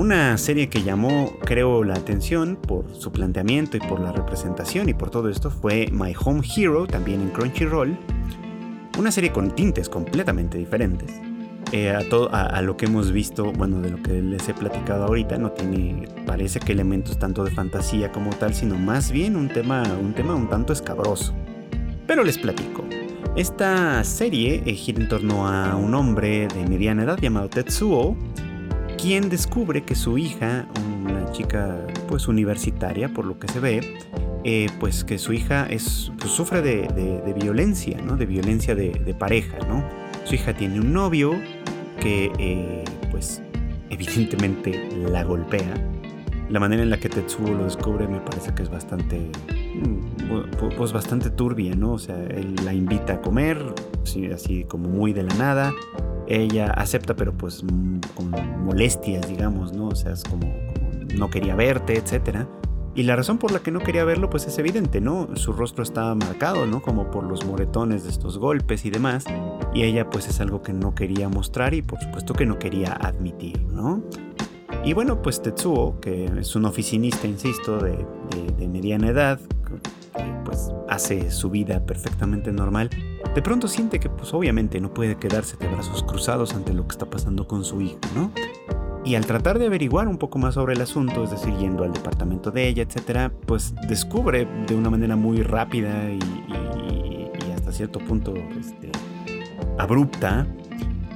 una 0.00 0.38
serie 0.38 0.70
que 0.70 0.82
llamó, 0.82 1.36
creo, 1.44 1.84
la 1.84 1.92
atención 1.92 2.56
por 2.56 2.86
su 2.94 3.12
planteamiento 3.12 3.76
y 3.76 3.80
por 3.80 4.00
la 4.00 4.12
representación 4.12 4.88
y 4.88 4.94
por 4.94 5.10
todo 5.10 5.28
esto 5.28 5.50
fue 5.50 5.88
My 5.92 6.14
Home 6.24 6.40
Hero, 6.56 6.86
también 6.86 7.20
en 7.20 7.28
Crunchyroll. 7.28 7.98
Una 8.98 9.12
serie 9.12 9.30
con 9.30 9.54
tintes 9.54 9.90
completamente 9.90 10.56
diferentes. 10.56 11.12
Eh, 11.72 11.90
a, 11.90 12.08
todo, 12.08 12.30
a, 12.32 12.62
lo 12.62 12.78
que 12.78 12.86
hemos 12.86 13.12
visto, 13.12 13.52
bueno, 13.52 13.78
de 13.82 13.90
lo 13.90 14.02
que 14.02 14.22
les 14.22 14.48
he 14.48 14.54
platicado 14.54 15.04
ahorita, 15.04 15.36
no 15.36 15.52
tiene, 15.52 16.08
parece 16.26 16.60
que 16.60 16.72
elementos 16.72 17.18
tanto 17.18 17.44
de 17.44 17.50
fantasía 17.50 18.10
como 18.10 18.30
tal, 18.30 18.54
sino 18.54 18.78
más 18.78 19.12
bien 19.12 19.36
un 19.36 19.48
tema, 19.48 19.82
un 20.00 20.14
tema 20.14 20.34
un 20.34 20.48
tanto 20.48 20.72
escabroso. 20.72 21.34
Pero 22.06 22.24
les 22.24 22.38
platico. 22.38 22.86
Esta 23.36 24.02
serie 24.04 24.62
eh, 24.64 24.72
gira 24.72 25.02
en 25.02 25.08
torno 25.08 25.46
a 25.46 25.76
un 25.76 25.94
hombre 25.94 26.48
de 26.48 26.66
mediana 26.66 27.02
edad 27.02 27.18
llamado 27.20 27.50
Tetsuo, 27.50 28.16
quien 29.00 29.30
descubre 29.30 29.82
que 29.82 29.94
su 29.94 30.18
hija, 30.18 30.66
una 31.02 31.30
chica 31.32 31.86
pues 32.08 32.28
universitaria 32.28 33.08
por 33.08 33.24
lo 33.24 33.38
que 33.38 33.48
se 33.48 33.60
ve, 33.60 33.96
eh, 34.44 34.68
pues 34.78 35.04
que 35.04 35.18
su 35.18 35.32
hija 35.32 35.66
es, 35.66 36.12
pues, 36.18 36.30
sufre 36.32 36.60
de, 36.60 37.34
violencia, 37.40 38.00
¿no? 38.02 38.16
De 38.16 38.26
violencia 38.26 38.74
de, 38.74 38.90
de 38.90 39.14
pareja, 39.14 39.58
¿no? 39.68 39.84
Su 40.24 40.34
hija 40.34 40.54
tiene 40.54 40.80
un 40.80 40.92
novio 40.92 41.32
que 42.00 42.30
eh, 42.38 42.84
pues 43.10 43.42
evidentemente 43.88 44.88
la 45.08 45.24
golpea. 45.24 45.74
La 46.50 46.60
manera 46.60 46.82
en 46.82 46.90
la 46.90 46.98
que 46.98 47.08
Tetsuo 47.08 47.54
lo 47.54 47.64
descubre 47.64 48.08
me 48.08 48.20
parece 48.20 48.52
que 48.54 48.62
es 48.62 48.70
bastante 48.70 49.30
mm, 49.74 50.76
pues 50.76 50.92
bastante 50.92 51.30
turbia, 51.30 51.74
¿no? 51.74 51.92
O 51.92 51.98
sea, 51.98 52.16
él 52.16 52.54
la 52.64 52.74
invita 52.74 53.14
a 53.14 53.20
comer, 53.20 53.64
así 54.34 54.64
como 54.64 54.88
muy 54.88 55.12
de 55.12 55.22
la 55.22 55.34
nada. 55.34 55.72
Ella 56.30 56.70
acepta, 56.70 57.14
pero 57.14 57.32
pues 57.32 57.64
con 58.14 58.30
molestias, 58.64 59.28
digamos, 59.28 59.72
¿no? 59.72 59.88
O 59.88 59.96
sea, 59.96 60.12
es 60.12 60.22
como, 60.22 60.46
no 61.16 61.28
quería 61.28 61.56
verte, 61.56 61.96
etcétera. 61.96 62.48
Y 62.94 63.04
la 63.04 63.16
razón 63.16 63.38
por 63.38 63.52
la 63.52 63.60
que 63.60 63.70
no 63.70 63.80
quería 63.80 64.04
verlo, 64.04 64.30
pues 64.30 64.46
es 64.46 64.58
evidente, 64.58 65.00
¿no? 65.00 65.28
Su 65.36 65.52
rostro 65.52 65.82
estaba 65.82 66.14
marcado, 66.14 66.66
¿no? 66.66 66.82
Como 66.82 67.10
por 67.10 67.24
los 67.24 67.44
moretones 67.44 68.04
de 68.04 68.10
estos 68.10 68.38
golpes 68.38 68.84
y 68.84 68.90
demás. 68.90 69.24
Y 69.74 69.82
ella, 69.82 70.10
pues 70.10 70.28
es 70.28 70.40
algo 70.40 70.62
que 70.62 70.72
no 70.72 70.94
quería 70.94 71.28
mostrar 71.28 71.74
y 71.74 71.82
por 71.82 72.00
supuesto 72.00 72.34
que 72.34 72.46
no 72.46 72.58
quería 72.58 72.92
admitir, 72.92 73.62
¿no? 73.62 74.02
Y 74.84 74.92
bueno, 74.92 75.22
pues 75.22 75.42
Tetsuo, 75.42 76.00
que 76.00 76.24
es 76.38 76.56
un 76.56 76.64
oficinista, 76.64 77.26
insisto, 77.26 77.78
de, 77.78 78.06
de 78.56 78.68
mediana 78.68 79.08
edad, 79.08 79.40
pues 80.44 80.70
hace 80.88 81.30
su 81.30 81.50
vida 81.50 81.80
perfectamente 81.84 82.52
normal, 82.52 82.90
de 83.34 83.42
pronto 83.42 83.68
siente 83.68 84.00
que 84.00 84.08
pues 84.08 84.34
obviamente 84.34 84.80
no 84.80 84.92
puede 84.92 85.16
quedarse 85.16 85.56
de 85.56 85.68
brazos 85.68 86.02
cruzados 86.02 86.54
ante 86.54 86.72
lo 86.72 86.86
que 86.86 86.92
está 86.92 87.06
pasando 87.06 87.46
con 87.46 87.64
su 87.64 87.80
hijo, 87.80 87.98
¿no? 88.14 88.32
Y 89.04 89.14
al 89.14 89.24
tratar 89.24 89.58
de 89.58 89.66
averiguar 89.66 90.08
un 90.08 90.18
poco 90.18 90.38
más 90.38 90.54
sobre 90.54 90.74
el 90.74 90.82
asunto, 90.82 91.24
es 91.24 91.30
decir, 91.30 91.54
yendo 91.56 91.84
al 91.84 91.92
departamento 91.92 92.50
de 92.50 92.68
ella, 92.68 92.82
etcétera, 92.82 93.32
pues 93.46 93.74
descubre 93.88 94.46
de 94.66 94.74
una 94.74 94.90
manera 94.90 95.16
muy 95.16 95.42
rápida 95.42 96.10
y, 96.10 96.20
hasta 97.54 97.72
cierto 97.72 97.98
punto 97.98 98.34
este, 98.58 98.90
abrupta, 99.78 100.46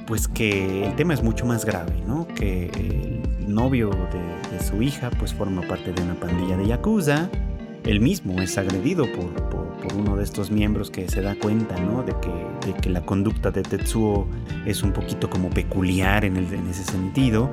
pues 0.07 0.27
que 0.27 0.85
el 0.87 0.95
tema 0.95 1.13
es 1.13 1.21
mucho 1.21 1.45
más 1.45 1.63
grave, 1.63 2.01
¿no? 2.07 2.27
Que 2.27 2.67
el 2.75 3.53
novio 3.53 3.89
de, 3.89 4.57
de 4.57 4.63
su 4.63 4.81
hija, 4.81 5.11
pues 5.19 5.33
forma 5.33 5.61
parte 5.61 5.93
de 5.93 6.01
una 6.01 6.15
pandilla 6.15 6.57
de 6.57 6.67
yakuza, 6.67 7.29
él 7.85 8.01
mismo 8.01 8.41
es 8.41 8.57
agredido 8.57 9.05
por, 9.11 9.45
uno 9.95 10.17
de 10.17 10.23
estos 10.23 10.49
miembros 10.49 10.89
que 10.89 11.07
se 11.07 11.21
da 11.21 11.35
cuenta 11.35 11.79
¿no? 11.79 12.03
de, 12.03 12.15
que, 12.81 12.89
la 12.89 13.01
conducta 13.01 13.51
de 13.51 13.61
Tetsuo 13.61 14.27
es 14.65 14.81
un 14.81 14.91
poquito 14.91 15.29
como 15.29 15.49
peculiar 15.51 16.25
en, 16.25 16.37
el, 16.37 16.45
ese 16.69 16.83
sentido 16.83 17.51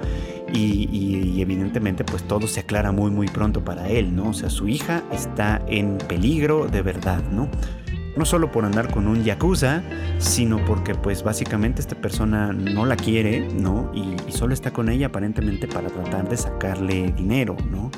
y, 0.53 1.41
evidentemente 1.41 2.05
pues 2.05 2.23
todo 2.23 2.47
se 2.47 2.61
aclara 2.61 2.91
muy 2.93 3.11
muy 3.11 3.27
pronto 3.29 3.65
para 3.65 3.89
él, 3.89 4.15
¿no? 4.15 4.31
O 4.31 4.33
sea, 4.33 4.49
su 4.49 4.69
hija 4.69 5.03
está 5.13 5.63
en 5.67 5.99
peligro 5.99 6.69
de 6.69 6.83
verdad, 6.83 7.23
¿no? 7.31 7.49
No 8.17 8.25
solo 8.25 8.53
por 8.53 8.65
andar 8.65 8.91
con 8.91 9.09
un 9.09 9.25
yakuza, 9.25 9.83
sino 10.19 10.65
porque 10.65 10.95
pues 10.95 11.23
básicamente 11.23 11.81
esta 11.81 11.97
persona 11.97 12.53
no 12.53 12.87
la 12.87 12.97
quiere, 12.97 13.49
¿no? 13.55 13.91
Y, 13.95 14.15
y 14.29 14.33
solo 14.33 14.55
está 14.55 14.71
con 14.71 14.89
ella 14.89 15.07
aparentemente 15.07 15.67
para 15.67 15.89
tratar 15.89 16.29
de 16.29 16.37
sacarle 16.37 17.13
dinero, 17.13 17.57
¿no? 17.71 17.91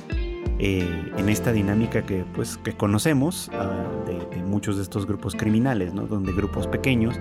Eh, 0.59 1.12
en 1.16 1.28
esta 1.28 1.52
dinámica 1.52 2.07
que, 2.07 2.24
pues, 2.34 2.59
que 2.59 2.72
conocemos 2.74 3.50
ah, 3.55 3.72
de, 4.07 4.42
muchos 4.42 4.76
de 4.76 4.82
estos 4.82 5.05
grupos 5.07 5.34
criminales, 5.34 5.94
¿no? 5.94 6.07
donde 6.07 6.32
grupos 6.32 6.68
pequeños 6.68 7.18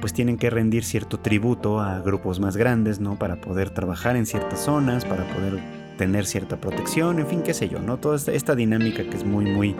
pues 0.00 0.12
tienen 0.12 0.36
que 0.36 0.50
rendir 0.50 0.84
cierto 0.84 1.18
tributo 1.18 1.80
a 1.80 2.00
grupos 2.00 2.38
más 2.38 2.58
grandes, 2.58 3.00
¿no? 3.00 3.18
Para 3.18 3.40
poder 3.40 3.70
trabajar 3.70 4.16
en 4.16 4.26
ciertas 4.26 4.60
zonas, 4.60 5.06
para 5.06 5.24
poder 5.32 5.58
tener 5.96 6.26
cierta 6.26 6.60
protección, 6.60 7.20
en 7.20 7.26
fin, 7.26 7.42
qué 7.42 7.54
sé 7.54 7.70
yo, 7.70 7.78
¿no? 7.78 7.96
Toda 7.96 8.16
esta, 8.16 8.54
dinámica 8.54 9.02
que 9.04 9.16
es 9.16 9.24
muy, 9.24 9.46
muy, 9.46 9.74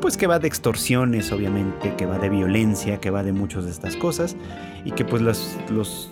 pues 0.00 0.16
que 0.16 0.26
va 0.26 0.38
de 0.38 0.48
extorsiones, 0.48 1.32
obviamente, 1.32 1.94
que 1.96 2.06
va 2.06 2.18
de 2.18 2.30
violencia, 2.30 2.98
que 2.98 3.10
va 3.10 3.22
de 3.22 3.32
muchas 3.32 3.66
de 3.66 3.70
estas 3.70 3.94
cosas, 3.96 4.36
y 4.86 4.92
que 4.92 5.04
pues 5.04 5.20
los, 5.20 5.58
los, 5.70 6.10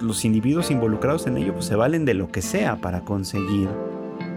los 0.00 0.24
individuos 0.24 0.70
involucrados 0.70 1.26
en 1.26 1.38
ello 1.38 1.54
pues 1.54 1.64
se 1.64 1.74
valen 1.74 2.04
de 2.04 2.14
lo 2.14 2.28
que 2.28 2.40
sea 2.40 2.76
para 2.76 3.00
conseguir 3.00 3.68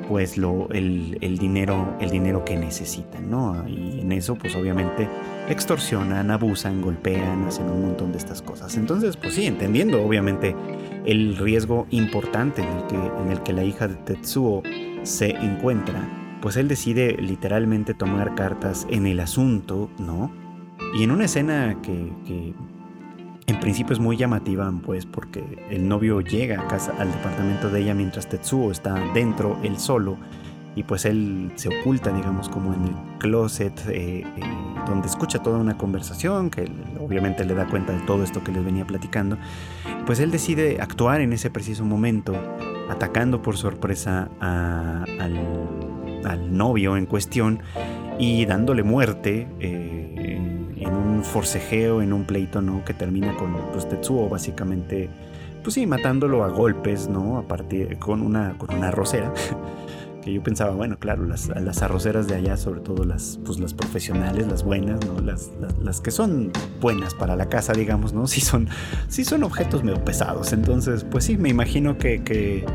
pues 0.07 0.37
lo, 0.37 0.69
el, 0.71 1.37
dinero, 1.37 1.95
el 1.99 2.09
dinero 2.09 2.45
que 2.45 2.55
necesitan, 2.55 3.29
¿no? 3.29 3.67
Y 3.67 4.01
en 4.01 4.11
eso 4.11 4.35
pues 4.35 4.55
obviamente 4.55 5.07
extorsionan, 5.49 6.31
abusan, 6.31 6.81
golpean, 6.81 7.45
hacen 7.45 7.69
un 7.69 7.81
montón 7.81 8.11
de 8.11 8.17
estas 8.17 8.41
cosas. 8.41 8.77
Entonces 8.77 9.17
pues 9.17 9.35
sí, 9.35 9.45
entendiendo 9.45 10.03
obviamente 10.03 10.55
el 11.05 11.37
riesgo 11.37 11.87
importante 11.91 12.61
en 12.61 12.67
el 12.67 12.87
que, 12.87 12.95
en 12.95 13.31
el 13.31 13.43
que 13.43 13.53
la 13.53 13.63
hija 13.63 13.87
de 13.87 13.95
Tetsuo 13.95 14.63
se 15.03 15.31
encuentra, 15.31 16.37
pues 16.41 16.57
él 16.57 16.67
decide 16.67 17.17
literalmente 17.19 17.93
tomar 17.93 18.35
cartas 18.35 18.87
en 18.89 19.07
el 19.07 19.19
asunto, 19.19 19.89
¿no? 19.99 20.31
Y 20.97 21.03
en 21.03 21.11
una 21.11 21.25
escena 21.25 21.77
que, 21.81 22.11
que 22.25 22.53
en 23.47 23.59
principio 23.59 23.93
es 23.93 23.99
muy 23.99 24.17
llamativa, 24.17 24.71
pues, 24.83 25.05
porque 25.05 25.43
el 25.69 25.87
novio 25.87 26.21
llega 26.21 26.61
a 26.61 26.67
casa, 26.67 26.93
al 26.97 27.11
departamento 27.11 27.69
de 27.69 27.81
ella 27.81 27.93
mientras 27.93 28.27
Tetsuo 28.27 28.71
está 28.71 28.93
dentro, 29.13 29.57
él 29.63 29.77
solo, 29.77 30.17
y 30.75 30.83
pues 30.83 31.05
él 31.05 31.51
se 31.55 31.69
oculta, 31.69 32.11
digamos, 32.11 32.49
como 32.49 32.73
en 32.73 32.83
el 32.83 32.95
closet, 33.17 33.79
eh, 33.87 34.23
eh, 34.25 34.25
donde 34.85 35.07
escucha 35.07 35.39
toda 35.41 35.57
una 35.57 35.77
conversación, 35.77 36.49
que 36.49 36.69
obviamente 36.99 37.45
le 37.45 37.53
da 37.53 37.65
cuenta 37.65 37.93
de 37.93 37.99
todo 38.01 38.23
esto 38.23 38.43
que 38.43 38.51
les 38.51 38.63
venía 38.63 38.85
platicando. 38.85 39.37
Pues 40.05 40.19
él 40.19 40.31
decide 40.31 40.81
actuar 40.81 41.21
en 41.21 41.31
ese 41.31 41.49
preciso 41.49 41.85
momento, 41.85 42.35
atacando 42.89 43.41
por 43.41 43.57
sorpresa 43.57 44.29
al, 44.39 45.33
novio 46.49 46.97
en 46.97 47.05
cuestión 47.05 47.61
y 48.19 48.45
dándole 48.45 48.83
muerte. 48.83 49.47
Eh, 49.59 50.05
en 50.85 50.93
un 50.93 51.23
forcejeo, 51.23 52.01
en 52.01 52.13
un 52.13 52.25
pleito, 52.25 52.61
¿no? 52.61 52.83
Que 52.85 52.93
termina 52.93 53.35
con 53.35 53.55
pues, 53.71 53.87
Tetsuo 53.87 54.29
básicamente, 54.29 55.09
pues 55.63 55.73
sí, 55.73 55.85
matándolo 55.85 56.43
a 56.43 56.49
golpes, 56.49 57.09
¿no? 57.09 57.37
A 57.37 57.47
partir, 57.47 57.97
con 57.97 58.21
una, 58.21 58.57
con 58.57 58.73
una 58.75 58.89
arrocera. 58.89 59.33
que 60.23 60.33
yo 60.33 60.41
pensaba, 60.41 60.71
bueno, 60.71 60.97
claro, 60.97 61.25
las, 61.25 61.49
las 61.49 61.83
arroceras 61.83 62.27
de 62.27 62.33
allá, 62.33 62.57
sobre 62.57 62.81
todo 62.81 63.05
las, 63.05 63.39
pues, 63.45 63.59
las 63.59 63.75
profesionales, 63.75 64.47
las 64.47 64.63
buenas, 64.63 65.05
¿no? 65.05 65.21
Las, 65.21 65.51
las, 65.79 66.01
que 66.01 66.09
son 66.09 66.51
buenas 66.81 67.13
para 67.13 67.35
la 67.35 67.47
casa, 67.47 67.73
digamos, 67.73 68.13
¿no? 68.13 68.25
Sí 68.35 68.41
son, 68.41 68.67
sí 69.07 69.23
son 69.23 69.43
objetos 69.43 69.83
medio 69.83 70.03
pesados. 70.03 70.51
Entonces, 70.51 71.03
pues 71.03 71.25
sí, 71.25 71.37
me 71.37 71.49
imagino 71.49 71.97
que, 71.97 72.23
que, 72.23 72.65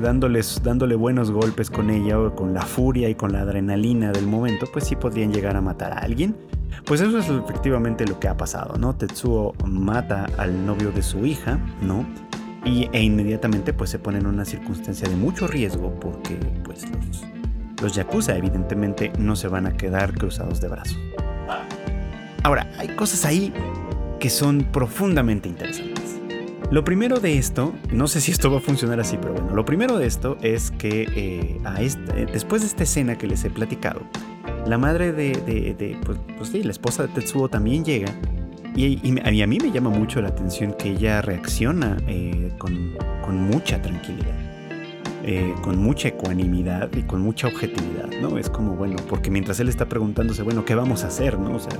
dándoles, 0.00 0.62
dándole 0.62 0.94
buenos 0.94 1.30
golpes 1.30 1.70
con 1.70 1.90
ella, 1.90 2.18
o 2.18 2.34
con 2.34 2.54
la 2.54 2.62
furia 2.62 3.08
y 3.08 3.14
con 3.14 3.32
la 3.32 3.40
adrenalina 3.40 4.12
del 4.12 4.26
momento, 4.26 4.66
pues 4.72 4.86
sí 4.86 4.96
podrían 4.96 5.32
llegar 5.32 5.56
a 5.56 5.60
matar 5.60 5.92
a 5.92 5.98
alguien. 5.98 6.36
Pues 6.84 7.00
eso 7.00 7.18
es 7.18 7.28
efectivamente 7.28 8.06
lo 8.06 8.18
que 8.18 8.28
ha 8.28 8.36
pasado, 8.36 8.76
¿no? 8.78 8.94
Tetsuo 8.94 9.54
mata 9.64 10.26
al 10.38 10.66
novio 10.66 10.90
de 10.90 11.02
su 11.02 11.24
hija, 11.24 11.58
¿no? 11.80 12.04
Y, 12.64 12.88
e 12.92 13.02
inmediatamente 13.02 13.72
pues 13.72 13.90
se 13.90 13.98
pone 13.98 14.18
en 14.18 14.26
una 14.26 14.44
circunstancia 14.44 15.08
de 15.08 15.16
mucho 15.16 15.46
riesgo 15.46 15.98
porque 16.00 16.34
pues 16.64 16.84
los, 16.90 17.24
los 17.82 17.94
yakuza 17.94 18.36
evidentemente 18.36 19.12
no 19.18 19.36
se 19.36 19.48
van 19.48 19.66
a 19.66 19.76
quedar 19.76 20.14
cruzados 20.14 20.60
de 20.60 20.68
brazos. 20.68 20.98
Ahora, 22.42 22.70
hay 22.78 22.88
cosas 22.88 23.24
ahí 23.24 23.52
que 24.20 24.30
son 24.30 24.64
profundamente 24.64 25.48
interesantes. 25.48 25.93
Lo 26.74 26.82
primero 26.82 27.20
de 27.20 27.38
esto, 27.38 27.72
no 27.92 28.08
sé 28.08 28.20
si 28.20 28.32
esto 28.32 28.50
va 28.50 28.58
a 28.58 28.60
funcionar 28.60 28.98
así, 28.98 29.16
pero 29.16 29.34
bueno, 29.34 29.54
lo 29.54 29.64
primero 29.64 29.96
de 29.96 30.08
esto 30.08 30.36
es 30.42 30.72
que 30.72 31.06
eh, 31.14 31.60
este, 31.78 32.26
después 32.26 32.62
de 32.62 32.66
esta 32.66 32.82
escena 32.82 33.16
que 33.16 33.28
les 33.28 33.44
he 33.44 33.50
platicado, 33.50 34.00
la 34.66 34.76
madre 34.76 35.12
de, 35.12 35.96
pues, 36.04 36.18
pues, 36.36 36.48
sí, 36.48 36.64
la 36.64 36.72
esposa 36.72 37.06
de 37.06 37.10
Tetsuo 37.10 37.48
también 37.48 37.84
llega. 37.84 38.12
Y, 38.74 38.98
a 39.20 39.46
mí 39.46 39.58
me 39.60 39.70
llama 39.70 39.90
mucho 39.90 40.20
la 40.20 40.30
atención 40.30 40.74
que 40.76 40.90
ella 40.90 41.22
reacciona 41.22 41.96
eh, 42.08 42.50
con, 42.58 42.96
mucha 43.36 43.80
tranquilidad, 43.80 44.34
eh, 45.22 45.54
con 45.62 45.78
mucha 45.78 46.08
ecuanimidad 46.08 46.90
y 46.92 47.02
con 47.02 47.20
mucha 47.20 47.46
objetividad, 47.46 48.10
¿no? 48.20 48.36
Es 48.36 48.50
como, 48.50 48.74
bueno, 48.74 48.96
porque 49.08 49.30
mientras 49.30 49.60
él 49.60 49.68
está 49.68 49.88
preguntándose, 49.88 50.42
bueno, 50.42 50.64
¿qué 50.64 50.74
vamos 50.74 51.04
a 51.04 51.06
hacer, 51.06 51.38
no? 51.38 51.54
O 51.54 51.60
sea, 51.60 51.78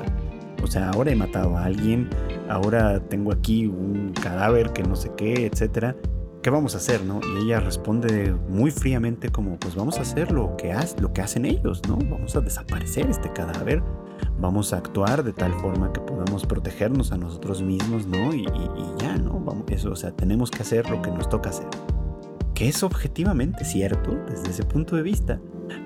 o 0.64 0.66
sea, 0.66 0.90
ahora 0.90 1.12
he 1.12 1.16
matado 1.16 1.56
a 1.56 1.64
alguien, 1.64 2.08
ahora 2.48 3.00
tengo 3.00 3.32
aquí 3.32 3.66
un 3.66 4.12
cadáver 4.20 4.72
que 4.72 4.82
no 4.82 4.96
sé 4.96 5.12
qué, 5.16 5.46
etcétera. 5.46 5.94
¿qué 6.44 6.50
vamos 6.50 6.74
a 6.74 6.76
hacer, 6.76 7.02
no? 7.06 7.20
Y 7.22 7.44
ella 7.46 7.58
responde 7.58 8.36
muy 8.50 8.70
fríamente 8.70 9.30
como, 9.30 9.58
pues 9.58 9.74
vamos 9.74 9.96
a 9.96 10.02
hacer 10.02 10.30
lo 10.30 10.58
que, 10.58 10.76
lo 11.00 11.10
que 11.14 11.22
hacen 11.22 11.46
ellos, 11.46 11.80
¿no? 11.88 11.96
Vamos 11.96 12.36
a 12.36 12.42
desaparecer 12.42 13.08
este 13.08 13.32
cadáver, 13.32 13.82
vamos 14.38 14.74
a 14.74 14.76
actuar 14.76 15.24
de 15.24 15.32
tal 15.32 15.54
forma 15.54 15.90
que 15.90 16.00
podamos 16.00 16.44
protegernos 16.44 17.12
a 17.12 17.16
nosotros 17.16 17.62
mismos, 17.62 18.06
¿no? 18.06 18.34
Y, 18.34 18.44
ya, 19.00 19.16
¿no? 19.16 19.40
Vamos, 19.40 19.64
eso, 19.68 19.92
o 19.92 19.96
sea, 19.96 20.10
tenemos 20.10 20.50
que 20.50 20.60
hacer 20.60 20.90
lo 20.90 21.00
que 21.00 21.10
nos 21.10 21.30
toca 21.30 21.48
hacer. 21.48 21.66
Que 22.52 22.68
es 22.68 22.82
objetivamente 22.82 23.64
cierto 23.64 24.14
desde 24.28 24.50
ese 24.50 24.64
punto 24.64 24.96
de 24.96 25.02
vista, 25.02 25.40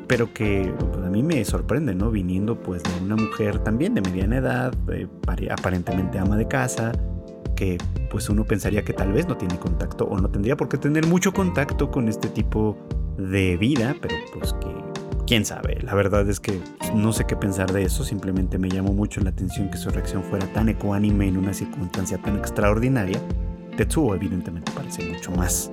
pero 0.07 0.33
que 0.33 0.73
pues, 0.93 1.05
a 1.05 1.11
mí 1.11 1.23
me 1.23 1.45
sorprende, 1.45 1.95
¿no? 1.95 2.11
Viniendo 2.11 2.61
pues 2.61 2.83
de 2.83 3.05
una 3.05 3.17
mujer 3.17 3.59
también 3.59 3.95
de 3.95 4.01
mediana 4.01 4.39
edad, 4.39 4.75
eh, 4.93 5.07
aparentemente 5.51 6.19
ama 6.19 6.37
de 6.37 6.49
casa, 6.49 6.93
que 7.55 7.79
pues 8.11 8.29
uno 8.29 8.45
pensaría 8.45 8.85
que 8.85 8.93
tal 8.93 9.13
vez 9.13 9.29
no 9.29 9.37
tiene 9.37 9.59
contacto 9.59 10.05
o 10.05 10.19
no 10.19 10.31
tendría 10.31 10.57
por 10.57 10.69
qué 10.69 10.79
tener 10.79 11.07
mucho 11.07 11.33
contacto 11.33 11.91
con 11.91 12.09
este 12.09 12.29
tipo 12.29 12.77
de 13.17 13.57
vida, 13.57 13.97
pero 14.01 14.15
pues 14.33 14.53
que 14.55 14.69
quién 15.27 15.45
sabe, 15.45 15.79
la 15.83 15.95
verdad 15.95 16.29
es 16.29 16.41
que 16.41 16.59
no 16.95 17.13
sé 17.13 17.25
qué 17.27 17.37
pensar 17.37 17.71
de 17.73 17.83
eso, 17.83 18.05
simplemente 18.05 18.59
me 18.59 18.71
llamó 18.71 18.93
mucho 18.93 19.21
la 19.21 19.31
atención 19.31 19.71
que 19.71 19.77
su 19.77 19.91
reacción 19.91 20.23
fuera 20.23 20.47
tan 20.53 20.69
ecuánime 20.69 21.29
en 21.29 21.37
una 21.37 21.53
circunstancia 21.53 22.17
tan 22.19 22.39
extraordinaria. 22.39 23.21
Tetsuo 23.77 24.15
evidentemente 24.15 24.73
parece 24.73 25.05
mucho 25.05 25.31
más 25.33 25.71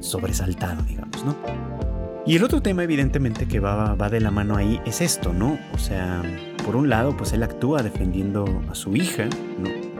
sobresaltado, 0.00 0.82
digamos, 0.82 1.24
¿no? 1.24 1.81
Y 2.24 2.36
el 2.36 2.44
otro 2.44 2.62
tema 2.62 2.84
evidentemente 2.84 3.46
que 3.46 3.58
va, 3.58 3.96
de 3.96 4.20
la 4.20 4.30
mano 4.30 4.56
ahí 4.56 4.80
es 4.86 5.00
esto, 5.00 5.32
¿no? 5.32 5.58
O 5.74 5.78
sea, 5.78 6.22
por 6.64 6.76
un 6.76 6.88
lado, 6.88 7.16
pues 7.16 7.32
él 7.32 7.42
actúa 7.42 7.82
defendiendo 7.82 8.62
a 8.70 8.74
su 8.74 8.94
hija, 8.94 9.24
¿no? 9.58 9.92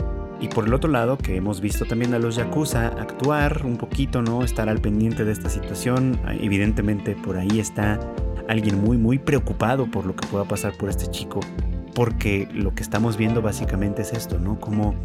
y 0.43 0.49
por 0.49 0.67
el 0.67 0.75
otro 0.75 0.91
lado, 0.91 1.17
que 1.17 1.37
hemos 1.37 1.61
visto 1.61 1.85
también 1.85 2.15
a 2.15 2.19
los 2.19 2.35
Yakuza 2.35 2.89
actuar 2.89 3.65
un 3.65 3.77
poquito, 3.77 4.23
¿no? 4.23 4.43
Estar 4.43 4.69
al 4.69 4.81
pendiente 4.81 5.25
de 5.25 5.31
esta 5.31 5.49
situación. 5.49 6.19
Evidentemente 6.41 7.15
por 7.15 7.37
ahí 7.37 7.61
está 7.61 8.01
alguien 8.49 8.83
muy, 8.83 8.99
muy 8.99 9.21
preocupado 9.21 9.87
por 9.87 10.05
lo 10.05 10.17
que 10.17 10.27
pueda 10.27 10.45
pasar 10.45 10.77
por 10.77 10.89
este 10.89 11.07
chico. 11.07 11.39
Porque 11.95 12.49
lo 12.53 12.75
que 12.75 12.83
estamos 12.83 13.17
viendo 13.17 13.41
básicamente 13.41 14.03
es 14.03 14.13
esto, 14.13 14.41
¿no? 14.41 14.59
Como 14.59 14.97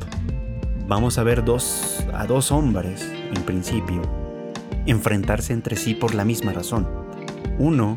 vamos 0.88 1.20
a 1.20 1.24
ver 1.24 1.46
dos, 1.46 2.04
a 2.16 2.26
dos 2.26 2.52
hombres, 2.52 3.08
en 3.36 3.44
principio, 3.44 4.02
enfrentarse 4.88 5.54
entre 5.54 5.76
sí 5.76 5.94
por 5.94 6.16
la 6.16 6.26
misma 6.26 6.52
razón. 6.52 7.07
Uno, 7.60 7.96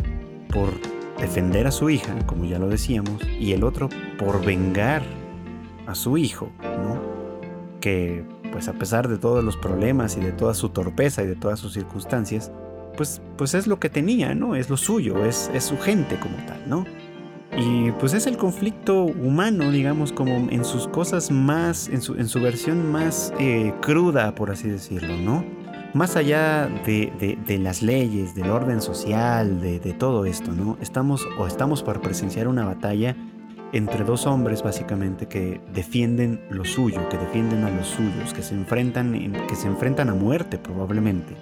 por 0.53 0.71
defender 1.19 1.67
a 1.67 1.71
su 1.71 1.91
hija, 1.91 2.15
como 2.27 2.45
ya 2.45 2.59
lo 2.59 2.69
decíamos, 2.69 3.23
y 3.39 3.53
el 3.53 3.65
otro 3.65 3.89
por 4.19 4.45
vengar 4.45 5.03
a 5.87 5.95
su 5.95 6.17
hijo, 6.17 6.51
¿no? 6.63 7.01
Que 7.81 8.25
pues 8.53 8.69
a 8.69 8.73
pesar 8.73 9.09
de 9.09 9.19
todos 9.19 9.45
los 9.45 9.57
problemas 9.57 10.17
y 10.17 10.21
de 10.21 10.33
toda 10.33 10.55
su 10.55 10.71
torpeza 10.71 11.23
y 11.23 11.27
de 11.27 11.37
todas 11.37 11.61
sus 11.61 11.73
circunstancias, 11.73 12.51
pues, 12.97 13.23
pues 13.37 13.55
es 13.55 13.67
lo 13.67 13.79
que 13.79 13.89
tenía, 13.89 14.35
¿no? 14.35 14.57
Es 14.57 14.69
lo 14.71 14.77
suyo, 14.77 15.25
es, 15.25 15.51
es 15.55 15.65
su 15.65 15.79
gente 15.79 16.19
como 16.19 16.37
tal, 16.47 16.69
¿no? 16.69 16.85
Y 17.57 17.91
pues 17.93 18.15
es 18.15 18.27
el 18.27 18.37
conflicto 18.37 19.05
humano, 19.05 19.71
digamos, 19.71 20.13
como 20.13 20.49
en 20.51 20.65
sus 20.65 20.87
cosas 20.87 21.31
más, 21.31 21.89
en 21.89 22.01
su, 22.01 22.15
en 22.15 22.29
su 22.29 22.41
versión 22.41 22.91
más 22.91 23.33
eh, 23.39 23.75
cruda, 23.83 24.35
por 24.35 24.51
así 24.51 24.69
decirlo, 24.69 25.17
¿no? 25.17 25.45
Más 25.95 26.17
allá 26.17 26.69
de, 26.87 27.59
las 27.61 27.83
leyes, 27.83 28.35
del 28.35 28.51
orden 28.51 28.81
social, 28.81 29.61
de, 29.61 29.79
todo 29.95 30.25
esto, 30.25 30.53
¿no? 30.53 30.79
Estamos 30.81 31.27
o 31.39 31.47
estamos 31.47 31.83
por 31.83 32.01
presenciar 32.01 32.49
una 32.49 32.65
batalla 32.65 33.17
entre 33.73 34.05
dos 34.05 34.27
hombres 34.27 34.63
básicamente 34.63 35.27
que 35.27 35.61
defienden 35.73 36.41
lo 36.51 36.65
suyo, 36.65 37.09
que 37.09 37.17
defienden 37.17 37.65
a 37.65 37.71
los 37.71 37.87
suyos, 37.87 38.35
que 38.35 38.43
se 38.43 38.55
enfrentan, 38.55 39.33
que 39.49 39.55
se 39.55 39.69
enfrentan 39.69 40.09
a 40.09 40.15
muerte 40.15 40.59
probablemente, 40.59 41.37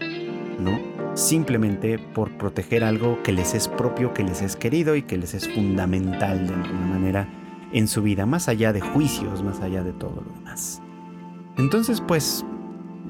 ¿no? 0.59 0.79
Simplemente 1.15 1.99
por 1.99 2.37
proteger 2.37 2.85
algo 2.85 3.23
que 3.23 3.33
les 3.33 3.55
es 3.55 3.67
propio, 3.69 4.13
que 4.13 4.25
les 4.25 4.43
es 4.43 4.57
querido 4.57 4.95
y 4.95 5.03
que 5.03 5.17
les 5.17 5.35
es 5.35 5.49
fundamental 5.49 6.47
de 6.47 6.55
alguna 6.55 6.87
manera 6.87 7.29
en 7.73 7.89
su 7.89 8.03
vida, 8.03 8.27
más 8.27 8.49
allá 8.49 8.73
de 8.73 8.81
juicios, 8.81 9.43
más 9.43 9.61
allá 9.61 9.83
de 9.83 9.93
todo 9.93 10.23
lo 10.27 10.35
demás. 10.35 10.83
Entonces, 11.57 12.01
pues, 12.01 12.45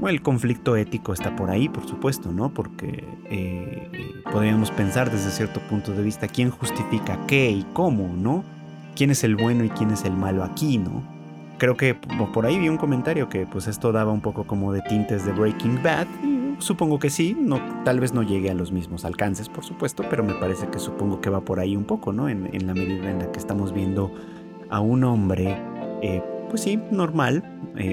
el 0.06 0.22
conflicto 0.22 0.76
ético 0.76 1.12
está 1.12 1.34
por 1.34 1.50
ahí, 1.50 1.68
por 1.68 1.88
supuesto, 1.88 2.30
¿no? 2.30 2.54
Porque 2.54 3.04
eh, 3.30 3.90
eh, 3.92 4.22
podríamos 4.30 4.70
pensar 4.70 5.10
desde 5.10 5.30
cierto 5.30 5.60
punto 5.68 5.92
de 5.92 6.02
vista 6.02 6.28
quién 6.28 6.50
justifica 6.50 7.18
qué 7.26 7.50
y 7.50 7.66
cómo, 7.72 8.14
¿no? 8.16 8.44
¿Quién 8.94 9.10
es 9.10 9.24
el 9.24 9.34
bueno 9.34 9.64
y 9.64 9.70
quién 9.70 9.90
es 9.90 10.04
el 10.04 10.12
malo 10.12 10.44
aquí, 10.44 10.78
¿no? 10.78 11.02
Creo 11.58 11.76
que 11.76 11.94
por 11.94 12.46
ahí 12.46 12.58
vi 12.58 12.68
un 12.68 12.76
comentario 12.76 13.28
que 13.28 13.44
pues 13.44 13.66
esto 13.66 13.90
daba 13.90 14.12
un 14.12 14.20
poco 14.20 14.46
como 14.46 14.72
de 14.72 14.80
tintes 14.82 15.26
de 15.26 15.32
Breaking 15.32 15.82
Bad. 15.82 16.06
supongo 16.60 17.00
que 17.00 17.10
sí, 17.10 17.36
no, 17.36 17.60
tal 17.84 17.98
vez 17.98 18.12
no 18.14 18.22
llegue 18.22 18.50
a 18.50 18.54
los 18.54 18.70
mismos 18.70 19.04
alcances, 19.04 19.48
por 19.48 19.64
supuesto, 19.64 20.04
pero 20.08 20.22
me 20.22 20.34
parece 20.34 20.68
que 20.68 20.78
supongo 20.78 21.20
que 21.20 21.30
va 21.30 21.40
por 21.40 21.58
ahí 21.58 21.74
un 21.74 21.84
poco, 21.84 22.12
¿no? 22.12 22.28
En, 22.28 22.44
la 22.64 22.74
medida 22.74 23.10
en 23.10 23.18
la 23.18 23.32
que 23.32 23.40
estamos 23.40 23.72
viendo 23.72 24.12
a 24.70 24.78
un 24.78 25.02
hombre, 25.02 25.56
eh, 26.02 26.22
pues 26.48 26.62
sí, 26.62 26.78
normal, 26.92 27.42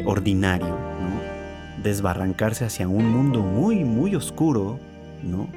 ordinario, 0.05 0.67
¿no? 0.67 1.04
Desbarrancarse 1.85 2.65
hacia 2.65 2.87
un 2.87 3.07
mundo 3.09 3.41
muy, 3.41 3.83
muy 3.83 4.15
oscuro, 4.15 4.79
¿no? 5.23 5.47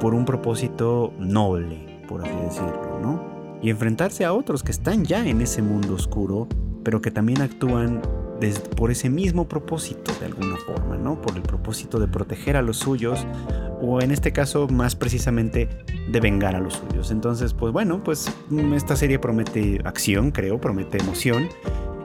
Por 0.00 0.12
un 0.12 0.24
propósito 0.24 1.12
noble, 1.18 2.02
por 2.08 2.22
así 2.22 2.34
decirlo, 2.44 2.98
¿no? 3.00 3.22
Y 3.62 3.70
enfrentarse 3.70 4.24
a 4.24 4.32
otros 4.32 4.64
que 4.64 4.72
están 4.72 5.04
ya 5.04 5.24
en 5.24 5.40
ese 5.40 5.62
mundo 5.62 5.94
oscuro, 5.94 6.48
pero 6.82 7.00
que 7.00 7.12
también 7.12 7.40
actúan 7.42 8.02
por 8.76 8.90
ese 8.90 9.08
mismo 9.08 9.46
propósito 9.46 10.12
de 10.18 10.26
alguna 10.26 10.56
forma, 10.56 10.96
¿no? 10.96 11.22
Por 11.22 11.36
el 11.36 11.42
propósito 11.42 12.00
de 12.00 12.08
proteger 12.08 12.56
a 12.56 12.62
los 12.62 12.78
suyos, 12.78 13.24
o 13.80 14.00
en 14.00 14.10
este 14.10 14.32
caso 14.32 14.66
más 14.66 14.96
precisamente 14.96 15.68
de 16.10 16.20
vengar 16.20 16.56
a 16.56 16.60
los 16.60 16.74
suyos. 16.74 17.12
Entonces, 17.12 17.54
pues 17.54 17.72
bueno, 17.72 18.02
pues 18.02 18.28
esta 18.74 18.96
serie 18.96 19.20
promete 19.20 19.80
acción, 19.84 20.32
creo, 20.32 20.60
promete 20.60 20.98
emoción 20.98 21.48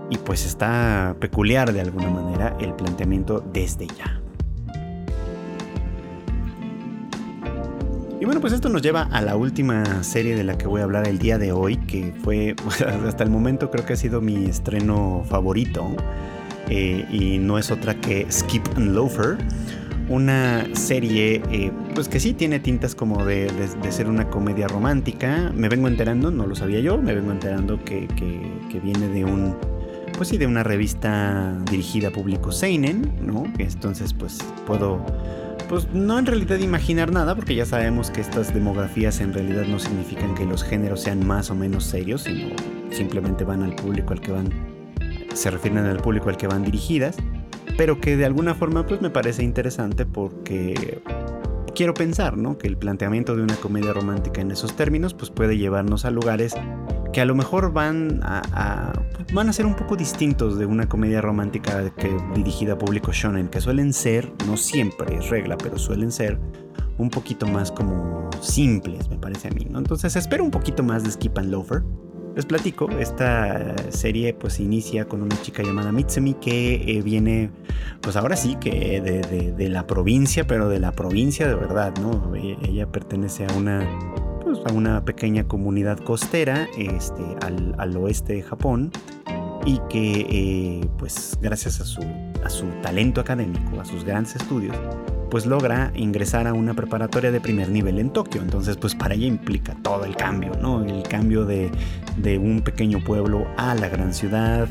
y 0.10 0.18
pues 0.18 0.46
está 0.46 1.16
peculiar 1.20 1.74
de 1.74 1.82
alguna 1.82 2.10
manera 2.10 2.56
el 2.60 2.74
planteamiento 2.74 3.44
desde 3.54 3.88
ya. 3.88 4.22
Y 8.20 8.26
bueno, 8.26 8.42
pues 8.42 8.54
esto 8.54 8.68
nos 8.70 8.82
lleva 8.82 9.04
a 9.04 9.22
la 9.22 9.36
última 9.36 10.04
serie 10.04 10.36
de 10.36 10.44
la 10.44 10.58
que 10.58 10.66
voy 10.66 10.82
a 10.82 10.86
hablar 10.86 11.08
el 11.08 11.20
día 11.20 11.38
de 11.38 11.52
hoy, 11.52 11.78
que 11.78 12.14
fue 12.24 12.56
hasta 13.08 13.24
el 13.24 13.30
momento 13.30 13.70
creo 13.70 13.86
que 13.86 13.94
ha 13.94 13.98
sido 13.98 14.22
mi 14.22 14.46
estreno 14.46 15.24
favorito, 15.30 15.96
eh, 16.70 17.06
y 17.12 17.38
no 17.38 17.60
es 17.60 17.70
otra 17.70 17.96
que 18.02 18.26
Skip 18.32 18.66
and 18.76 18.96
Loafer, 18.96 19.38
una 20.10 20.66
serie 20.74 21.44
eh, 21.52 21.72
pues 21.94 22.08
que 22.08 22.20
sí 22.20 22.34
tiene 22.34 22.60
tintas 22.60 22.96
como 22.96 23.24
de, 23.24 23.52
ser 23.92 24.08
una 24.08 24.30
comedia 24.30 24.68
romántica, 24.68 25.52
me 25.54 25.70
vengo 25.70 25.88
enterando, 25.88 26.32
no 26.32 26.48
lo 26.48 26.56
sabía 26.56 26.80
yo, 26.80 26.98
me 26.98 27.14
vengo 27.14 27.32
enterando 27.32 27.84
que 27.86 28.08
viene 28.82 29.10
de 29.10 29.26
un 29.26 29.56
pues 30.18 30.30
sí, 30.30 30.38
de 30.38 30.48
una 30.48 30.64
revista 30.64 31.56
dirigida 31.70 32.08
a 32.08 32.12
público 32.12 32.52
Seinen, 32.52 33.14
¿no? 33.22 33.44
Entonces, 33.60 34.14
pues 34.14 34.40
puedo, 34.66 35.06
pues 35.70 35.88
no 35.94 36.18
en 36.18 36.26
realidad 36.26 36.58
imaginar 36.58 37.12
nada, 37.12 37.36
porque 37.36 37.54
ya 37.54 37.66
sabemos 37.66 38.10
que 38.10 38.22
estas 38.22 38.54
demografías 38.54 39.22
en 39.22 39.32
realidad 39.32 39.66
no 39.68 39.78
significan 39.78 40.34
que 40.34 40.46
los 40.46 40.64
géneros 40.64 41.02
sean 41.02 41.26
más 41.26 41.52
o 41.52 41.56
menos 41.56 41.84
serios, 41.84 42.24
sino 42.24 42.56
simplemente 42.90 43.44
van 43.44 43.62
al 43.62 43.76
público 43.76 44.14
al 44.14 44.22
que 44.22 44.32
van, 44.32 44.50
se 45.34 45.52
refieren 45.52 45.86
al 45.86 45.98
público 45.98 46.30
al 46.30 46.38
que 46.38 46.48
van 46.48 46.64
dirigidas, 46.64 47.16
pero 47.78 48.02
que 48.02 48.18
de 48.18 48.26
alguna 48.26 48.56
forma 48.56 48.88
pues 48.88 49.02
me 49.02 49.12
parece 49.12 49.44
interesante 49.44 50.08
porque 50.08 51.00
quiero 51.76 51.94
pensar, 51.94 52.38
¿no? 52.38 52.58
Que 52.58 52.68
el 52.68 52.76
planteamiento 52.76 53.36
de 53.36 53.44
una 53.44 53.56
comedia 53.58 53.94
romántica 53.94 54.42
en 54.42 54.50
esos 54.50 54.76
términos 54.76 55.14
pues 55.14 55.30
puede 55.30 55.60
llevarnos 55.60 56.06
a 56.06 56.12
lugares 56.12 56.56
que 57.18 57.22
a 57.22 57.26
lo 57.26 57.34
mejor 57.34 57.74
van 57.74 58.20
a, 58.22 58.94
van 59.34 59.50
a 59.50 59.52
ser 59.52 59.66
un 59.66 59.76
poco 59.76 59.96
distintos 59.96 60.60
de 60.60 60.68
una 60.68 60.88
comedia 60.88 61.20
romántica 61.20 61.90
que 61.96 62.16
dirigida 62.36 62.74
a 62.74 62.78
público 62.78 63.12
shonen, 63.12 63.48
que 63.48 63.60
suelen 63.60 63.92
ser, 63.92 64.32
no 64.46 64.56
siempre 64.56 65.16
es 65.16 65.28
regla, 65.32 65.58
pero 65.58 65.80
suelen 65.80 66.12
ser 66.12 66.40
un 67.00 67.10
poquito 67.10 67.48
más 67.48 67.72
como 67.72 68.30
simples, 68.40 69.10
me 69.10 69.18
parece 69.18 69.48
a 69.48 69.52
mí, 69.52 69.66
¿no? 69.68 69.80
Entonces 69.80 70.16
espero 70.16 70.44
un 70.44 70.52
poquito 70.52 70.84
más 70.84 71.04
de 71.04 71.10
Skip 71.10 71.40
and 71.40 71.50
Loafer. 71.50 71.82
Les 72.36 72.46
platico, 72.46 72.88
esta 73.00 73.74
serie 73.90 74.36
pues 74.36 74.60
inicia 74.60 75.06
con 75.06 75.24
una 75.24 75.42
chica 75.42 75.64
llamada 75.64 75.92
Mitsumi 75.92 76.36
que 76.36 76.76
eh, 76.76 77.02
viene, 77.02 77.50
pues 78.00 78.16
ahora 78.16 78.36
sí 78.36 78.58
que 78.62 79.02
de, 79.02 79.70
la 79.70 79.88
provincia, 79.88 80.46
pero 80.46 80.70
de 80.70 80.80
la 80.80 80.92
provincia 80.92 81.48
de 81.48 81.56
verdad, 81.56 81.96
¿no? 82.00 82.36
E, 82.36 82.60
ella 82.62 82.92
pertenece 82.92 83.48
a 83.48 83.54
una 83.54 83.90
pues, 84.48 84.60
a 84.66 84.72
una 84.72 85.04
pequeña 85.04 85.46
comunidad 85.46 85.98
costera 86.00 86.70
este, 86.78 87.24
al, 87.42 87.98
oeste 87.98 88.34
de 88.34 88.44
Japón 88.44 88.92
y 89.66 89.80
que 89.90 90.26
eh, 90.30 90.88
pues 90.98 91.38
gracias 91.42 91.82
a 91.82 91.86
su, 91.86 92.66
talento 92.82 93.20
académico, 93.20 93.82
a 93.82 93.86
sus 93.86 94.06
grandes 94.06 94.38
estudios, 94.38 94.78
pues 95.30 95.46
logra 95.46 95.92
ingresar 95.96 96.48
a 96.48 96.54
una 96.54 96.74
preparatoria 96.74 97.32
de 97.32 97.42
primer 97.42 97.68
nivel 97.68 98.00
en 98.00 98.12
Tokio. 98.12 98.42
Entonces, 98.42 98.78
pues 98.78 98.96
para 98.96 99.16
ella 99.16 99.26
implica 99.26 99.76
todo 99.82 100.06
el 100.06 100.16
cambio, 100.16 100.54
¿no? 100.62 100.86
El 100.86 101.04
cambio 101.04 101.44
de 101.46 101.70
un 102.38 102.62
pequeño 102.62 103.04
pueblo 103.04 103.46
a 103.58 103.76
la 103.76 103.90
gran 103.90 104.14
ciudad, 104.14 104.70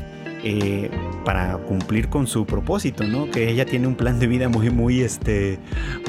eh, 0.49 0.89
para 1.25 1.57
cumplir 1.57 2.07
con 2.07 2.25
su 2.25 2.45
propósito, 2.45 3.03
¿no? 3.03 3.29
Que 3.29 3.49
ella 3.49 3.65
tiene 3.65 3.85
un 3.85 3.95
plan 3.95 4.17
de 4.17 4.27
vida 4.27 4.47
muy, 4.47 4.69
muy, 4.69 5.01
este, 5.01 5.59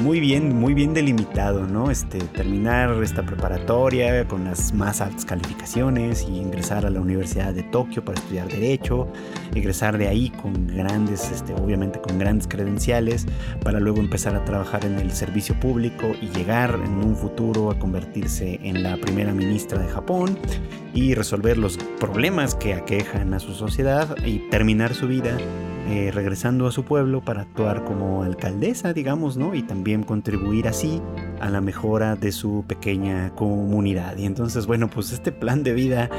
muy 0.01 0.21
bien, 0.21 0.57
muy 0.57 0.73
bien 0.73 0.93
delimitado, 0.93 1.67
¿no? 1.67 1.91
Este, 1.91 2.19
terminar 2.19 3.03
esta 3.03 3.23
preparatoria 3.23 4.25
con 4.29 4.45
las 4.45 4.73
más 4.73 5.01
altas 5.01 5.25
calificaciones 5.25 6.25
y 6.25 6.37
ingresar 6.37 6.85
a 6.85 6.89
la 6.89 7.01
Universidad 7.01 7.53
de 7.53 7.63
Tokio 7.63 8.05
para 8.05 8.17
estudiar 8.17 8.47
Derecho, 8.47 9.11
ingresar 9.53 9.97
de 9.97 10.07
ahí 10.07 10.29
con 10.29 10.67
grandes, 10.67 11.29
este, 11.31 11.53
obviamente 11.53 11.99
con 11.99 12.17
grandes 12.17 12.47
credenciales, 12.47 13.25
para 13.61 13.81
luego 13.81 13.99
empezar 13.99 14.35
a 14.35 14.45
trabajar 14.45 14.85
en 14.85 14.99
el 14.99 15.11
servicio 15.11 15.59
público 15.59 16.13
y 16.21 16.29
llegar 16.29 16.79
en 16.81 16.93
un 16.93 17.17
futuro 17.17 17.71
a 17.71 17.77
convertirse 17.77 18.57
en 18.63 18.83
la 18.83 18.95
primera 18.95 19.33
ministra 19.33 19.79
de 19.79 19.89
Japón 19.89 20.39
y 20.93 21.13
resolver 21.13 21.57
los 21.57 21.77
problemas 21.99 22.55
que 22.55 22.73
aquejan 22.73 23.33
a 23.33 23.39
su 23.39 23.53
sociedad 23.53 24.15
y 24.29 24.39
terminar 24.49 24.93
su 24.93 25.07
vida 25.07 25.37
eh, 25.89 26.11
regresando 26.13 26.67
a 26.67 26.71
su 26.71 26.83
pueblo 26.83 27.21
para 27.21 27.41
actuar 27.41 27.83
como 27.83 28.21
alcaldesa, 28.21 28.93
digamos, 28.93 29.37
¿no? 29.37 29.55
Y 29.55 29.63
también 29.63 30.03
contribuir 30.03 30.67
así 30.67 31.01
a 31.39 31.49
la 31.49 31.61
mejora 31.61 32.15
de 32.15 32.31
su 32.31 32.63
pequeña 32.67 33.31
comunidad. 33.31 34.15
Y 34.17 34.25
entonces, 34.25 34.67
bueno, 34.67 34.87
pues 34.87 35.11
este 35.11 35.31
plan 35.31 35.63
de 35.63 35.73
vida 35.73 36.09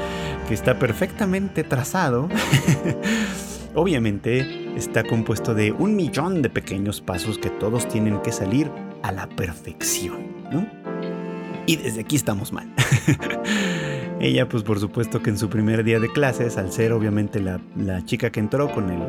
que 0.49 0.53
está 0.53 0.77
perfectamente 0.77 1.63
trazado, 1.63 2.27
obviamente 3.75 4.75
está 4.75 5.05
compuesto 5.05 5.53
de 5.53 5.71
un 5.71 5.95
millón 5.95 6.41
de 6.41 6.49
pequeños 6.49 6.99
pasos 6.99 7.37
que 7.37 7.49
todos 7.49 7.87
tienen 7.87 8.19
que 8.21 8.33
salir 8.33 8.69
a 9.03 9.13
la 9.13 9.27
perfección, 9.27 10.17
¿no? 10.51 10.67
Y 11.65 11.77
desde 11.77 12.01
aquí 12.01 12.17
estamos 12.17 12.51
mal. 12.51 12.69
Ella, 14.21 14.47
pues 14.47 14.61
por 14.61 14.79
supuesto 14.79 15.23
que 15.23 15.31
en 15.31 15.37
su 15.39 15.49
primer 15.49 15.83
día 15.83 15.99
de 15.99 16.07
clases, 16.07 16.59
al 16.59 16.71
ser 16.71 16.93
obviamente 16.93 17.41
la, 17.41 17.59
chica 18.05 18.31
que 18.31 18.39
entró 18.39 18.71
con 18.71 18.91
el, 18.91 19.01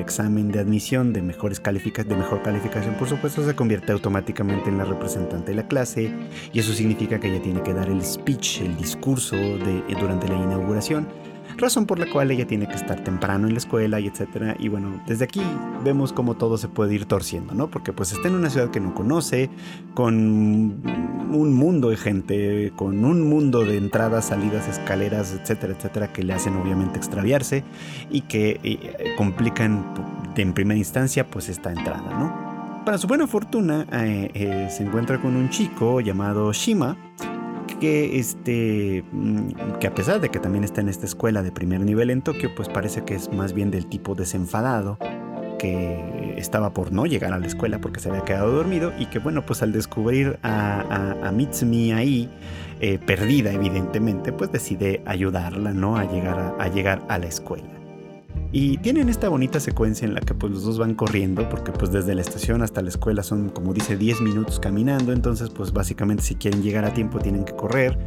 examen 0.00 0.50
de 0.50 0.58
admisión 0.58 1.12
de, 1.12 1.22
mejores 1.22 1.62
de 1.62 2.16
mejor 2.16 2.42
calificación, 2.42 2.94
por 2.94 3.08
supuesto, 3.08 3.46
se 3.46 3.54
convierte 3.54 3.92
automáticamente 3.92 4.68
en 4.68 4.78
la 4.78 4.84
representante 4.84 5.52
de 5.52 5.56
la 5.56 5.68
clase 5.68 6.10
y 6.52 6.58
eso 6.58 6.72
significa 6.72 7.20
que 7.20 7.28
ella 7.28 7.40
tiene 7.40 7.62
que 7.62 7.72
dar 7.72 7.88
el 7.88 8.04
speech, 8.04 8.62
el 8.62 8.76
discurso 8.76 9.36
de, 9.36 9.84
durante 10.00 10.26
la 10.26 10.36
inauguración 10.36 11.06
razón 11.58 11.86
por 11.86 11.98
la 11.98 12.10
cual 12.10 12.30
ella 12.30 12.46
tiene 12.46 12.66
que 12.66 12.74
estar 12.74 13.02
temprano 13.04 13.46
en 13.46 13.54
la 13.54 13.58
escuela 13.58 14.00
y 14.00 14.06
etcétera. 14.06 14.56
Y 14.58 14.68
bueno, 14.68 15.00
desde 15.06 15.24
aquí 15.24 15.42
vemos 15.84 16.12
cómo 16.12 16.34
todo 16.34 16.58
se 16.58 16.68
puede 16.68 16.94
ir 16.94 17.04
torciendo, 17.04 17.54
¿no? 17.54 17.68
Porque 17.68 17.92
pues 17.92 18.12
está 18.12 18.28
en 18.28 18.34
una 18.34 18.50
ciudad 18.50 18.70
que 18.70 18.80
no 18.80 18.94
conoce, 18.94 19.50
con 19.94 20.14
un 20.14 21.54
mundo 21.54 21.90
de 21.90 21.96
gente, 21.96 22.72
con 22.76 23.04
un 23.04 23.28
mundo 23.28 23.64
de 23.64 23.76
entradas, 23.76 24.26
salidas, 24.26 24.68
escaleras, 24.68 25.32
etcétera, 25.32 25.74
etcétera, 25.74 26.12
que 26.12 26.22
le 26.22 26.32
hacen 26.32 26.56
obviamente 26.56 26.98
extraviarse 26.98 27.64
y 28.10 28.22
que 28.22 28.60
eh, 28.62 29.14
complican 29.16 29.84
en 30.36 30.52
primera 30.52 30.78
instancia 30.78 31.28
pues 31.28 31.48
esta 31.48 31.72
entrada, 31.72 32.18
¿no? 32.18 32.84
Para 32.84 32.96
su 32.96 33.06
buena 33.06 33.26
fortuna, 33.26 33.86
eh, 33.92 34.30
eh, 34.32 34.68
se 34.70 34.82
encuentra 34.82 35.20
con 35.20 35.36
un 35.36 35.50
chico 35.50 36.00
llamado 36.00 36.52
Shima, 36.52 36.96
que, 37.78 38.18
este, 38.18 39.04
mm, 39.12 39.78
que 39.80 39.86
a 39.86 39.94
pesar 39.94 40.20
de 40.20 40.28
que 40.28 40.38
también 40.38 40.64
está 40.64 40.80
en 40.80 40.88
esta 40.88 41.06
escuela 41.06 41.42
de 41.42 41.52
primer 41.52 41.80
nivel 41.80 42.10
en 42.10 42.22
Tokio, 42.22 42.54
pues 42.54 42.68
parece 42.68 43.04
que 43.04 43.14
es 43.14 43.32
más 43.32 43.52
bien 43.52 43.70
del 43.70 43.86
tipo 43.86 44.14
desenfadado 44.14 44.98
que 45.58 46.34
estaba 46.36 46.72
por 46.72 46.92
no 46.92 47.04
llegar 47.06 47.32
a 47.32 47.38
la 47.38 47.46
escuela 47.46 47.80
porque 47.80 48.00
se 48.00 48.08
había 48.08 48.24
quedado 48.24 48.52
dormido 48.52 48.92
y 48.98 49.06
que 49.06 49.18
bueno, 49.18 49.44
pues 49.44 49.62
al 49.62 49.72
descubrir 49.72 50.38
a, 50.42 51.30
Mitsumi 51.34 51.92
ahí, 51.92 52.30
eh, 52.80 52.98
perdida 52.98 53.52
evidentemente, 53.52 54.32
pues 54.32 54.52
decide 54.52 55.02
ayudarla, 55.04 55.72
¿no? 55.72 55.96
A 55.96 56.04
llegar 56.04 56.54
a 56.58 56.68
llegar 56.68 57.02
a 57.08 57.18
la 57.18 57.26
escuela. 57.26 57.77
Y 58.50 58.78
tienen 58.78 59.08
esta 59.08 59.28
bonita 59.28 59.60
secuencia 59.60 60.06
en 60.06 60.14
la 60.14 60.20
que 60.20 60.34
pues 60.34 60.52
los 60.52 60.62
dos 60.64 60.78
van 60.78 60.94
corriendo, 60.94 61.48
porque 61.48 61.70
pues 61.70 61.92
desde 61.92 62.14
la 62.14 62.22
estación 62.22 62.62
hasta 62.62 62.80
la 62.80 62.88
escuela 62.88 63.22
son 63.22 63.50
como 63.50 63.74
dice 63.74 63.96
10 63.96 64.22
minutos 64.22 64.58
caminando, 64.58 65.12
entonces 65.12 65.50
pues 65.50 65.72
básicamente 65.72 66.22
si 66.22 66.34
quieren 66.34 66.62
llegar 66.62 66.84
a 66.84 66.94
tiempo 66.94 67.18
tienen 67.18 67.44
que 67.44 67.54
correr. 67.54 67.98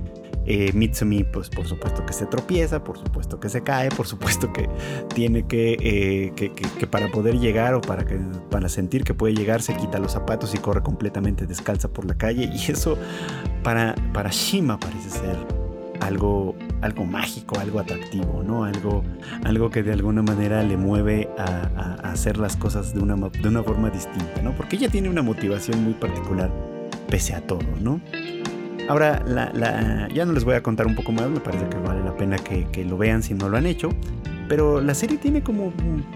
Eh, 0.47 0.71
Mitsumi 0.73 1.23
pues 1.23 1.49
por 1.49 1.67
supuesto 1.67 2.03
que 2.03 2.13
se 2.13 2.25
tropieza, 2.25 2.83
por 2.83 2.97
supuesto 2.97 3.39
que 3.39 3.47
se 3.47 3.61
cae, 3.61 3.89
por 3.89 4.07
supuesto 4.07 4.51
que 4.51 4.67
tiene 5.13 5.45
que, 5.45 5.77
eh, 5.79 6.33
que, 6.33 6.87
para 6.87 7.11
poder 7.11 7.39
llegar 7.39 7.75
o 7.75 7.81
para, 7.81 8.05
que, 8.05 8.19
para 8.49 8.67
sentir 8.67 9.03
que 9.03 9.13
puede 9.13 9.35
llegar 9.35 9.61
se 9.61 9.75
quita 9.75 9.99
los 9.99 10.13
zapatos 10.13 10.55
y 10.55 10.57
corre 10.57 10.81
completamente 10.81 11.45
descalza 11.45 11.89
por 11.89 12.05
la 12.05 12.15
calle 12.15 12.49
y 12.51 12.71
eso 12.71 12.97
para, 13.61 13.93
para 14.13 14.31
Shima 14.31 14.79
parece 14.79 15.11
ser 15.11 15.37
algo, 16.01 16.55
algo 16.81 17.05
mágico, 17.05 17.59
algo 17.59 17.79
atractivo, 17.79 18.43
¿no? 18.45 18.63
Algo, 18.63 19.03
algo 19.43 19.69
que 19.69 19.83
de 19.83 19.93
alguna 19.93 20.21
manera 20.21 20.63
le 20.63 20.77
mueve 20.77 21.29
a, 21.37 22.11
hacer 22.11 22.37
las 22.37 22.57
cosas 22.57 22.93
de 22.93 22.99
una, 22.99 23.15
de 23.15 23.47
una 23.47 23.63
forma 23.63 23.89
distinta, 23.89 24.41
¿no? 24.43 24.51
Porque 24.55 24.75
ella 24.75 24.89
tiene 24.89 25.09
una 25.09 25.21
motivación 25.21 25.83
muy 25.83 25.93
particular 25.93 26.51
pese 27.07 27.35
a 27.35 27.41
todo, 27.41 27.59
¿no? 27.79 28.01
Ahora, 28.91 29.23
ya 30.13 30.25
no 30.25 30.33
les 30.33 30.43
voy 30.43 30.55
a 30.55 30.61
contar 30.61 30.85
un 30.85 30.95
poco 30.95 31.13
más, 31.13 31.29
me 31.29 31.39
parece 31.39 31.65
que 31.69 31.77
vale 31.77 32.03
la 32.03 32.13
pena 32.13 32.35
que, 32.35 32.67
que 32.73 32.83
lo 32.83 32.97
vean 32.97 33.23
si 33.23 33.33
no 33.33 33.47
lo 33.47 33.55
han 33.55 33.65
hecho. 33.65 33.87
Pero 34.49 34.81
la 34.81 34.93
serie 34.93 35.17
tiene 35.17 35.41
como 35.41 35.71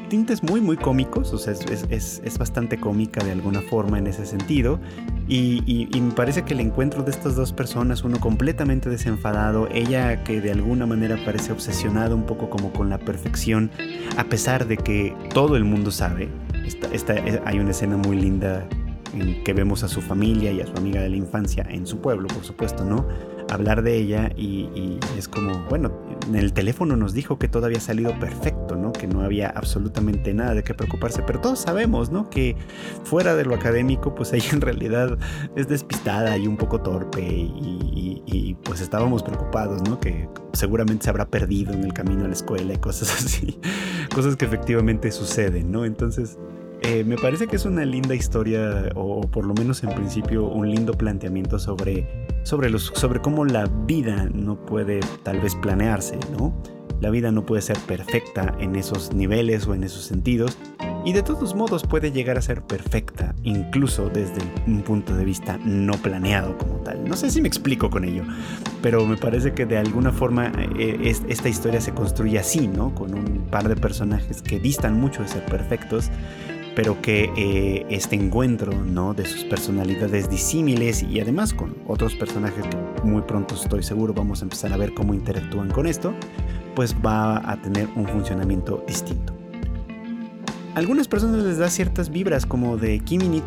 tintes 0.10 0.44
muy, 0.44 0.60
muy 0.60 0.76
cómicos, 0.76 1.32
o 1.32 1.38
sea, 1.38 1.54
es, 1.54 2.38
bastante 2.38 2.78
cómica 2.78 3.24
de 3.24 3.32
alguna 3.32 3.62
forma 3.62 3.98
en 3.98 4.08
ese 4.08 4.26
sentido. 4.26 4.78
Y, 5.26 5.90
me 5.94 6.12
parece 6.12 6.44
que 6.44 6.54
el 6.54 6.60
encuentro 6.60 7.02
de 7.02 7.12
estas 7.12 7.38
dos 7.38 7.54
personas, 7.54 8.04
uno 8.04 8.20
completamente 8.20 8.90
desenfadado, 8.90 9.70
ella 9.72 10.26
que 10.26 10.42
de 10.42 10.52
alguna 10.52 10.86
manera 10.86 11.18
parece 11.24 11.54
obsesionada 11.54 12.14
un 12.14 12.26
poco 12.26 12.50
como 12.50 12.74
con 12.74 12.90
la 12.90 12.98
perfección, 12.98 13.72
a 14.18 14.26
pesar 14.26 14.68
de 14.68 14.76
que 14.76 15.16
todo 15.34 15.56
el 15.56 15.64
mundo 15.64 15.90
sabe, 15.90 16.28
eh, 16.66 17.42
hay 17.46 17.60
una 17.60 17.72
escena 17.72 17.96
muy 17.96 18.20
linda 18.20 18.68
en 19.16 19.44
que 19.44 19.54
vemos 19.54 19.84
a 19.84 19.88
su 19.88 20.02
familia 20.02 20.52
y 20.52 20.62
a 20.62 20.68
su 20.68 20.74
amiga 20.78 21.02
de 21.02 21.10
la 21.10 21.16
infancia 21.16 21.66
en 21.70 21.88
su 21.88 22.00
pueblo, 22.00 22.28
por 22.28 22.44
supuesto, 22.44 22.86
¿no? 22.86 23.08
hablar 23.54 23.84
de 23.84 23.96
ella 23.96 24.32
y, 24.36 25.00
es 25.18 25.28
como, 25.28 25.66
bueno, 25.70 25.92
en 26.28 26.36
el 26.36 26.54
teléfono 26.54 26.96
nos 26.96 27.14
dijo 27.14 27.38
que 27.38 27.48
todo 27.48 27.66
había 27.66 27.80
salido 27.80 28.18
perfecto, 28.20 28.76
¿no? 28.76 28.92
Que 28.92 29.08
no 29.08 29.22
había 29.22 29.50
absolutamente 29.50 30.34
nada 30.34 30.54
de 30.54 30.64
qué 30.64 30.74
preocuparse, 30.74 31.24
pero 31.24 31.42
todos 31.42 31.60
sabemos, 31.60 32.12
¿no? 32.12 32.30
Que 32.30 32.56
fuera 33.04 33.36
de 33.36 33.46
lo 33.46 33.56
académico, 33.56 34.16
pues 34.16 34.34
ella 34.34 34.50
en 34.52 34.62
realidad 34.62 35.18
es 35.56 35.68
despistada 35.68 36.38
y 36.38 36.48
un 36.48 36.58
poco 36.58 36.82
torpe 36.82 37.22
y, 37.22 38.24
y 38.26 38.56
pues 38.64 38.82
estábamos 38.82 39.24
preocupados, 39.24 39.82
¿no? 39.88 40.00
Que 40.00 40.28
seguramente 40.54 41.06
se 41.06 41.10
habrá 41.10 41.28
perdido 41.28 41.74
en 41.74 41.84
el 41.84 41.94
camino 41.94 42.26
a 42.26 42.28
la 42.28 42.34
escuela 42.34 42.74
y 42.74 42.78
cosas 42.78 43.14
así, 43.26 43.60
cosas 44.14 44.36
que 44.36 44.46
efectivamente 44.46 45.12
suceden, 45.12 45.72
¿no? 45.72 45.86
Entonces... 45.86 46.38
Eh, 46.82 47.04
me 47.04 47.16
parece 47.18 47.48
que 47.48 47.56
es 47.56 47.66
una 47.66 47.84
linda 47.86 48.16
historia, 48.16 48.90
o 48.96 49.22
por 49.22 49.46
lo 49.46 49.54
menos 49.54 49.84
en 49.84 49.90
principio 49.92 50.46
un 50.46 50.70
lindo 50.70 50.94
planteamiento 50.94 51.58
sobre, 51.58 52.08
sobre, 52.44 52.70
los, 52.70 52.92
sobre 52.96 53.22
cómo 53.22 53.46
la 53.46 53.66
vida 53.86 54.30
no 54.34 54.56
puede 54.66 55.00
tal 55.24 55.40
vez 55.40 55.56
planearse, 55.56 56.20
¿no? 56.38 56.56
La 57.02 57.10
vida 57.10 57.32
no 57.32 57.46
puede 57.46 57.62
ser 57.62 57.78
perfecta 57.80 58.56
en 58.60 58.76
esos 58.76 59.14
niveles 59.14 59.68
o 59.68 59.74
en 59.74 59.84
esos 59.84 60.04
sentidos, 60.04 60.58
y 61.06 61.14
de 61.14 61.22
todos 61.22 61.54
modos 61.54 61.84
puede 61.84 62.12
llegar 62.12 62.36
a 62.38 62.42
ser 62.42 62.64
perfecta, 62.64 63.36
incluso 63.44 64.10
desde 64.10 64.42
un 64.66 64.82
punto 64.82 65.16
de 65.16 65.24
vista 65.24 65.60
no 65.64 65.94
planeado 65.94 66.58
como 66.58 66.78
tal. 66.78 67.08
No 67.08 67.16
sé 67.16 67.30
si 67.30 67.42
me 67.42 67.48
explico 67.48 67.92
con 67.92 68.06
ello, 68.06 68.24
pero 68.82 69.06
me 69.06 69.16
parece 69.16 69.54
que 69.54 69.68
de 69.68 69.78
alguna 69.78 70.12
forma 70.12 70.52
eh, 70.80 71.14
esta 71.30 71.48
historia 71.48 71.80
se 71.80 71.94
construye 71.94 72.40
así, 72.40 72.68
¿no? 72.68 72.96
Con 72.96 73.14
un 73.14 73.46
par 73.52 73.70
de 73.70 73.76
personajes 73.76 74.42
que 74.42 74.60
distan 74.60 75.00
mucho 75.00 75.22
de 75.22 75.28
ser 75.28 75.46
perfectos 75.46 76.10
pero 76.76 77.02
que 77.02 77.32
eh, 77.38 77.86
este 77.90 78.16
encuentro 78.16 78.74
¿no? 78.74 79.14
de 79.14 79.26
sus 79.26 79.44
personalidades 79.46 80.30
disímiles 80.30 81.04
y 81.04 81.20
además 81.20 81.54
con 81.54 81.76
otros 81.88 82.16
personajes 82.16 82.64
que 82.66 82.78
muy 83.04 83.22
pronto 83.22 83.56
estoy 83.56 83.84
seguro 83.84 84.14
vamos 84.14 84.42
a 84.42 84.46
empezar 84.46 84.74
a 84.74 84.78
ver 84.78 84.94
cómo 84.94 85.14
interactúan 85.14 85.70
con 85.70 85.88
esto, 85.88 86.14
pues 86.76 86.94
va 86.96 87.38
a 87.50 87.62
tener 87.62 87.88
un 87.96 88.08
funcionamiento 88.08 88.84
distinto. 88.88 89.34
algunas 90.76 91.08
personas 91.08 91.44
les 91.44 91.58
da 91.58 91.70
ciertas 91.70 92.10
vibras 92.10 92.46
como 92.46 92.78
de 92.78 93.00
Kimi 93.00 93.30
ni 93.30 93.42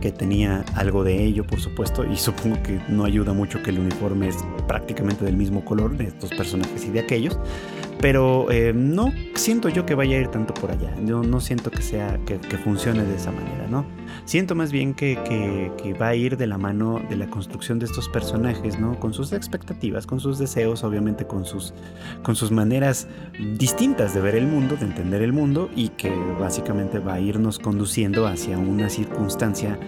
que 0.00 0.12
tenía 0.12 0.64
algo 0.74 1.04
de 1.04 1.22
ello, 1.22 1.46
por 1.46 1.60
supuesto, 1.60 2.04
y 2.04 2.16
supongo 2.16 2.62
que 2.62 2.80
no 2.88 3.04
ayuda 3.04 3.32
mucho 3.32 3.62
que 3.62 3.70
el 3.70 3.78
uniforme 3.78 4.28
es 4.28 4.36
prácticamente 4.66 5.24
del 5.24 5.36
mismo 5.36 5.64
color 5.64 5.96
de 5.96 6.04
estos 6.04 6.30
personajes 6.30 6.84
y 6.86 6.90
de 6.90 7.00
aquellos, 7.00 7.38
pero 8.00 8.50
eh, 8.50 8.72
no 8.74 9.12
siento 9.34 9.68
yo 9.68 9.84
que 9.84 9.94
vaya 9.94 10.16
a 10.16 10.20
ir 10.20 10.28
tanto 10.28 10.54
por 10.54 10.70
allá. 10.70 10.94
Yo 11.04 11.22
no 11.22 11.40
siento 11.40 11.70
que 11.70 11.82
sea 11.82 12.18
que, 12.24 12.38
funcione 12.58 13.04
de 13.04 13.16
esa 13.16 13.30
manera, 13.30 13.66
¿no? 13.68 13.84
Siento 14.24 14.54
más 14.54 14.72
bien 14.72 14.94
que, 14.94 15.16
va 16.00 16.08
a 16.08 16.14
ir 16.14 16.36
de 16.36 16.46
la 16.46 16.58
mano 16.58 17.00
de 17.08 17.16
la 17.16 17.26
construcción 17.28 17.78
de 17.78 17.86
estos 17.86 18.08
personajes, 18.08 18.78
¿no? 18.78 18.98
Con 18.98 19.12
sus 19.12 19.32
expectativas, 19.32 20.06
con 20.06 20.20
sus 20.20 20.38
deseos, 20.38 20.82
obviamente 20.84 21.26
con 21.26 21.44
sus, 21.44 21.74
con 22.22 22.36
sus 22.36 22.50
maneras 22.50 23.06
distintas 23.58 24.14
de 24.14 24.20
ver 24.20 24.34
el 24.34 24.46
mundo, 24.46 24.76
de 24.76 24.86
entender 24.86 25.22
el 25.22 25.32
mundo, 25.32 25.68
y 25.74 25.88
que 25.90 26.10
básicamente 26.38 26.98
va 26.98 27.14
a 27.14 27.20
irnos 27.20 27.58
conduciendo 27.58 28.26
hacia 28.26 28.58
una 28.58 28.88
circunstancia 28.88 29.78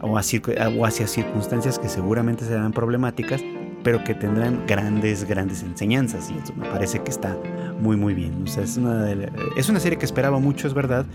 o 0.00 0.16
hacia 0.16 1.06
circunstancias 1.06 1.78
que 1.78 1.88
seguramente 1.88 2.44
serán 2.44 2.72
problemáticas 2.72 3.42
pero 3.88 4.04
que 4.04 4.14
tendrán 4.14 4.66
grandes, 4.66 5.24
grandes 5.24 5.62
enseñanzas. 5.62 6.30
Y 6.30 6.36
eso 6.36 6.52
me 6.54 6.68
parece 6.68 6.98
que 6.98 7.10
está 7.10 7.34
muy, 7.80 7.96
muy 7.96 8.12
bien. 8.12 8.44
Es 8.46 8.76
una, 8.76 9.10
es 9.56 9.70
una 9.70 9.80
serie 9.80 9.96
que 9.96 10.04
esperaba 10.04 10.38
mucho, 10.38 10.68
es 10.68 10.74
verdad, 10.74 11.06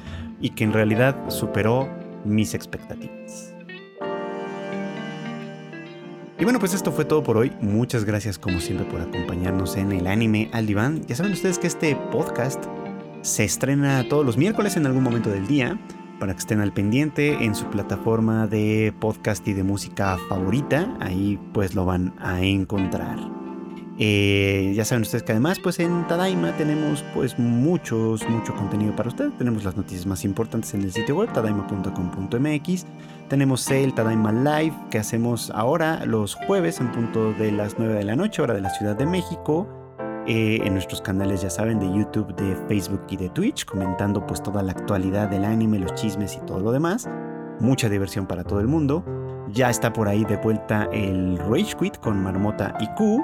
y 0.42 0.50
que 0.50 0.64
en 0.64 0.74
realidad 0.74 1.16
superó 1.28 1.88
mis 2.26 2.56
expectativas. 2.56 3.54
Y 6.40 6.44
bueno, 6.44 6.58
pues 6.58 6.74
esto 6.74 6.92
fue 6.92 7.06
todo 7.06 7.22
por 7.22 7.38
hoy. 7.38 7.52
Muchas 7.62 8.06
gracias 8.06 8.40
como 8.40 8.60
siempre 8.60 8.88
por 8.88 9.02
acompañarnos 9.02 9.78
en 9.78 9.92
el 9.92 10.08
anime 10.08 10.50
al 10.52 10.66
diván. 10.66 11.06
Ya 11.06 11.16
saben 11.16 11.34
ustedes 11.34 11.60
que 11.60 11.68
este 11.68 11.96
podcast 12.12 12.66
se 13.22 13.44
estrena 13.44 14.04
todos 14.10 14.26
los 14.26 14.36
miércoles 14.36 14.78
en 14.78 14.88
algún 14.88 15.04
momento 15.04 15.30
del 15.30 15.46
día 15.46 15.80
para 16.24 16.36
que 16.36 16.40
estén 16.40 16.62
al 16.62 16.72
pendiente 16.72 17.44
en 17.44 17.54
su 17.54 17.66
plataforma 17.66 18.48
de 18.48 18.94
podcast 18.98 19.46
y 19.46 19.52
de 19.52 19.62
música 19.62 20.18
favorita. 20.30 20.96
Ahí 21.02 21.38
pues 21.52 21.76
lo 21.76 21.84
van 21.84 22.14
a 22.18 22.42
encontrar. 22.42 23.20
Eh, 24.00 24.72
ya 24.74 24.86
saben 24.86 25.02
ustedes 25.02 25.24
que 25.24 25.34
además 25.34 25.60
pues 25.60 25.80
en 25.80 26.08
Tadaima 26.08 26.56
tenemos 26.56 27.04
pues 27.14 27.38
muchos, 27.38 28.26
mucho 28.30 28.56
contenido 28.56 28.96
para 28.96 29.10
ustedes. 29.10 29.38
Tenemos 29.38 29.66
las 29.66 29.76
noticias 29.76 30.06
más 30.06 30.24
importantes 30.24 30.74
en 30.74 30.84
el 30.84 30.94
sitio 30.94 31.18
web 31.18 31.34
tadaima.com.mx. 31.34 32.86
Tenemos 33.28 33.70
el 33.70 33.94
Tadaima 33.94 34.32
Live 34.32 34.78
que 34.92 35.00
hacemos 35.00 35.52
ahora 35.54 36.06
los 36.06 36.36
jueves 36.36 36.80
en 36.80 36.90
punto 36.94 37.34
de 37.34 37.52
las 37.52 37.78
9 37.78 37.96
de 37.96 38.04
la 38.06 38.16
noche, 38.16 38.42
hora 38.42 38.54
de 38.54 38.62
la 38.62 38.70
Ciudad 38.70 38.96
de 38.96 39.06
México. 39.06 39.83
Eh, 40.26 40.62
en 40.64 40.74
nuestros 40.74 41.02
canales, 41.02 41.42
ya 41.42 41.50
saben, 41.50 41.80
de 41.80 41.92
YouTube, 41.92 42.34
de 42.36 42.56
Facebook 42.68 43.02
y 43.10 43.18
de 43.18 43.30
Twitch, 43.30 43.66
comentando 43.66 44.26
pues 44.26 44.42
toda 44.42 44.64
la 44.64 44.72
actualidad 44.72 45.28
del 45.28 45.44
anime, 45.44 45.80
los 45.80 45.94
chismes 45.96 46.38
y 46.38 46.46
todo 46.46 46.60
lo 46.60 46.72
demás. 46.72 47.10
Mucha 47.60 47.90
diversión 47.90 48.26
para 48.26 48.44
todo 48.44 48.62
el 48.62 48.68
mundo. 48.68 49.04
Ya 49.52 49.70
está 49.70 49.92
por 49.92 50.08
ahí 50.08 50.24
de 50.24 50.38
vuelta 50.38 50.88
el 50.94 51.38
Rage 51.38 51.76
Quit 51.78 51.98
con 51.98 52.24
Marmota 52.24 52.74
y 52.80 52.88
Q. 52.96 53.22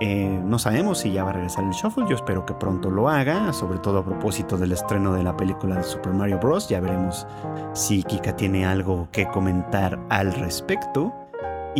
Eh, 0.00 0.40
no 0.44 0.58
sabemos 0.58 0.98
si 0.98 1.12
ya 1.12 1.24
va 1.24 1.30
a 1.30 1.32
regresar 1.34 1.64
el 1.64 1.70
Shuffle, 1.70 2.04
yo 2.08 2.14
espero 2.16 2.46
que 2.46 2.54
pronto 2.54 2.90
lo 2.90 3.08
haga, 3.08 3.52
sobre 3.52 3.78
todo 3.80 3.98
a 3.98 4.04
propósito 4.04 4.56
del 4.56 4.72
estreno 4.72 5.12
de 5.12 5.24
la 5.24 5.36
película 5.36 5.76
de 5.76 5.82
Super 5.82 6.14
Mario 6.14 6.38
Bros. 6.38 6.68
Ya 6.68 6.80
veremos 6.80 7.26
si 7.74 8.02
Kika 8.02 8.34
tiene 8.36 8.64
algo 8.64 9.08
que 9.12 9.28
comentar 9.28 9.98
al 10.08 10.32
respecto. 10.32 11.12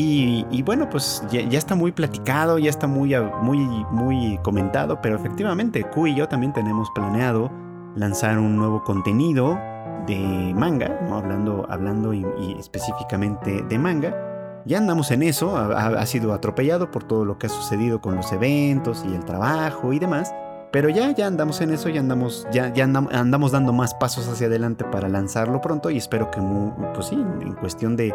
Y, 0.01 0.62
bueno, 0.62 0.88
pues 0.88 1.24
ya, 1.28 1.40
está 1.59 1.74
muy 1.74 1.90
platicado, 1.90 2.61
ya 2.61 2.70
está 2.70 2.86
muy, 2.86 3.16
muy, 3.42 3.59
muy 3.90 4.38
comentado, 4.44 5.01
pero 5.03 5.16
efectivamente 5.16 5.82
Q 5.82 6.07
y 6.07 6.14
yo 6.14 6.28
también 6.28 6.53
tenemos 6.53 6.88
planeado 6.94 7.51
lanzar 7.96 8.38
un 8.38 8.57
nuevo 8.57 8.84
contenido 8.84 9.59
de 10.07 10.55
manga, 10.55 10.96
hablando, 11.11 11.66
hablando 11.68 12.14
y, 12.14 12.24
específicamente 12.61 13.64
de 13.68 13.78
manga. 13.78 14.14
Ya 14.66 14.78
andamos 14.78 15.11
en 15.11 15.24
eso, 15.24 15.57
ha, 15.57 16.07
sido 16.07 16.32
atropellado 16.32 16.92
por 16.92 17.03
todo 17.03 17.24
lo 17.24 17.38
que 17.38 17.49
ha 17.49 17.51
sucedido 17.51 18.01
con 18.01 18.14
los 18.14 18.30
eventos 18.32 19.05
y 19.05 19.12
el 19.12 19.24
trabajo 19.24 19.92
y 19.92 19.99
demás. 19.99 20.32
Pero 20.70 20.90
ya, 20.90 21.11
ya 21.11 21.26
andamos 21.26 21.61
en 21.61 21.72
eso, 21.72 21.88
ya 21.88 21.99
andamos, 21.99 22.46
ya, 22.53 22.72
ya 22.72 22.84
andamos, 22.84 23.51
dando 23.51 23.72
más 23.72 23.94
pasos 23.94 24.28
hacia 24.28 24.46
adelante 24.46 24.84
para 24.84 25.09
lanzarlo 25.09 25.61
pronto 25.61 25.90
y 25.90 25.96
espero 25.96 26.30
que, 26.30 26.40
pues 26.94 27.07
sí, 27.07 27.16
en 27.16 27.55
cuestión 27.55 27.96
de, 27.96 28.14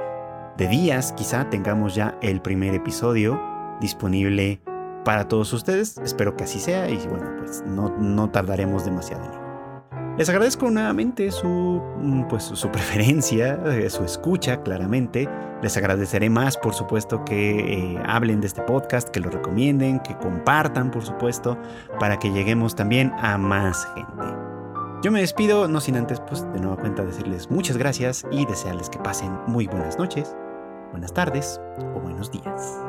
de 0.58 0.68
días 0.68 1.14
quizá 1.14 1.50
tengamos 1.50 1.96
ya 1.96 2.18
el 2.22 2.42
primer 2.42 2.74
episodio 2.74 3.42
disponible 3.82 4.62
para 5.04 5.28
todos 5.28 5.52
ustedes. 5.54 5.98
Espero 6.00 6.36
que 6.36 6.46
así 6.46 6.60
sea 6.60 6.90
y 6.90 6.98
bueno, 7.08 7.30
pues 7.40 7.64
no, 7.66 7.90
no 7.98 8.30
tardaremos 8.30 8.86
demasiado 8.86 9.24
en 9.26 9.32
ello. 9.32 9.44
Les 10.18 10.30
agradezco 10.30 10.70
nuevamente 10.70 11.32
su, 11.32 11.82
mm, 11.98 12.28
pues, 12.28 12.44
su 12.44 12.70
preferencia, 12.72 13.60
eh, 13.66 13.90
su 13.90 14.04
escucha, 14.04 14.62
claramente. 14.62 15.28
Les 15.64 15.76
agradeceré 15.76 16.30
más, 16.30 16.56
por 16.56 16.76
supuesto, 16.76 17.26
que 17.26 17.96
eh, 17.96 18.04
hablen 18.06 18.40
de 18.40 18.48
este 18.48 18.62
podcast, 18.62 19.10
que 19.10 19.20
lo 19.20 19.32
recomienden, 19.32 20.00
que 20.02 20.16
compartan, 20.18 20.92
por 20.92 21.04
supuesto, 21.04 21.58
para 22.00 22.20
que 22.20 22.32
lleguemos 22.32 22.76
también 22.76 23.12
a 23.18 23.38
más 23.40 23.88
gente. 23.96 24.24
Yo 25.02 25.12
me 25.12 25.22
despido, 25.22 25.68
no 25.68 25.82
sin 25.82 25.98
antes, 25.98 26.20
pues, 26.20 26.46
de 26.54 26.60
nueva 26.60 26.78
cuenta 26.78 27.04
decirles 27.04 27.50
muchas 27.50 27.78
gracias 27.78 28.24
y 28.32 28.46
desearles 28.46 28.90
que 28.90 29.00
pasen 29.00 29.32
muy 29.48 29.68
buenas 29.68 29.98
noches, 29.98 30.36
buenas 30.94 31.12
tardes 31.12 31.60
o 31.96 32.00
buenos 32.00 32.32
días. 32.32 32.80